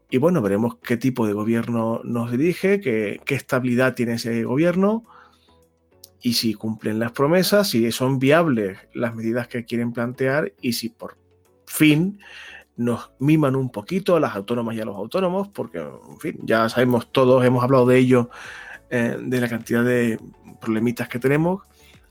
Y 0.09 0.19
bueno, 0.19 0.41
veremos 0.41 0.77
qué 0.77 0.97
tipo 0.97 1.27
de 1.27 1.35
gobierno 1.35 2.01
nos 2.05 2.31
dirige, 2.31 2.81
qué, 2.81 3.21
qué 3.25 3.35
estabilidad 3.35 3.95
tiene 3.95 4.15
ese 4.15 4.45
gobierno 4.45 5.05
y 6.23 6.35
si 6.35 6.55
cumplen 6.55 7.01
las 7.01 7.13
promesas, 7.13 7.69
si 7.69 7.91
son 7.91 8.19
viables 8.19 8.79
las 8.95 9.15
medidas 9.15 9.49
que 9.49 9.65
quieren 9.65 9.93
plantear 9.93 10.53
y 10.61 10.73
si 10.75 10.89
por 10.89 11.19
fin 11.67 12.21
nos 12.77 13.11
miman 13.19 13.57
un 13.57 13.71
poquito 13.71 14.17
a 14.17 14.21
las 14.21 14.35
autónomas 14.35 14.77
y 14.77 14.81
a 14.81 14.85
los 14.85 14.97
autónomos, 14.97 15.49
porque, 15.49 15.79
en 15.79 16.21
fin, 16.21 16.39
ya 16.45 16.69
sabemos 16.69 17.11
todos, 17.13 17.45
hemos 17.45 17.63
hablado 17.63 17.87
de 17.87 17.99
ello, 17.99 18.31
eh, 18.89 19.19
de 19.21 19.41
la 19.41 19.49
cantidad 19.49 19.85
de 19.85 20.19
problemitas 20.61 21.09
que 21.09 21.19
tenemos, 21.19 21.63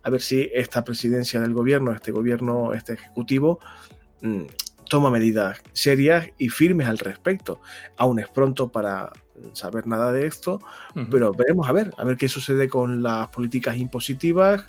a 0.03 0.09
ver 0.09 0.21
si 0.21 0.49
esta 0.53 0.83
presidencia 0.83 1.39
del 1.39 1.53
gobierno, 1.53 1.91
este 1.91 2.11
gobierno, 2.11 2.73
este 2.73 2.93
ejecutivo, 2.93 3.59
mm, 4.21 4.43
toma 4.89 5.09
medidas 5.09 5.61
serias 5.71 6.27
y 6.37 6.49
firmes 6.49 6.87
al 6.87 6.97
respecto. 6.97 7.61
Aún 7.97 8.19
es 8.19 8.27
pronto 8.27 8.71
para 8.71 9.11
saber 9.53 9.87
nada 9.87 10.11
de 10.11 10.27
esto, 10.27 10.61
pero 11.09 11.33
veremos 11.33 11.67
a 11.67 11.71
ver, 11.71 11.93
a 11.97 12.03
ver 12.03 12.17
qué 12.17 12.27
sucede 12.27 12.69
con 12.69 13.01
las 13.01 13.27
políticas 13.29 13.77
impositivas, 13.77 14.65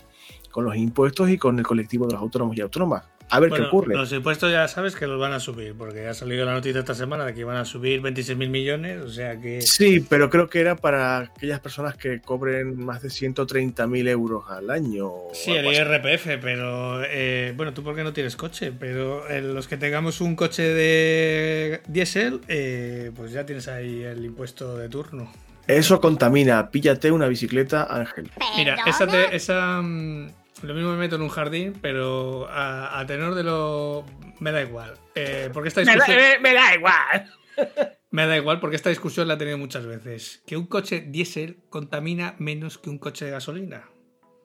con 0.51 0.65
los 0.65 0.75
impuestos 0.75 1.29
y 1.29 1.37
con 1.37 1.59
el 1.59 1.65
colectivo 1.65 2.07
de 2.07 2.13
los 2.13 2.21
autónomos 2.21 2.57
y 2.57 2.61
autónomas 2.61 3.12
a 3.29 3.39
ver 3.39 3.51
qué 3.51 3.61
ocurre. 3.63 3.95
Los 3.95 4.11
impuestos 4.11 4.51
ya 4.51 4.67
sabes 4.67 4.95
que 4.95 5.07
los 5.07 5.19
van 5.19 5.33
a 5.33 5.39
subir, 5.39 5.75
porque 5.75 6.07
ha 6.07 6.13
salido 6.13 6.45
la 6.45 6.53
noticia 6.53 6.79
esta 6.79 6.93
semana 6.93 7.25
de 7.25 7.33
que 7.33 7.43
van 7.43 7.57
a 7.57 7.65
subir 7.65 8.01
26 8.01 8.37
mil 8.37 8.49
millones, 8.49 9.01
o 9.01 9.09
sea 9.09 9.39
que... 9.39 9.61
Sí, 9.61 10.05
pero 10.07 10.29
creo 10.29 10.49
que 10.49 10.59
era 10.59 10.75
para 10.75 11.17
aquellas 11.17 11.59
personas 11.59 11.95
que 11.95 12.21
cobren 12.21 12.83
más 12.83 13.01
de 13.01 13.09
130 13.09 13.87
mil 13.87 14.07
euros 14.07 14.43
al 14.49 14.69
año. 14.69 15.11
Sí, 15.33 15.51
el 15.51 15.65
IRPF, 15.65 16.39
pero 16.41 17.03
eh, 17.03 17.53
bueno, 17.55 17.73
tú 17.73 17.83
porque 17.83 18.03
no 18.03 18.13
tienes 18.13 18.35
coche, 18.35 18.71
pero 18.71 19.27
eh, 19.29 19.41
los 19.41 19.67
que 19.67 19.77
tengamos 19.77 20.21
un 20.21 20.35
coche 20.35 20.63
de 20.63 21.81
diésel, 21.87 22.41
eh, 22.47 23.11
pues 23.15 23.31
ya 23.31 23.45
tienes 23.45 23.67
ahí 23.67 24.03
el 24.03 24.23
impuesto 24.25 24.77
de 24.77 24.89
turno. 24.89 25.31
Eso 25.67 26.01
contamina, 26.01 26.69
píllate 26.69 27.11
una 27.11 27.27
bicicleta, 27.27 27.87
Ángel. 27.89 28.29
Mira, 28.57 28.77
esa, 28.85 29.05
esa 29.31 29.81
mm, 29.81 30.29
lo 30.61 30.73
mismo 30.73 30.91
me 30.91 30.97
meto 30.97 31.15
en 31.15 31.21
un 31.21 31.29
jardín, 31.29 31.73
pero 31.81 32.47
a, 32.49 33.03
tenor 33.07 33.35
de 33.35 33.43
lo. 33.43 34.05
Me 34.39 34.51
da 34.51 34.61
igual. 34.61 34.93
Eh, 35.15 35.49
porque 35.53 35.69
esta 35.69 35.81
discusión. 35.81 36.17
Me 36.41 36.53
da, 36.53 36.75
igual. 36.75 37.33
me 38.11 38.27
da 38.27 38.37
igual 38.37 38.59
porque 38.59 38.75
esta 38.75 38.89
discusión 38.89 39.27
la 39.27 39.33
he 39.33 39.37
tenido 39.37 39.57
muchas 39.57 39.85
veces. 39.85 40.43
Que 40.45 40.55
un 40.55 40.67
coche 40.67 41.01
diésel 41.01 41.57
contamina 41.69 42.35
menos 42.37 42.77
que 42.77 42.89
un 42.89 42.97
coche 42.97 43.25
de 43.25 43.31
gasolina. 43.31 43.89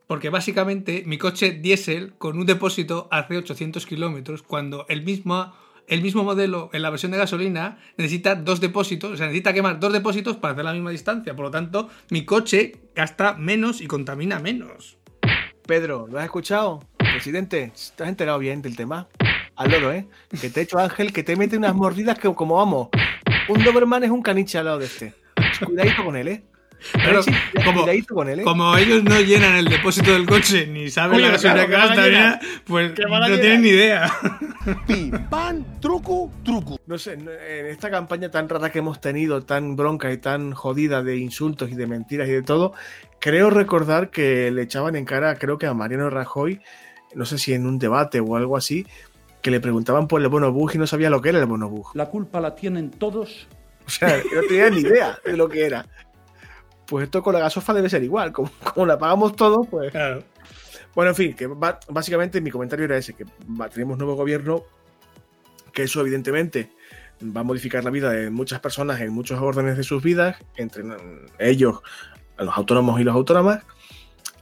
Porque 0.07 0.31
básicamente 0.31 1.03
mi 1.07 1.19
coche 1.19 1.53
diésel 1.53 2.15
con 2.17 2.39
un 2.39 2.47
depósito 2.47 3.09
hace 3.11 3.37
800 3.37 3.85
kilómetros 3.85 4.43
cuando 4.43 4.87
el 4.89 5.03
mismo, 5.03 5.53
el 5.87 6.01
mismo 6.01 6.25
modelo 6.25 6.71
en 6.73 6.81
la 6.81 6.89
versión 6.89 7.13
de 7.13 7.19
gasolina 7.19 7.79
necesita 7.99 8.35
dos 8.35 8.61
depósitos, 8.61 9.13
o 9.13 9.17
sea, 9.19 9.27
necesita 9.27 9.53
quemar 9.53 9.79
dos 9.79 9.93
depósitos 9.93 10.39
para 10.39 10.55
hacer 10.55 10.65
la 10.65 10.73
misma 10.73 10.91
distancia. 10.91 11.37
Por 11.37 11.45
lo 11.45 11.51
tanto, 11.51 11.91
mi 12.09 12.25
coche 12.25 12.91
gasta 12.95 13.35
menos 13.35 13.83
y 13.83 13.87
contamina 13.87 14.41
menos. 14.41 14.98
Pedro, 15.69 16.07
¿lo 16.11 16.19
has 16.19 16.25
escuchado? 16.25 16.83
Presidente, 16.97 17.71
¿te 17.95 18.03
has 18.03 18.09
enterado 18.09 18.39
bien 18.39 18.63
del 18.63 18.75
tema? 18.75 19.07
Al 19.55 19.71
loro, 19.71 19.93
¿eh? 19.93 20.07
Que 20.41 20.49
te 20.49 20.61
he 20.61 20.63
hecho 20.63 20.79
Ángel, 20.79 21.13
que 21.13 21.23
te 21.23 21.37
mete 21.37 21.59
unas 21.59 21.75
mordidas 21.75 22.19
que 22.19 22.35
como 22.35 22.55
vamos. 22.55 22.89
Un 23.51 23.63
Doberman 23.63 24.03
es 24.03 24.11
un 24.11 24.23
caniche 24.23 24.57
al 24.57 24.65
lado 24.65 24.79
de 24.79 24.87
este. 24.87 25.13
Cuidadito 25.63 26.07
con 26.07 26.17
él, 26.17 26.29
¿eh? 26.29 26.43
Pero, 26.93 27.23
Sí, 27.23 27.31
como, 27.65 27.89
¿eh? 27.89 28.43
como 28.45 28.77
ellos 28.77 29.03
no 29.03 29.21
llenan 29.21 29.57
el 29.57 29.67
depósito 29.67 30.13
del 30.13 30.27
coche 30.27 30.67
ni 30.67 30.91
saben 30.91 31.17
Oye, 31.17 31.27
la 31.27 31.33
gasolina 31.33 31.67
claro, 31.67 31.67
que 31.67 31.73
que 31.73 31.77
van 31.77 31.83
a 31.83 31.87
gasta, 31.89 32.03
ni 32.03 32.11
llenar. 32.11 32.29
nada, 32.29 32.41
pues 32.65 32.91
no 33.31 33.39
tienen 33.41 33.63
ni 33.63 33.69
idea. 33.69 34.13
Pim, 34.87 35.11
pam, 35.29 35.65
truco, 35.81 36.31
truco. 36.45 36.79
No 36.87 36.99
sé, 36.99 37.15
en 37.15 37.67
esta 37.67 37.91
campaña 37.91 38.31
tan 38.31 38.49
rara 38.49 38.71
que 38.71 38.79
hemos 38.79 39.01
tenido, 39.01 39.43
tan 39.43 39.77
bronca 39.77 40.13
y 40.13 40.19
tan 40.19 40.53
jodida 40.53 41.03
de 41.03 41.17
insultos 41.17 41.71
y 41.71 41.75
de 41.75 41.87
mentiras 41.87 42.29
y 42.29 42.33
de 42.33 42.43
todo, 42.43 42.75
creo 43.21 43.51
recordar 43.51 44.11
que 44.11 44.51
le 44.51 44.63
echaban 44.63 44.97
en 44.97 45.05
cara, 45.05 45.37
creo 45.37 45.59
que 45.59 45.67
a 45.67 45.75
Mariano 45.75 46.11
Rajoy, 46.11 46.61
no 47.15 47.25
sé 47.25 47.39
si 47.39 47.55
en 47.55 47.67
un 47.67 47.79
debate 47.79 48.21
o 48.21 48.37
algo 48.37 48.57
así, 48.57 48.87
que 49.43 49.51
le 49.51 49.61
preguntaban 49.61 50.09
por 50.09 50.21
el 50.21 50.29
bono 50.29 50.53
bug 50.53 50.73
y 50.75 50.79
no 50.79 50.87
sabía 50.87 51.11
lo 51.11 51.21
que 51.23 51.31
era 51.31 51.39
el 51.39 51.47
bono 51.47 51.69
bug. 51.69 51.91
La 51.95 52.07
culpa 52.07 52.41
la 52.41 52.55
tienen 52.55 52.91
todos 52.91 53.49
O 53.87 53.91
sea, 53.91 54.21
no 54.35 54.43
tenía 54.43 54.69
ni 54.69 54.81
idea 54.81 55.19
de 55.25 55.37
lo 55.37 55.49
que 55.49 55.65
era. 55.65 55.87
Pues 56.89 57.05
esto 57.05 57.23
con 57.23 57.35
la 57.35 57.41
gasofa 57.41 57.75
debe 57.75 57.91
ser 57.91 58.03
igual, 58.03 58.33
como, 58.33 58.51
como 58.75 58.87
la 58.87 58.99
pagamos 58.99 59.37
todos, 59.37 59.67
pues... 59.69 59.91
Claro. 59.93 60.25
Bueno, 60.95 61.11
en 61.11 61.15
fin, 61.15 61.35
que 61.35 61.47
básicamente 61.47 62.41
mi 62.41 62.51
comentario 62.51 62.87
era 62.87 62.97
ese, 62.97 63.15
que 63.15 63.25
tenemos 63.73 63.99
nuevo 63.99 64.17
gobierno, 64.17 64.65
que 65.73 65.85
eso 65.85 66.01
evidentemente 66.01 66.71
va 67.23 67.43
a 67.43 67.45
modificar 67.45 67.85
la 67.85 67.91
vida 67.91 68.11
de 68.11 68.31
muchas 68.31 68.61
personas 68.61 69.01
en 69.01 69.13
muchos 69.13 69.41
órdenes 69.41 69.77
de 69.77 69.85
sus 69.85 70.03
vidas, 70.03 70.37
entre 70.57 70.85
ellos, 71.39 71.81
los 72.39 72.57
autónomos 72.57 73.01
y 73.01 73.05
las 73.05 73.15
autónomas, 73.15 73.63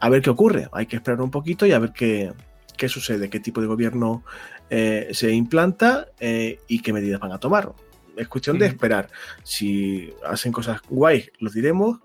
a 0.01 0.09
ver 0.09 0.23
qué 0.23 0.31
ocurre. 0.31 0.69
Hay 0.73 0.87
que 0.87 0.97
esperar 0.97 1.21
un 1.21 1.31
poquito 1.31 1.67
y 1.67 1.73
a 1.73 1.79
ver 1.79 1.93
qué, 1.93 2.33
qué 2.77 2.89
sucede, 2.89 3.29
qué 3.29 3.41
tipo 3.41 3.61
de 3.61 3.67
gobierno 3.67 4.25
eh, 4.71 5.09
se 5.13 5.31
implanta 5.33 6.09
eh, 6.21 6.61
y 6.69 6.81
qué 6.81 6.93
medidas 6.93 7.21
van 7.21 7.33
a 7.33 7.39
tomar. 7.39 7.73
Es 8.17 8.29
cuestión 8.29 8.59
de 8.59 8.67
esperar. 8.67 9.11
Si 9.43 10.11
hacen 10.25 10.53
cosas 10.53 10.81
guays, 10.89 11.31
los 11.39 11.53
diremos. 11.53 11.99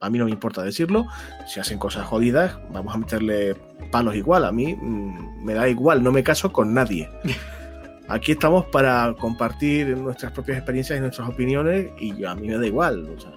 A 0.00 0.10
mí 0.10 0.18
no 0.18 0.24
me 0.26 0.30
importa 0.32 0.62
decirlo. 0.62 1.06
Si 1.46 1.60
hacen 1.60 1.78
cosas 1.78 2.06
jodidas, 2.06 2.58
vamos 2.70 2.94
a 2.94 2.98
meterle 2.98 3.54
palos 3.90 4.14
igual. 4.14 4.44
A 4.44 4.52
mí 4.52 4.74
mm, 4.74 5.44
me 5.44 5.54
da 5.54 5.68
igual, 5.68 6.02
no 6.02 6.12
me 6.12 6.22
caso 6.22 6.52
con 6.52 6.74
nadie. 6.74 7.08
Aquí 8.08 8.32
estamos 8.32 8.66
para 8.66 9.14
compartir 9.18 9.96
nuestras 9.96 10.32
propias 10.32 10.58
experiencias 10.58 10.98
y 10.98 11.00
nuestras 11.00 11.28
opiniones 11.28 11.90
y 11.98 12.14
yo- 12.16 12.28
a 12.28 12.34
mí 12.34 12.48
me 12.48 12.58
da 12.58 12.66
igual. 12.66 13.08
o 13.16 13.18
sea, 13.20 13.32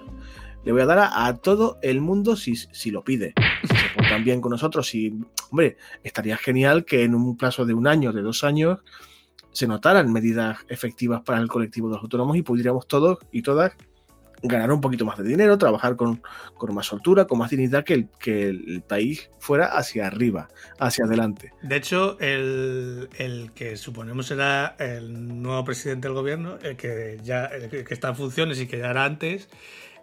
le 0.64 0.72
voy 0.72 0.82
a 0.82 0.86
dar 0.86 0.98
a, 0.98 1.26
a 1.26 1.36
todo 1.36 1.78
el 1.80 2.02
mundo 2.02 2.36
si, 2.36 2.54
si 2.56 2.90
lo 2.90 3.02
pide. 3.02 3.32
Si 3.62 3.68
se 3.74 3.88
portan 3.96 4.24
bien 4.24 4.40
con 4.42 4.50
nosotros. 4.50 4.94
Y, 4.94 5.14
hombre, 5.50 5.78
estaría 6.02 6.36
genial 6.36 6.84
que 6.84 7.04
en 7.04 7.14
un 7.14 7.36
plazo 7.38 7.64
de 7.64 7.72
un 7.72 7.86
año, 7.86 8.12
de 8.12 8.20
dos 8.20 8.44
años, 8.44 8.80
se 9.52 9.66
notaran 9.66 10.12
medidas 10.12 10.58
efectivas 10.68 11.22
para 11.22 11.38
el 11.40 11.48
colectivo 11.48 11.88
de 11.88 11.94
los 11.94 12.02
autónomos 12.02 12.36
y 12.36 12.42
pudiéramos 12.42 12.86
todos 12.86 13.18
y 13.32 13.40
todas 13.40 13.72
ganar 14.42 14.70
un 14.72 14.80
poquito 14.80 15.04
más 15.04 15.18
de 15.18 15.24
dinero, 15.24 15.58
trabajar 15.58 15.96
con, 15.96 16.22
con 16.54 16.74
más 16.74 16.86
soltura, 16.86 17.26
con 17.26 17.38
más 17.38 17.50
dignidad, 17.50 17.84
que 17.84 17.94
el, 17.94 18.08
que 18.18 18.48
el 18.48 18.82
país 18.86 19.30
fuera 19.38 19.66
hacia 19.76 20.06
arriba, 20.06 20.48
hacia 20.78 21.04
adelante. 21.04 21.52
De 21.62 21.76
hecho, 21.76 22.18
el, 22.20 23.08
el 23.16 23.52
que 23.52 23.76
suponemos 23.76 24.26
será 24.26 24.76
el 24.78 25.42
nuevo 25.42 25.64
presidente 25.64 26.08
del 26.08 26.14
gobierno, 26.14 26.58
el 26.62 26.76
que 26.76 27.18
ya 27.22 27.46
el 27.46 27.68
que 27.68 27.94
está 27.94 28.08
en 28.08 28.16
funciones 28.16 28.60
y 28.60 28.66
que 28.66 28.78
ya 28.78 28.90
era 28.90 29.04
antes, 29.04 29.48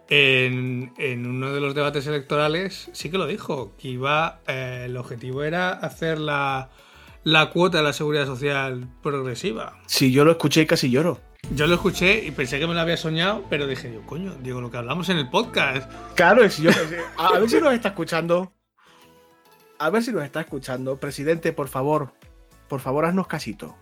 en, 0.08 0.92
en 0.98 1.26
uno 1.26 1.52
de 1.52 1.60
los 1.60 1.74
debates 1.74 2.06
electorales 2.06 2.90
sí 2.92 3.10
que 3.10 3.18
lo 3.18 3.26
dijo, 3.26 3.74
que 3.76 3.88
iba, 3.88 4.40
eh, 4.46 4.84
el 4.86 4.96
objetivo 4.96 5.42
era 5.42 5.72
hacer 5.72 6.18
la, 6.18 6.70
la 7.24 7.50
cuota 7.50 7.78
de 7.78 7.84
la 7.84 7.92
seguridad 7.92 8.26
social 8.26 8.88
progresiva. 9.02 9.78
Si 9.86 10.12
yo 10.12 10.24
lo 10.24 10.30
escuché 10.32 10.62
y 10.62 10.66
casi 10.66 10.90
lloro. 10.90 11.20
Yo 11.54 11.66
lo 11.66 11.74
escuché 11.76 12.24
y 12.24 12.30
pensé 12.32 12.58
que 12.58 12.66
me 12.66 12.74
lo 12.74 12.80
había 12.80 12.96
soñado, 12.96 13.44
pero 13.48 13.66
dije 13.66 13.92
yo, 13.92 14.02
coño, 14.02 14.34
digo 14.42 14.60
lo 14.60 14.70
que 14.70 14.76
hablamos 14.78 15.08
en 15.08 15.16
el 15.18 15.28
podcast. 15.30 15.90
Claro, 16.14 16.42
es- 16.44 16.58
yo- 16.58 16.70
a 17.18 17.38
ver 17.38 17.48
si 17.48 17.60
nos 17.60 17.72
está 17.72 17.88
escuchando. 17.90 18.52
A 19.78 19.90
ver 19.90 20.02
si 20.02 20.12
nos 20.12 20.24
está 20.24 20.40
escuchando. 20.40 20.98
Presidente, 20.98 21.52
por 21.52 21.68
favor, 21.68 22.12
por 22.68 22.80
favor, 22.80 23.04
haznos 23.04 23.26
casito. 23.26 23.76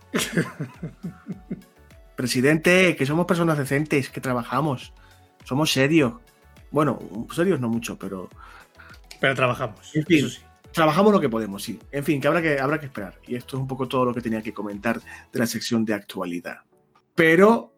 Presidente, 2.15 2.95
que 2.95 3.05
somos 3.05 3.25
personas 3.25 3.57
decentes, 3.57 4.09
que 4.09 4.21
trabajamos. 4.21 4.93
Somos 5.43 5.71
serios. 5.71 6.13
Bueno, 6.71 6.99
serios 7.33 7.59
no 7.59 7.67
mucho, 7.69 7.97
pero 7.97 8.29
Pero 9.19 9.35
trabajamos. 9.35 9.93
En 9.95 10.05
fin. 10.05 10.17
Eso 10.19 10.29
sí. 10.29 10.41
trabajamos 10.71 11.11
lo 11.11 11.19
que 11.19 11.29
podemos, 11.29 11.63
sí. 11.63 11.79
En 11.91 12.03
fin, 12.03 12.21
que 12.21 12.27
habrá 12.27 12.41
que, 12.41 12.59
habrá 12.59 12.79
que 12.79 12.85
esperar. 12.85 13.15
Y 13.27 13.35
esto 13.35 13.57
es 13.57 13.61
un 13.61 13.67
poco 13.67 13.87
todo 13.87 14.05
lo 14.05 14.13
que 14.13 14.21
tenía 14.21 14.41
que 14.41 14.53
comentar 14.53 15.01
de 15.31 15.39
la 15.39 15.45
sección 15.47 15.83
de 15.83 15.93
actualidad. 15.93 16.59
Pero 17.15 17.73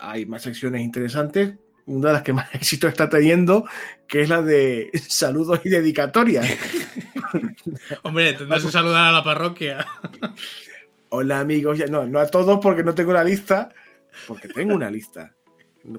hay 0.00 0.26
más 0.26 0.42
secciones 0.42 0.82
interesantes. 0.82 1.54
Una 1.86 2.08
de 2.08 2.12
las 2.14 2.22
que 2.22 2.32
más 2.32 2.48
éxito 2.54 2.88
está 2.88 3.08
teniendo, 3.08 3.64
que 4.08 4.22
es 4.22 4.28
la 4.28 4.42
de 4.42 4.90
saludos 5.08 5.60
y 5.64 5.68
dedicatorias. 5.68 6.46
Hombre, 8.02 8.32
tendrás 8.34 8.64
que 8.64 8.70
saludar 8.70 9.08
a 9.08 9.12
la 9.12 9.24
parroquia. 9.24 9.86
Hola 11.10 11.40
amigos, 11.40 11.78
no, 11.90 12.06
no 12.06 12.18
a 12.20 12.26
todos 12.26 12.58
porque 12.62 12.82
no 12.84 12.94
tengo 12.94 13.12
la 13.12 13.24
lista, 13.24 13.70
porque 14.26 14.48
tengo 14.48 14.74
una 14.74 14.90
lista. 14.90 15.34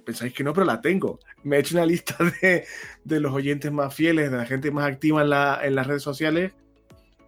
Pensáis 0.05 0.34
que 0.34 0.43
no, 0.43 0.53
pero 0.53 0.65
la 0.65 0.80
tengo. 0.82 1.19
Me 1.43 1.57
he 1.57 1.59
hecho 1.59 1.76
una 1.76 1.86
lista 1.86 2.15
de, 2.41 2.65
de 3.03 3.19
los 3.19 3.34
oyentes 3.34 3.71
más 3.71 3.93
fieles, 3.93 4.32
de 4.32 4.38
la 4.38 4.45
gente 4.45 4.71
más 4.71 4.86
activa 4.86 5.21
en, 5.21 5.30
la- 5.30 5.59
en 5.61 5.76
las 5.76 5.86
redes 5.88 6.01
sociales, 6.03 6.53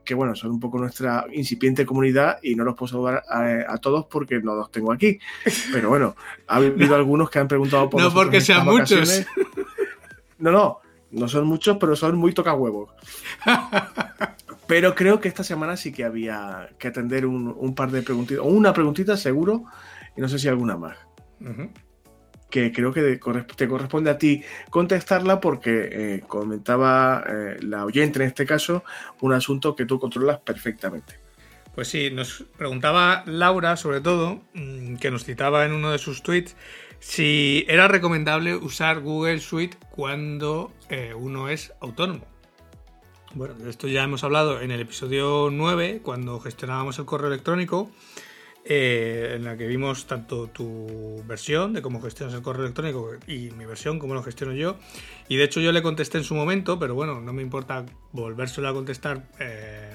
que 0.06 0.14
bueno, 0.14 0.36
son 0.36 0.52
un 0.52 0.60
poco 0.60 0.78
nuestra 0.78 1.26
incipiente 1.34 1.86
comunidad 1.86 2.38
y 2.42 2.56
no 2.56 2.64
los 2.64 2.76
puedo 2.76 2.92
saludar 2.92 3.24
a, 3.28 3.74
a 3.74 3.78
todos 3.80 4.06
porque 4.06 4.40
no 4.40 4.56
los 4.56 4.72
tengo 4.72 4.94
aquí. 4.94 5.20
Pero 5.74 5.90
bueno, 5.90 6.16
ha 6.48 6.56
habido 6.58 6.96
algunos 6.96 7.30
que 7.30 7.40
han 7.40 7.48
preguntado 7.48 7.90
por 7.90 8.02
No 8.02 8.14
porque 8.14 8.40
sean 8.40 8.66
muchos. 8.66 9.26
No, 10.38 10.52
no, 10.52 10.80
no 11.12 11.28
son 11.28 11.48
muchos, 11.48 11.78
pero 11.78 11.96
son 11.96 12.16
muy 12.18 12.34
tocahuevos. 12.34 12.92
Pero 14.68 14.96
creo 14.96 15.20
que 15.20 15.28
esta 15.28 15.44
semana 15.44 15.78
sí 15.78 15.92
que 15.92 16.04
había 16.04 16.70
que 16.80 16.88
atender 16.88 17.28
un, 17.28 17.54
un 17.56 17.76
par 17.76 17.92
de 17.92 18.02
preguntitas, 18.02 18.44
o 18.44 18.48
una 18.48 18.74
preguntita 18.74 19.16
seguro, 19.16 19.66
y 20.18 20.22
no 20.22 20.28
sé 20.28 20.40
si 20.40 20.48
alguna 20.48 20.76
más. 20.76 20.98
Que 22.50 22.72
creo 22.72 22.94
que 22.94 23.20
te 23.56 23.68
corresponde 23.68 24.10
a 24.10 24.18
ti 24.18 24.44
contestarla 24.70 25.40
porque 25.42 25.90
eh, 25.92 26.22
comentaba 26.28 27.24
eh, 27.28 27.58
la 27.62 27.86
oyente 27.86 28.20
en 28.20 28.28
este 28.28 28.46
caso 28.46 28.84
un 29.22 29.34
asunto 29.34 29.76
que 29.76 29.86
tú 29.86 30.00
controlas 30.00 30.40
perfectamente. 30.40 31.20
Pues 31.76 31.90
sí, 31.90 32.10
nos 32.10 32.46
preguntaba 32.58 33.24
Laura, 33.26 33.76
sobre 33.76 34.00
todo, 34.00 34.42
mm, 34.54 34.96
que 34.96 35.12
nos 35.12 35.26
citaba 35.26 35.66
en 35.66 35.74
uno 35.74 35.92
de 35.92 35.98
sus 35.98 36.24
tweets, 36.24 36.56
si 37.00 37.66
era 37.68 37.90
recomendable 37.90 38.56
usar 38.56 39.02
Google 39.02 39.40
Suite 39.40 39.78
cuando 39.90 40.72
eh, 40.90 41.14
uno 41.14 41.50
es 41.50 41.74
autónomo. 41.82 42.26
Bueno, 43.34 43.56
de 43.56 43.70
esto 43.70 43.90
ya 43.90 44.04
hemos 44.04 44.24
hablado 44.24 44.62
en 44.62 44.72
el 44.72 44.80
episodio 44.80 45.50
9, 45.52 46.00
cuando 46.02 46.40
gestionábamos 46.40 46.98
el 46.98 47.06
correo 47.06 47.28
electrónico, 47.28 47.92
eh, 48.68 49.34
en 49.36 49.44
la 49.44 49.56
que 49.58 49.68
vimos 49.68 50.08
tanto 50.08 50.48
tu 50.48 51.24
versión 51.28 51.72
de 51.74 51.82
cómo 51.84 52.02
gestionas 52.02 52.34
el 52.36 52.42
correo 52.42 52.64
electrónico 52.64 53.12
y 53.28 53.52
mi 53.52 53.66
versión, 53.66 54.00
cómo 54.00 54.14
lo 54.16 54.24
gestiono 54.24 54.54
yo. 54.54 54.78
Y 55.30 55.38
de 55.38 55.44
hecho 55.44 55.62
yo 55.62 55.72
le 55.72 55.82
contesté 55.84 56.18
en 56.18 56.24
su 56.24 56.34
momento, 56.36 56.80
pero 56.80 56.96
bueno, 56.96 57.22
no 57.22 57.32
me 57.32 57.42
importa 57.44 57.86
volvérselo 58.12 58.68
a 58.68 58.74
contestar. 58.74 59.24
eh, 59.40 59.92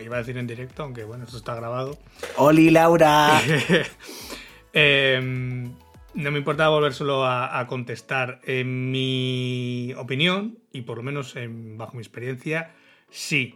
iba 0.00 0.14
a 0.14 0.18
decir 0.20 0.38
en 0.38 0.46
directo, 0.46 0.84
aunque 0.84 1.02
bueno, 1.02 1.24
esto 1.24 1.36
está 1.38 1.56
grabado. 1.56 1.98
¡Oli, 2.36 2.70
Laura! 2.70 3.40
Eh, 4.72 5.18
no 6.14 6.30
me 6.30 6.38
importa 6.38 6.68
volvérselo 6.68 7.24
a, 7.24 7.58
a 7.58 7.66
contestar. 7.66 8.40
En 8.44 8.90
mi 8.90 9.92
opinión, 9.96 10.58
y 10.72 10.82
por 10.82 10.98
lo 10.98 11.02
menos 11.02 11.34
en- 11.36 11.78
bajo 11.78 11.94
mi 11.94 12.00
experiencia, 12.00 12.74
sí. 13.10 13.54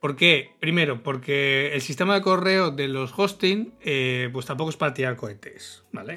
¿Por 0.00 0.16
qué? 0.16 0.52
Primero, 0.60 1.02
porque 1.02 1.74
el 1.74 1.82
sistema 1.82 2.14
de 2.14 2.22
correo 2.22 2.70
de 2.70 2.88
los 2.88 3.12
hosting, 3.16 3.74
eh, 3.82 4.30
pues 4.32 4.46
tampoco 4.46 4.70
es 4.70 4.76
para 4.78 4.94
tirar 4.94 5.16
cohetes, 5.16 5.84
¿vale? 5.92 6.16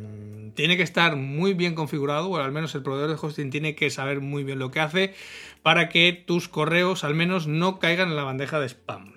Mm, 0.00 0.50
Tiene 0.50 0.76
que 0.76 0.82
estar 0.82 1.16
muy 1.16 1.54
bien 1.54 1.74
configurado, 1.74 2.28
o 2.28 2.36
al 2.36 2.52
menos 2.52 2.74
el 2.74 2.82
proveedor 2.82 3.08
de 3.08 3.26
hosting 3.26 3.48
tiene 3.48 3.74
que 3.74 3.88
saber 3.88 4.20
muy 4.20 4.44
bien 4.44 4.58
lo 4.58 4.70
que 4.70 4.80
hace 4.80 5.14
para 5.62 5.88
que 5.88 6.12
tus 6.12 6.48
correos 6.48 7.04
al 7.04 7.14
menos 7.14 7.46
no 7.46 7.78
caigan 7.78 8.10
en 8.10 8.16
la 8.16 8.24
bandeja 8.24 8.60
de 8.60 8.68
spam. 8.68 9.14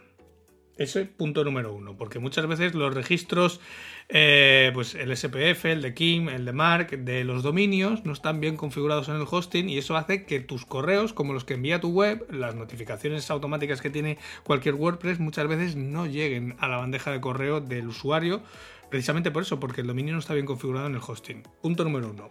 Ese 0.77 1.05
punto 1.05 1.45
número 1.45 1.73
uno, 1.73 1.95
porque 1.95 2.19
muchas 2.19 2.47
veces 2.47 2.75
los 2.75 2.93
registros, 2.93 3.61
eh, 4.09 4.71
pues 4.73 4.93
el 4.93 5.15
SPF, 5.15 5.63
el 5.65 5.81
de 5.81 5.93
Kim, 5.93 6.27
el 6.27 6.43
de 6.43 6.51
Mark, 6.51 6.89
de 6.89 7.23
los 7.23 7.43
dominios, 7.43 8.03
no 8.03 8.11
están 8.11 8.41
bien 8.41 8.57
configurados 8.57 9.07
en 9.07 9.15
el 9.15 9.25
hosting 9.29 9.69
y 9.69 9.77
eso 9.77 9.95
hace 9.95 10.25
que 10.25 10.41
tus 10.41 10.65
correos, 10.65 11.13
como 11.13 11.31
los 11.31 11.45
que 11.45 11.53
envía 11.53 11.79
tu 11.79 11.91
web, 11.91 12.27
las 12.29 12.55
notificaciones 12.55 13.31
automáticas 13.31 13.81
que 13.81 13.89
tiene 13.89 14.17
cualquier 14.43 14.75
WordPress, 14.75 15.19
muchas 15.19 15.47
veces 15.47 15.77
no 15.77 16.07
lleguen 16.07 16.57
a 16.59 16.67
la 16.67 16.75
bandeja 16.75 17.09
de 17.11 17.21
correo 17.21 17.61
del 17.61 17.87
usuario, 17.87 18.41
precisamente 18.89 19.31
por 19.31 19.43
eso, 19.43 19.61
porque 19.61 19.79
el 19.79 19.87
dominio 19.87 20.11
no 20.11 20.19
está 20.19 20.33
bien 20.33 20.45
configurado 20.45 20.87
en 20.87 20.95
el 20.95 21.01
hosting. 21.05 21.43
Punto 21.61 21.85
número 21.85 22.09
uno, 22.09 22.29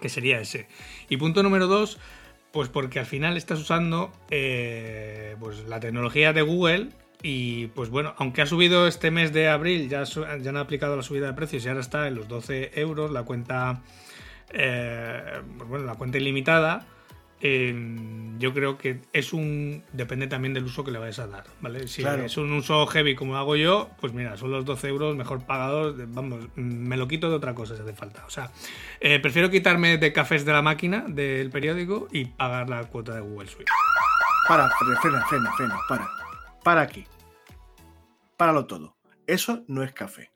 que 0.00 0.08
sería 0.08 0.40
ese. 0.40 0.66
Y 1.10 1.18
punto 1.18 1.42
número 1.42 1.66
dos, 1.66 1.98
Pues 2.52 2.70
porque 2.70 3.00
al 3.00 3.06
final 3.06 3.36
estás 3.36 3.60
usando 3.60 4.10
eh, 4.30 5.36
pues 5.40 5.64
la 5.68 5.78
tecnología 5.78 6.32
de 6.32 6.40
Google 6.40 6.88
y 7.22 7.68
pues 7.68 7.88
bueno, 7.88 8.14
aunque 8.18 8.42
ha 8.42 8.46
subido 8.46 8.86
este 8.86 9.10
mes 9.10 9.32
de 9.32 9.48
abril, 9.48 9.88
ya, 9.88 10.04
ya 10.04 10.50
han 10.50 10.56
aplicado 10.56 10.96
la 10.96 11.02
subida 11.02 11.26
de 11.26 11.32
precios 11.32 11.64
y 11.64 11.68
ahora 11.68 11.80
está 11.80 12.08
en 12.08 12.14
los 12.14 12.28
12 12.28 12.72
euros 12.80 13.10
la 13.10 13.22
cuenta, 13.22 13.82
eh, 14.52 15.40
pues 15.56 15.68
bueno, 15.68 15.84
la 15.86 15.94
cuenta 15.94 16.18
ilimitada. 16.18 16.86
yo 17.40 18.52
creo 18.54 18.76
que 18.78 19.00
es 19.12 19.32
un. 19.32 19.82
Depende 19.92 20.26
también 20.26 20.52
del 20.54 20.64
uso 20.64 20.84
que 20.84 20.90
le 20.90 20.98
vayas 20.98 21.18
a 21.20 21.26
dar, 21.26 21.44
¿vale? 21.60 21.88
Si 21.88 22.02
es 22.02 22.36
un 22.36 22.52
uso 22.52 22.86
heavy 22.86 23.14
como 23.14 23.36
hago 23.36 23.56
yo, 23.56 23.90
pues 24.00 24.12
mira, 24.12 24.36
son 24.36 24.50
los 24.50 24.64
12 24.64 24.88
euros 24.88 25.16
mejor 25.16 25.44
pagados. 25.44 25.94
Vamos, 26.08 26.48
me 26.54 26.96
lo 26.96 27.08
quito 27.08 27.30
de 27.30 27.36
otra 27.36 27.54
cosa 27.54 27.76
si 27.76 27.82
hace 27.82 27.94
falta. 27.94 28.24
O 28.26 28.30
sea, 28.30 28.50
eh, 29.00 29.18
prefiero 29.20 29.50
quitarme 29.50 29.96
de 29.98 30.12
cafés 30.12 30.44
de 30.44 30.52
la 30.52 30.62
máquina 30.62 31.04
del 31.08 31.50
periódico 31.50 32.08
y 32.12 32.26
pagar 32.26 32.68
la 32.68 32.84
cuota 32.84 33.14
de 33.14 33.20
Google 33.20 33.48
Suite. 33.48 33.70
Para, 34.48 34.70
frena, 35.00 35.26
frena, 35.26 35.52
frena, 35.56 35.76
para. 35.88 36.25
Para 36.66 36.80
aquí. 36.80 37.06
Páralo 38.36 38.66
todo. 38.66 38.96
Eso 39.28 39.62
no 39.68 39.84
es 39.84 39.92
café. 39.92 40.32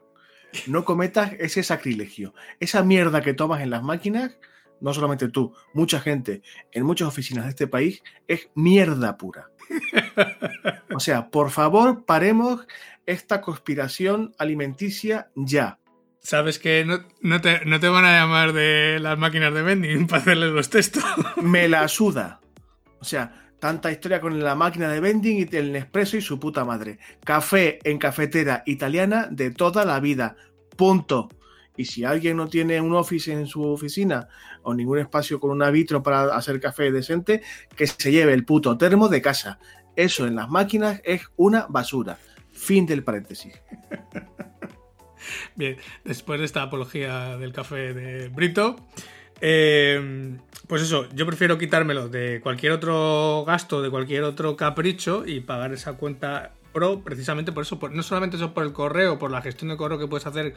No 0.68 0.84
cometas 0.84 1.32
ese 1.40 1.64
sacrilegio. 1.64 2.34
Esa 2.60 2.84
mierda 2.84 3.20
que 3.20 3.34
tomas 3.34 3.62
en 3.62 3.70
las 3.70 3.82
máquinas, 3.82 4.38
no 4.80 4.94
solamente 4.94 5.28
tú, 5.28 5.56
mucha 5.74 5.98
gente 5.98 6.42
en 6.70 6.84
muchas 6.84 7.08
oficinas 7.08 7.46
de 7.46 7.50
este 7.50 7.66
país, 7.66 8.04
es 8.28 8.48
mierda 8.54 9.16
pura. 9.16 9.48
O 10.94 11.00
sea, 11.00 11.30
por 11.30 11.50
favor, 11.50 12.04
paremos 12.04 12.64
esta 13.06 13.40
conspiración 13.40 14.32
alimenticia 14.38 15.32
ya. 15.34 15.80
Sabes 16.20 16.60
que 16.60 16.84
no, 16.84 17.00
te, 17.40 17.64
no, 17.64 17.80
te, 17.80 17.88
van 17.88 18.04
a 18.04 18.12
llamar 18.12 18.52
de 18.52 19.00
las 19.00 19.18
máquinas 19.18 19.52
de 19.52 19.62
vending 19.62 20.06
para 20.06 20.22
hacerles 20.22 20.52
los 20.52 20.70
textos. 20.70 21.02
Me 21.42 21.66
la 21.66 21.88
suda. 21.88 22.40
O 23.00 23.04
sea, 23.04 23.39
Tanta 23.60 23.92
historia 23.92 24.22
con 24.22 24.42
la 24.42 24.54
máquina 24.54 24.88
de 24.88 25.00
vending 25.00 25.46
y 25.50 25.56
el 25.56 25.70
Nespresso 25.70 26.16
y 26.16 26.22
su 26.22 26.40
puta 26.40 26.64
madre. 26.64 26.98
Café 27.22 27.78
en 27.84 27.98
cafetera 27.98 28.62
italiana 28.64 29.28
de 29.30 29.50
toda 29.50 29.84
la 29.84 30.00
vida. 30.00 30.34
Punto. 30.76 31.28
Y 31.76 31.84
si 31.84 32.04
alguien 32.04 32.38
no 32.38 32.48
tiene 32.48 32.80
un 32.80 32.94
office 32.94 33.32
en 33.32 33.46
su 33.46 33.62
oficina 33.62 34.28
o 34.62 34.72
ningún 34.72 34.98
espacio 34.98 35.38
con 35.38 35.50
un 35.50 35.72
vitro 35.72 36.02
para 36.02 36.34
hacer 36.34 36.58
café 36.58 36.90
decente, 36.90 37.42
que 37.76 37.86
se 37.86 38.10
lleve 38.10 38.32
el 38.32 38.46
puto 38.46 38.78
termo 38.78 39.08
de 39.08 39.20
casa. 39.20 39.58
Eso 39.94 40.26
en 40.26 40.36
las 40.36 40.48
máquinas 40.48 41.02
es 41.04 41.22
una 41.36 41.66
basura. 41.68 42.18
Fin 42.52 42.86
del 42.86 43.04
paréntesis. 43.04 43.60
Bien, 45.54 45.76
después 46.04 46.40
de 46.40 46.46
esta 46.46 46.62
apología 46.62 47.36
del 47.36 47.52
café 47.52 47.92
de 47.92 48.28
Brito, 48.28 48.76
eh, 49.40 50.36
pues 50.66 50.82
eso, 50.82 51.08
yo 51.14 51.26
prefiero 51.26 51.58
quitármelo 51.58 52.08
de 52.08 52.40
cualquier 52.42 52.72
otro 52.72 53.44
gasto, 53.46 53.82
de 53.82 53.90
cualquier 53.90 54.22
otro 54.22 54.56
capricho 54.56 55.26
y 55.26 55.40
pagar 55.40 55.72
esa 55.72 55.94
cuenta 55.94 56.52
Pro 56.72 57.00
precisamente 57.00 57.50
por 57.52 57.64
eso, 57.64 57.78
no 57.90 58.02
solamente 58.02 58.36
eso 58.36 58.54
por 58.54 58.64
el 58.64 58.72
correo, 58.72 59.18
por 59.18 59.30
la 59.30 59.42
gestión 59.42 59.70
de 59.70 59.76
correo 59.76 59.98
que 59.98 60.06
puedes 60.06 60.26
hacer, 60.26 60.54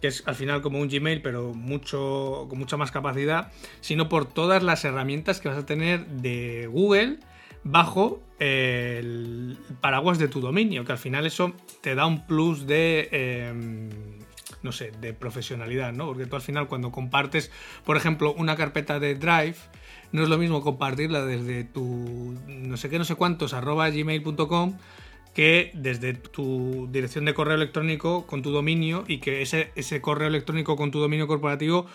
que 0.00 0.08
es 0.08 0.24
al 0.26 0.34
final 0.34 0.60
como 0.60 0.80
un 0.80 0.88
Gmail, 0.88 1.22
pero 1.22 1.54
mucho, 1.54 2.46
con 2.48 2.58
mucha 2.58 2.76
más 2.76 2.90
capacidad, 2.90 3.52
sino 3.80 4.08
por 4.08 4.26
todas 4.26 4.62
las 4.62 4.84
herramientas 4.84 5.40
que 5.40 5.48
vas 5.48 5.58
a 5.58 5.66
tener 5.66 6.06
de 6.06 6.66
Google 6.66 7.18
bajo 7.62 8.20
el 8.40 9.56
paraguas 9.80 10.18
de 10.18 10.26
tu 10.26 10.40
dominio, 10.40 10.84
que 10.84 10.92
al 10.92 10.98
final 10.98 11.26
eso 11.26 11.54
te 11.80 11.94
da 11.94 12.06
un 12.06 12.26
plus 12.26 12.66
de... 12.66 13.08
Em, 13.12 14.21
no 14.62 14.72
sé, 14.72 14.92
de 15.00 15.12
profesionalidad, 15.12 15.92
¿no? 15.92 16.06
Porque 16.06 16.26
tú 16.26 16.36
al 16.36 16.42
final 16.42 16.68
cuando 16.68 16.90
compartes, 16.90 17.50
por 17.84 17.96
ejemplo, 17.96 18.32
una 18.34 18.56
carpeta 18.56 19.00
de 19.00 19.14
Drive, 19.14 19.56
no 20.12 20.22
es 20.22 20.28
lo 20.28 20.38
mismo 20.38 20.62
compartirla 20.62 21.24
desde 21.24 21.64
tu 21.64 22.36
no 22.46 22.76
sé 22.76 22.90
qué, 22.90 22.98
no 22.98 23.04
sé 23.04 23.14
cuántos, 23.14 23.54
arroba 23.54 23.88
gmail.com 23.90 24.76
que 25.34 25.70
desde 25.74 26.12
tu 26.12 26.88
dirección 26.92 27.24
de 27.24 27.34
correo 27.34 27.54
electrónico 27.54 28.26
con 28.26 28.42
tu 28.42 28.50
dominio 28.50 29.04
y 29.08 29.18
que 29.18 29.40
ese, 29.40 29.72
ese 29.76 30.00
correo 30.02 30.28
electrónico 30.28 30.76
con 30.76 30.90
tu 30.90 31.00
dominio 31.00 31.26
corporativo 31.26 31.86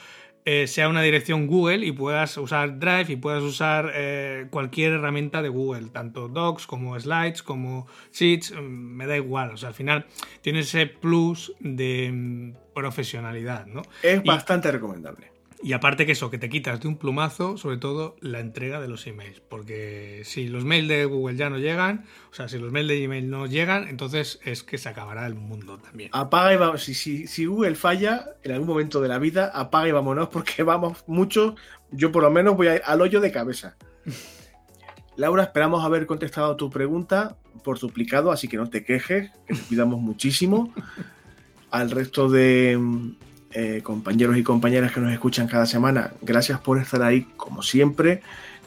eh, 0.50 0.66
sea 0.66 0.88
una 0.88 1.02
dirección 1.02 1.46
Google 1.46 1.86
y 1.86 1.92
puedas 1.92 2.38
usar 2.38 2.80
Drive 2.80 3.08
y 3.10 3.16
puedas 3.18 3.44
usar 3.44 3.92
eh, 3.94 4.48
cualquier 4.50 4.94
herramienta 4.94 5.42
de 5.42 5.50
Google, 5.50 5.90
tanto 5.90 6.30
Docs 6.30 6.66
como 6.66 6.98
Slides 6.98 7.44
como 7.44 7.86
Sheets, 8.14 8.54
mm, 8.54 8.62
me 8.62 9.08
da 9.08 9.18
igual. 9.18 9.52
O 9.52 9.58
sea, 9.58 9.68
al 9.68 9.76
final 9.76 10.06
tiene 10.40 10.60
ese 10.60 10.88
plus 10.88 11.54
de 11.60 12.12
mm, 12.14 12.74
profesionalidad, 12.74 13.66
¿no? 13.66 13.82
Es 14.02 14.24
bastante 14.24 14.72
recomendable. 14.72 15.37
Y 15.64 15.74
aparte 15.74 16.06
que 16.06 16.12
eso, 16.12 16.30
que 16.30 16.38
te 16.38 16.50
quitas 16.50 16.80
de 16.80 16.88
un 16.88 16.98
plumazo, 16.98 17.58
sobre 17.58 17.78
todo 17.78 18.16
la 18.22 18.40
entrega 18.40 18.80
de 18.80 18.88
los 18.88 19.08
emails. 19.08 19.40
Porque 19.40 20.22
si 20.24 20.48
los 20.48 20.66
mails 20.66 20.88
de 20.88 21.06
Google 21.06 21.36
ya 21.36 21.50
no 21.50 21.58
llegan, 21.58 22.06
o 22.32 22.34
sea, 22.34 22.48
si 22.48 22.60
los 22.60 22.72
mails 22.72 22.88
de 22.88 23.04
Gmail 23.04 23.30
no 23.30 23.48
llegan, 23.48 23.88
entonces 23.88 24.40
es 24.44 24.64
que 24.64 24.78
se 24.78 24.90
acabará 24.90 25.26
el 25.26 25.34
mundo 25.34 25.80
también. 25.80 26.10
Apaga 26.14 26.54
y 26.54 26.58
vamos. 26.58 26.84
Si, 26.84 27.26
si, 27.28 27.46
Google 27.46 27.76
falla 27.76 28.26
en 28.44 28.52
algún 28.52 28.68
momento 28.68 29.02
de 29.02 29.08
la 29.08 29.18
vida, 29.18 29.52
apaga 29.54 29.88
y 29.88 29.92
vámonos 29.92 30.30
porque 30.30 30.62
vamos 30.64 31.04
mucho. 31.08 31.56
Yo 31.92 32.12
por 32.12 32.24
lo 32.24 32.30
menos 32.30 32.56
voy 32.56 32.68
al 32.68 33.02
hoyo 33.02 33.20
de 33.20 33.32
cabeza. 33.32 33.78
Laura, 35.18 35.44
esperamos 35.44 35.84
haber 35.84 36.06
contestado 36.06 36.56
tu 36.56 36.70
pregunta 36.70 37.38
por 37.64 37.80
duplicado, 37.80 38.32
así 38.32 38.48
que 38.48 38.58
no 38.58 38.70
te 38.70 38.86
quejes, 38.86 39.32
que 39.48 39.56
te 39.56 39.62
cuidamos 39.62 40.00
muchísimo. 40.00 40.72
Al 41.72 41.90
resto 41.90 42.30
de, 42.30 42.80
eh, 43.52 43.82
compañeros 43.84 44.38
y 44.38 44.44
compañeras 44.44 44.92
que 44.92 45.00
nos 45.00 45.12
escuchan 45.12 45.48
cada 45.48 45.66
semana, 45.66 46.14
gracias 46.22 46.60
por 46.60 46.80
estar 46.80 47.02
ahí 47.02 47.28
como 47.38 47.62
siempre, 47.62 48.22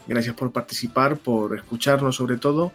gracias 0.07 0.35
por 0.35 0.51
participar, 0.51 1.17
por 1.17 1.55
escucharnos 1.55 2.15
sobre 2.15 2.37
todo. 2.37 2.71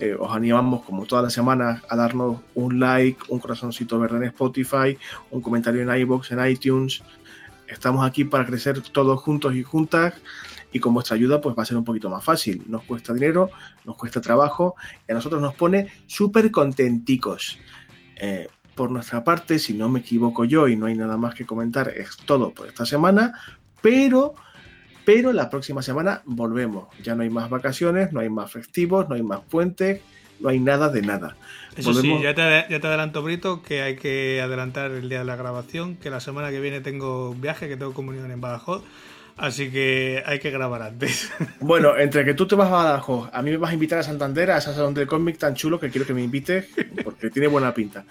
Eh, 0.00 0.16
os 0.18 0.34
animamos 0.34 0.82
como 0.82 1.06
todas 1.06 1.22
las 1.22 1.32
semanas 1.32 1.82
a 1.88 1.94
darnos 1.94 2.40
un 2.54 2.80
like, 2.80 3.22
un 3.28 3.38
corazoncito 3.38 3.98
verde 4.00 4.16
en 4.16 4.24
Spotify, 4.24 4.98
un 5.30 5.40
comentario 5.40 5.82
en 5.82 6.00
iBox, 6.00 6.32
en 6.32 6.44
iTunes. 6.46 7.02
Estamos 7.68 8.04
aquí 8.04 8.24
para 8.24 8.44
crecer 8.44 8.80
todos 8.80 9.20
juntos 9.20 9.54
y 9.54 9.62
juntas 9.62 10.14
y 10.72 10.80
con 10.80 10.92
vuestra 10.92 11.14
ayuda 11.14 11.40
pues 11.40 11.56
va 11.56 11.62
a 11.62 11.66
ser 11.66 11.76
un 11.76 11.84
poquito 11.84 12.10
más 12.10 12.24
fácil. 12.24 12.64
Nos 12.66 12.82
cuesta 12.82 13.14
dinero, 13.14 13.50
nos 13.84 13.96
cuesta 13.96 14.20
trabajo 14.20 14.74
y 15.08 15.12
a 15.12 15.14
nosotros 15.14 15.40
nos 15.40 15.54
pone 15.54 15.86
súper 16.06 16.50
contenticos. 16.50 17.58
Eh, 18.16 18.48
por 18.74 18.90
nuestra 18.90 19.24
parte, 19.24 19.58
si 19.58 19.74
no 19.74 19.88
me 19.88 20.00
equivoco 20.00 20.44
yo 20.44 20.68
y 20.68 20.76
no 20.76 20.86
hay 20.86 20.94
nada 20.94 21.16
más 21.16 21.34
que 21.34 21.46
comentar, 21.46 21.88
es 21.88 22.16
todo 22.24 22.50
por 22.50 22.66
esta 22.66 22.86
semana, 22.86 23.38
pero, 23.80 24.34
pero 25.04 25.32
la 25.32 25.50
próxima 25.50 25.82
semana 25.82 26.22
volvemos. 26.24 26.88
Ya 27.02 27.14
no 27.14 27.22
hay 27.22 27.30
más 27.30 27.50
vacaciones, 27.50 28.12
no 28.12 28.20
hay 28.20 28.30
más 28.30 28.50
festivos, 28.50 29.08
no 29.08 29.14
hay 29.14 29.22
más 29.22 29.40
puentes, 29.40 30.00
no 30.40 30.48
hay 30.48 30.60
nada 30.60 30.88
de 30.88 31.02
nada. 31.02 31.36
Eso 31.76 31.94
sí, 31.94 32.12
ya 32.22 32.34
te, 32.34 32.42
ya 32.70 32.80
te 32.80 32.86
adelanto, 32.86 33.22
Brito, 33.22 33.62
que 33.62 33.82
hay 33.82 33.96
que 33.96 34.40
adelantar 34.40 34.90
el 34.90 35.08
día 35.08 35.20
de 35.20 35.24
la 35.24 35.36
grabación, 35.36 35.96
que 35.96 36.10
la 36.10 36.20
semana 36.20 36.50
que 36.50 36.60
viene 36.60 36.80
tengo 36.80 37.34
viaje, 37.34 37.68
que 37.68 37.76
tengo 37.76 37.94
comunión 37.94 38.30
en 38.30 38.40
Badajoz. 38.40 38.82
Así 39.36 39.70
que 39.70 40.22
hay 40.24 40.38
que 40.38 40.50
grabar 40.50 40.82
antes. 40.82 41.30
Bueno, 41.60 41.96
entre 41.96 42.24
que 42.24 42.34
tú 42.34 42.46
te 42.46 42.54
vas 42.54 42.68
a 42.68 42.72
Badajoz, 42.72 43.30
a 43.32 43.42
mí 43.42 43.50
me 43.50 43.56
vas 43.56 43.70
a 43.70 43.74
invitar 43.74 43.98
a 43.98 44.02
Santander, 44.02 44.50
a 44.50 44.58
ese 44.58 44.74
salón 44.74 44.94
de 44.94 45.06
cómic 45.06 45.38
tan 45.38 45.54
chulo 45.54 45.80
que 45.80 45.90
quiero 45.90 46.06
que 46.06 46.12
me 46.12 46.22
invites, 46.22 46.66
porque 47.02 47.30
tiene 47.30 47.48
buena 47.48 47.72
pinta. 47.72 48.04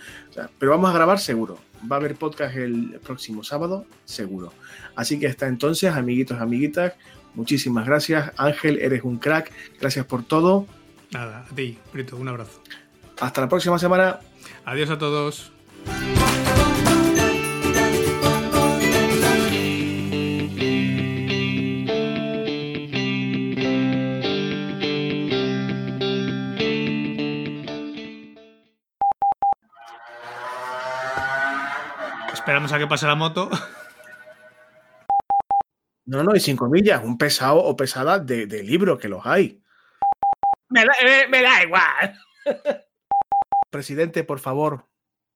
pero 0.58 0.72
vamos 0.72 0.90
a 0.90 0.94
grabar 0.94 1.20
seguro. 1.20 1.60
Va 1.90 1.98
a 1.98 2.00
haber 2.00 2.16
podcast 2.16 2.56
el 2.56 3.00
próximo 3.04 3.44
sábado, 3.44 3.86
seguro. 4.06 4.54
Así 4.96 5.20
que 5.20 5.28
hasta 5.28 5.48
entonces, 5.48 5.94
amiguitos, 5.94 6.42
amiguitas, 6.42 6.94
muchísimas 7.36 7.86
gracias. 7.86 8.32
Ángel, 8.38 8.80
eres 8.80 9.04
un 9.04 9.18
crack. 9.18 9.52
Gracias 9.80 10.06
por 10.06 10.24
todo. 10.24 10.66
Nada, 11.12 11.46
a 11.50 11.56
ti, 11.56 11.78
Brito, 11.94 12.18
un 12.18 12.28
abrazo. 12.28 12.62
Hasta 13.20 13.42
la 13.42 13.50
próxima 13.50 13.78
semana. 13.78 14.20
Adiós 14.66 14.90
a 14.90 14.98
todos. 14.98 15.52
A 32.74 32.80
que 32.80 32.88
pase 32.88 33.06
la 33.06 33.16
moto. 33.16 33.50
No, 36.06 36.22
no, 36.22 36.36
y 36.36 36.40
sin 36.40 36.58
comillas, 36.58 37.02
un 37.04 37.18
pesado 37.18 37.64
o 37.64 37.78
pesada 37.78 38.20
de, 38.20 38.46
libro, 38.64 38.98
que 38.98 39.08
los 39.08 39.26
hay. 39.26 39.64
Me 40.70 40.84
da, 41.42 41.64
igual. 41.64 42.20
Presidente, 43.72 44.24
por 44.24 44.40
favor, 44.40 44.90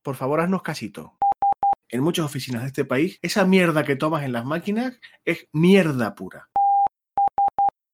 por 0.03 0.15
favor, 0.15 0.41
haznos 0.41 0.63
casito. 0.63 1.17
En 1.89 2.01
muchas 2.01 2.25
oficinas 2.25 2.63
de 2.63 2.67
este 2.67 2.83
país, 2.83 3.17
esa 3.21 3.45
mierda 3.45 3.85
que 3.85 3.95
tomas 3.95 4.23
en 4.23 4.33
las 4.33 4.43
máquinas 4.43 4.99
es 5.23 5.47
mierda 5.53 6.15
pura. 6.15 6.49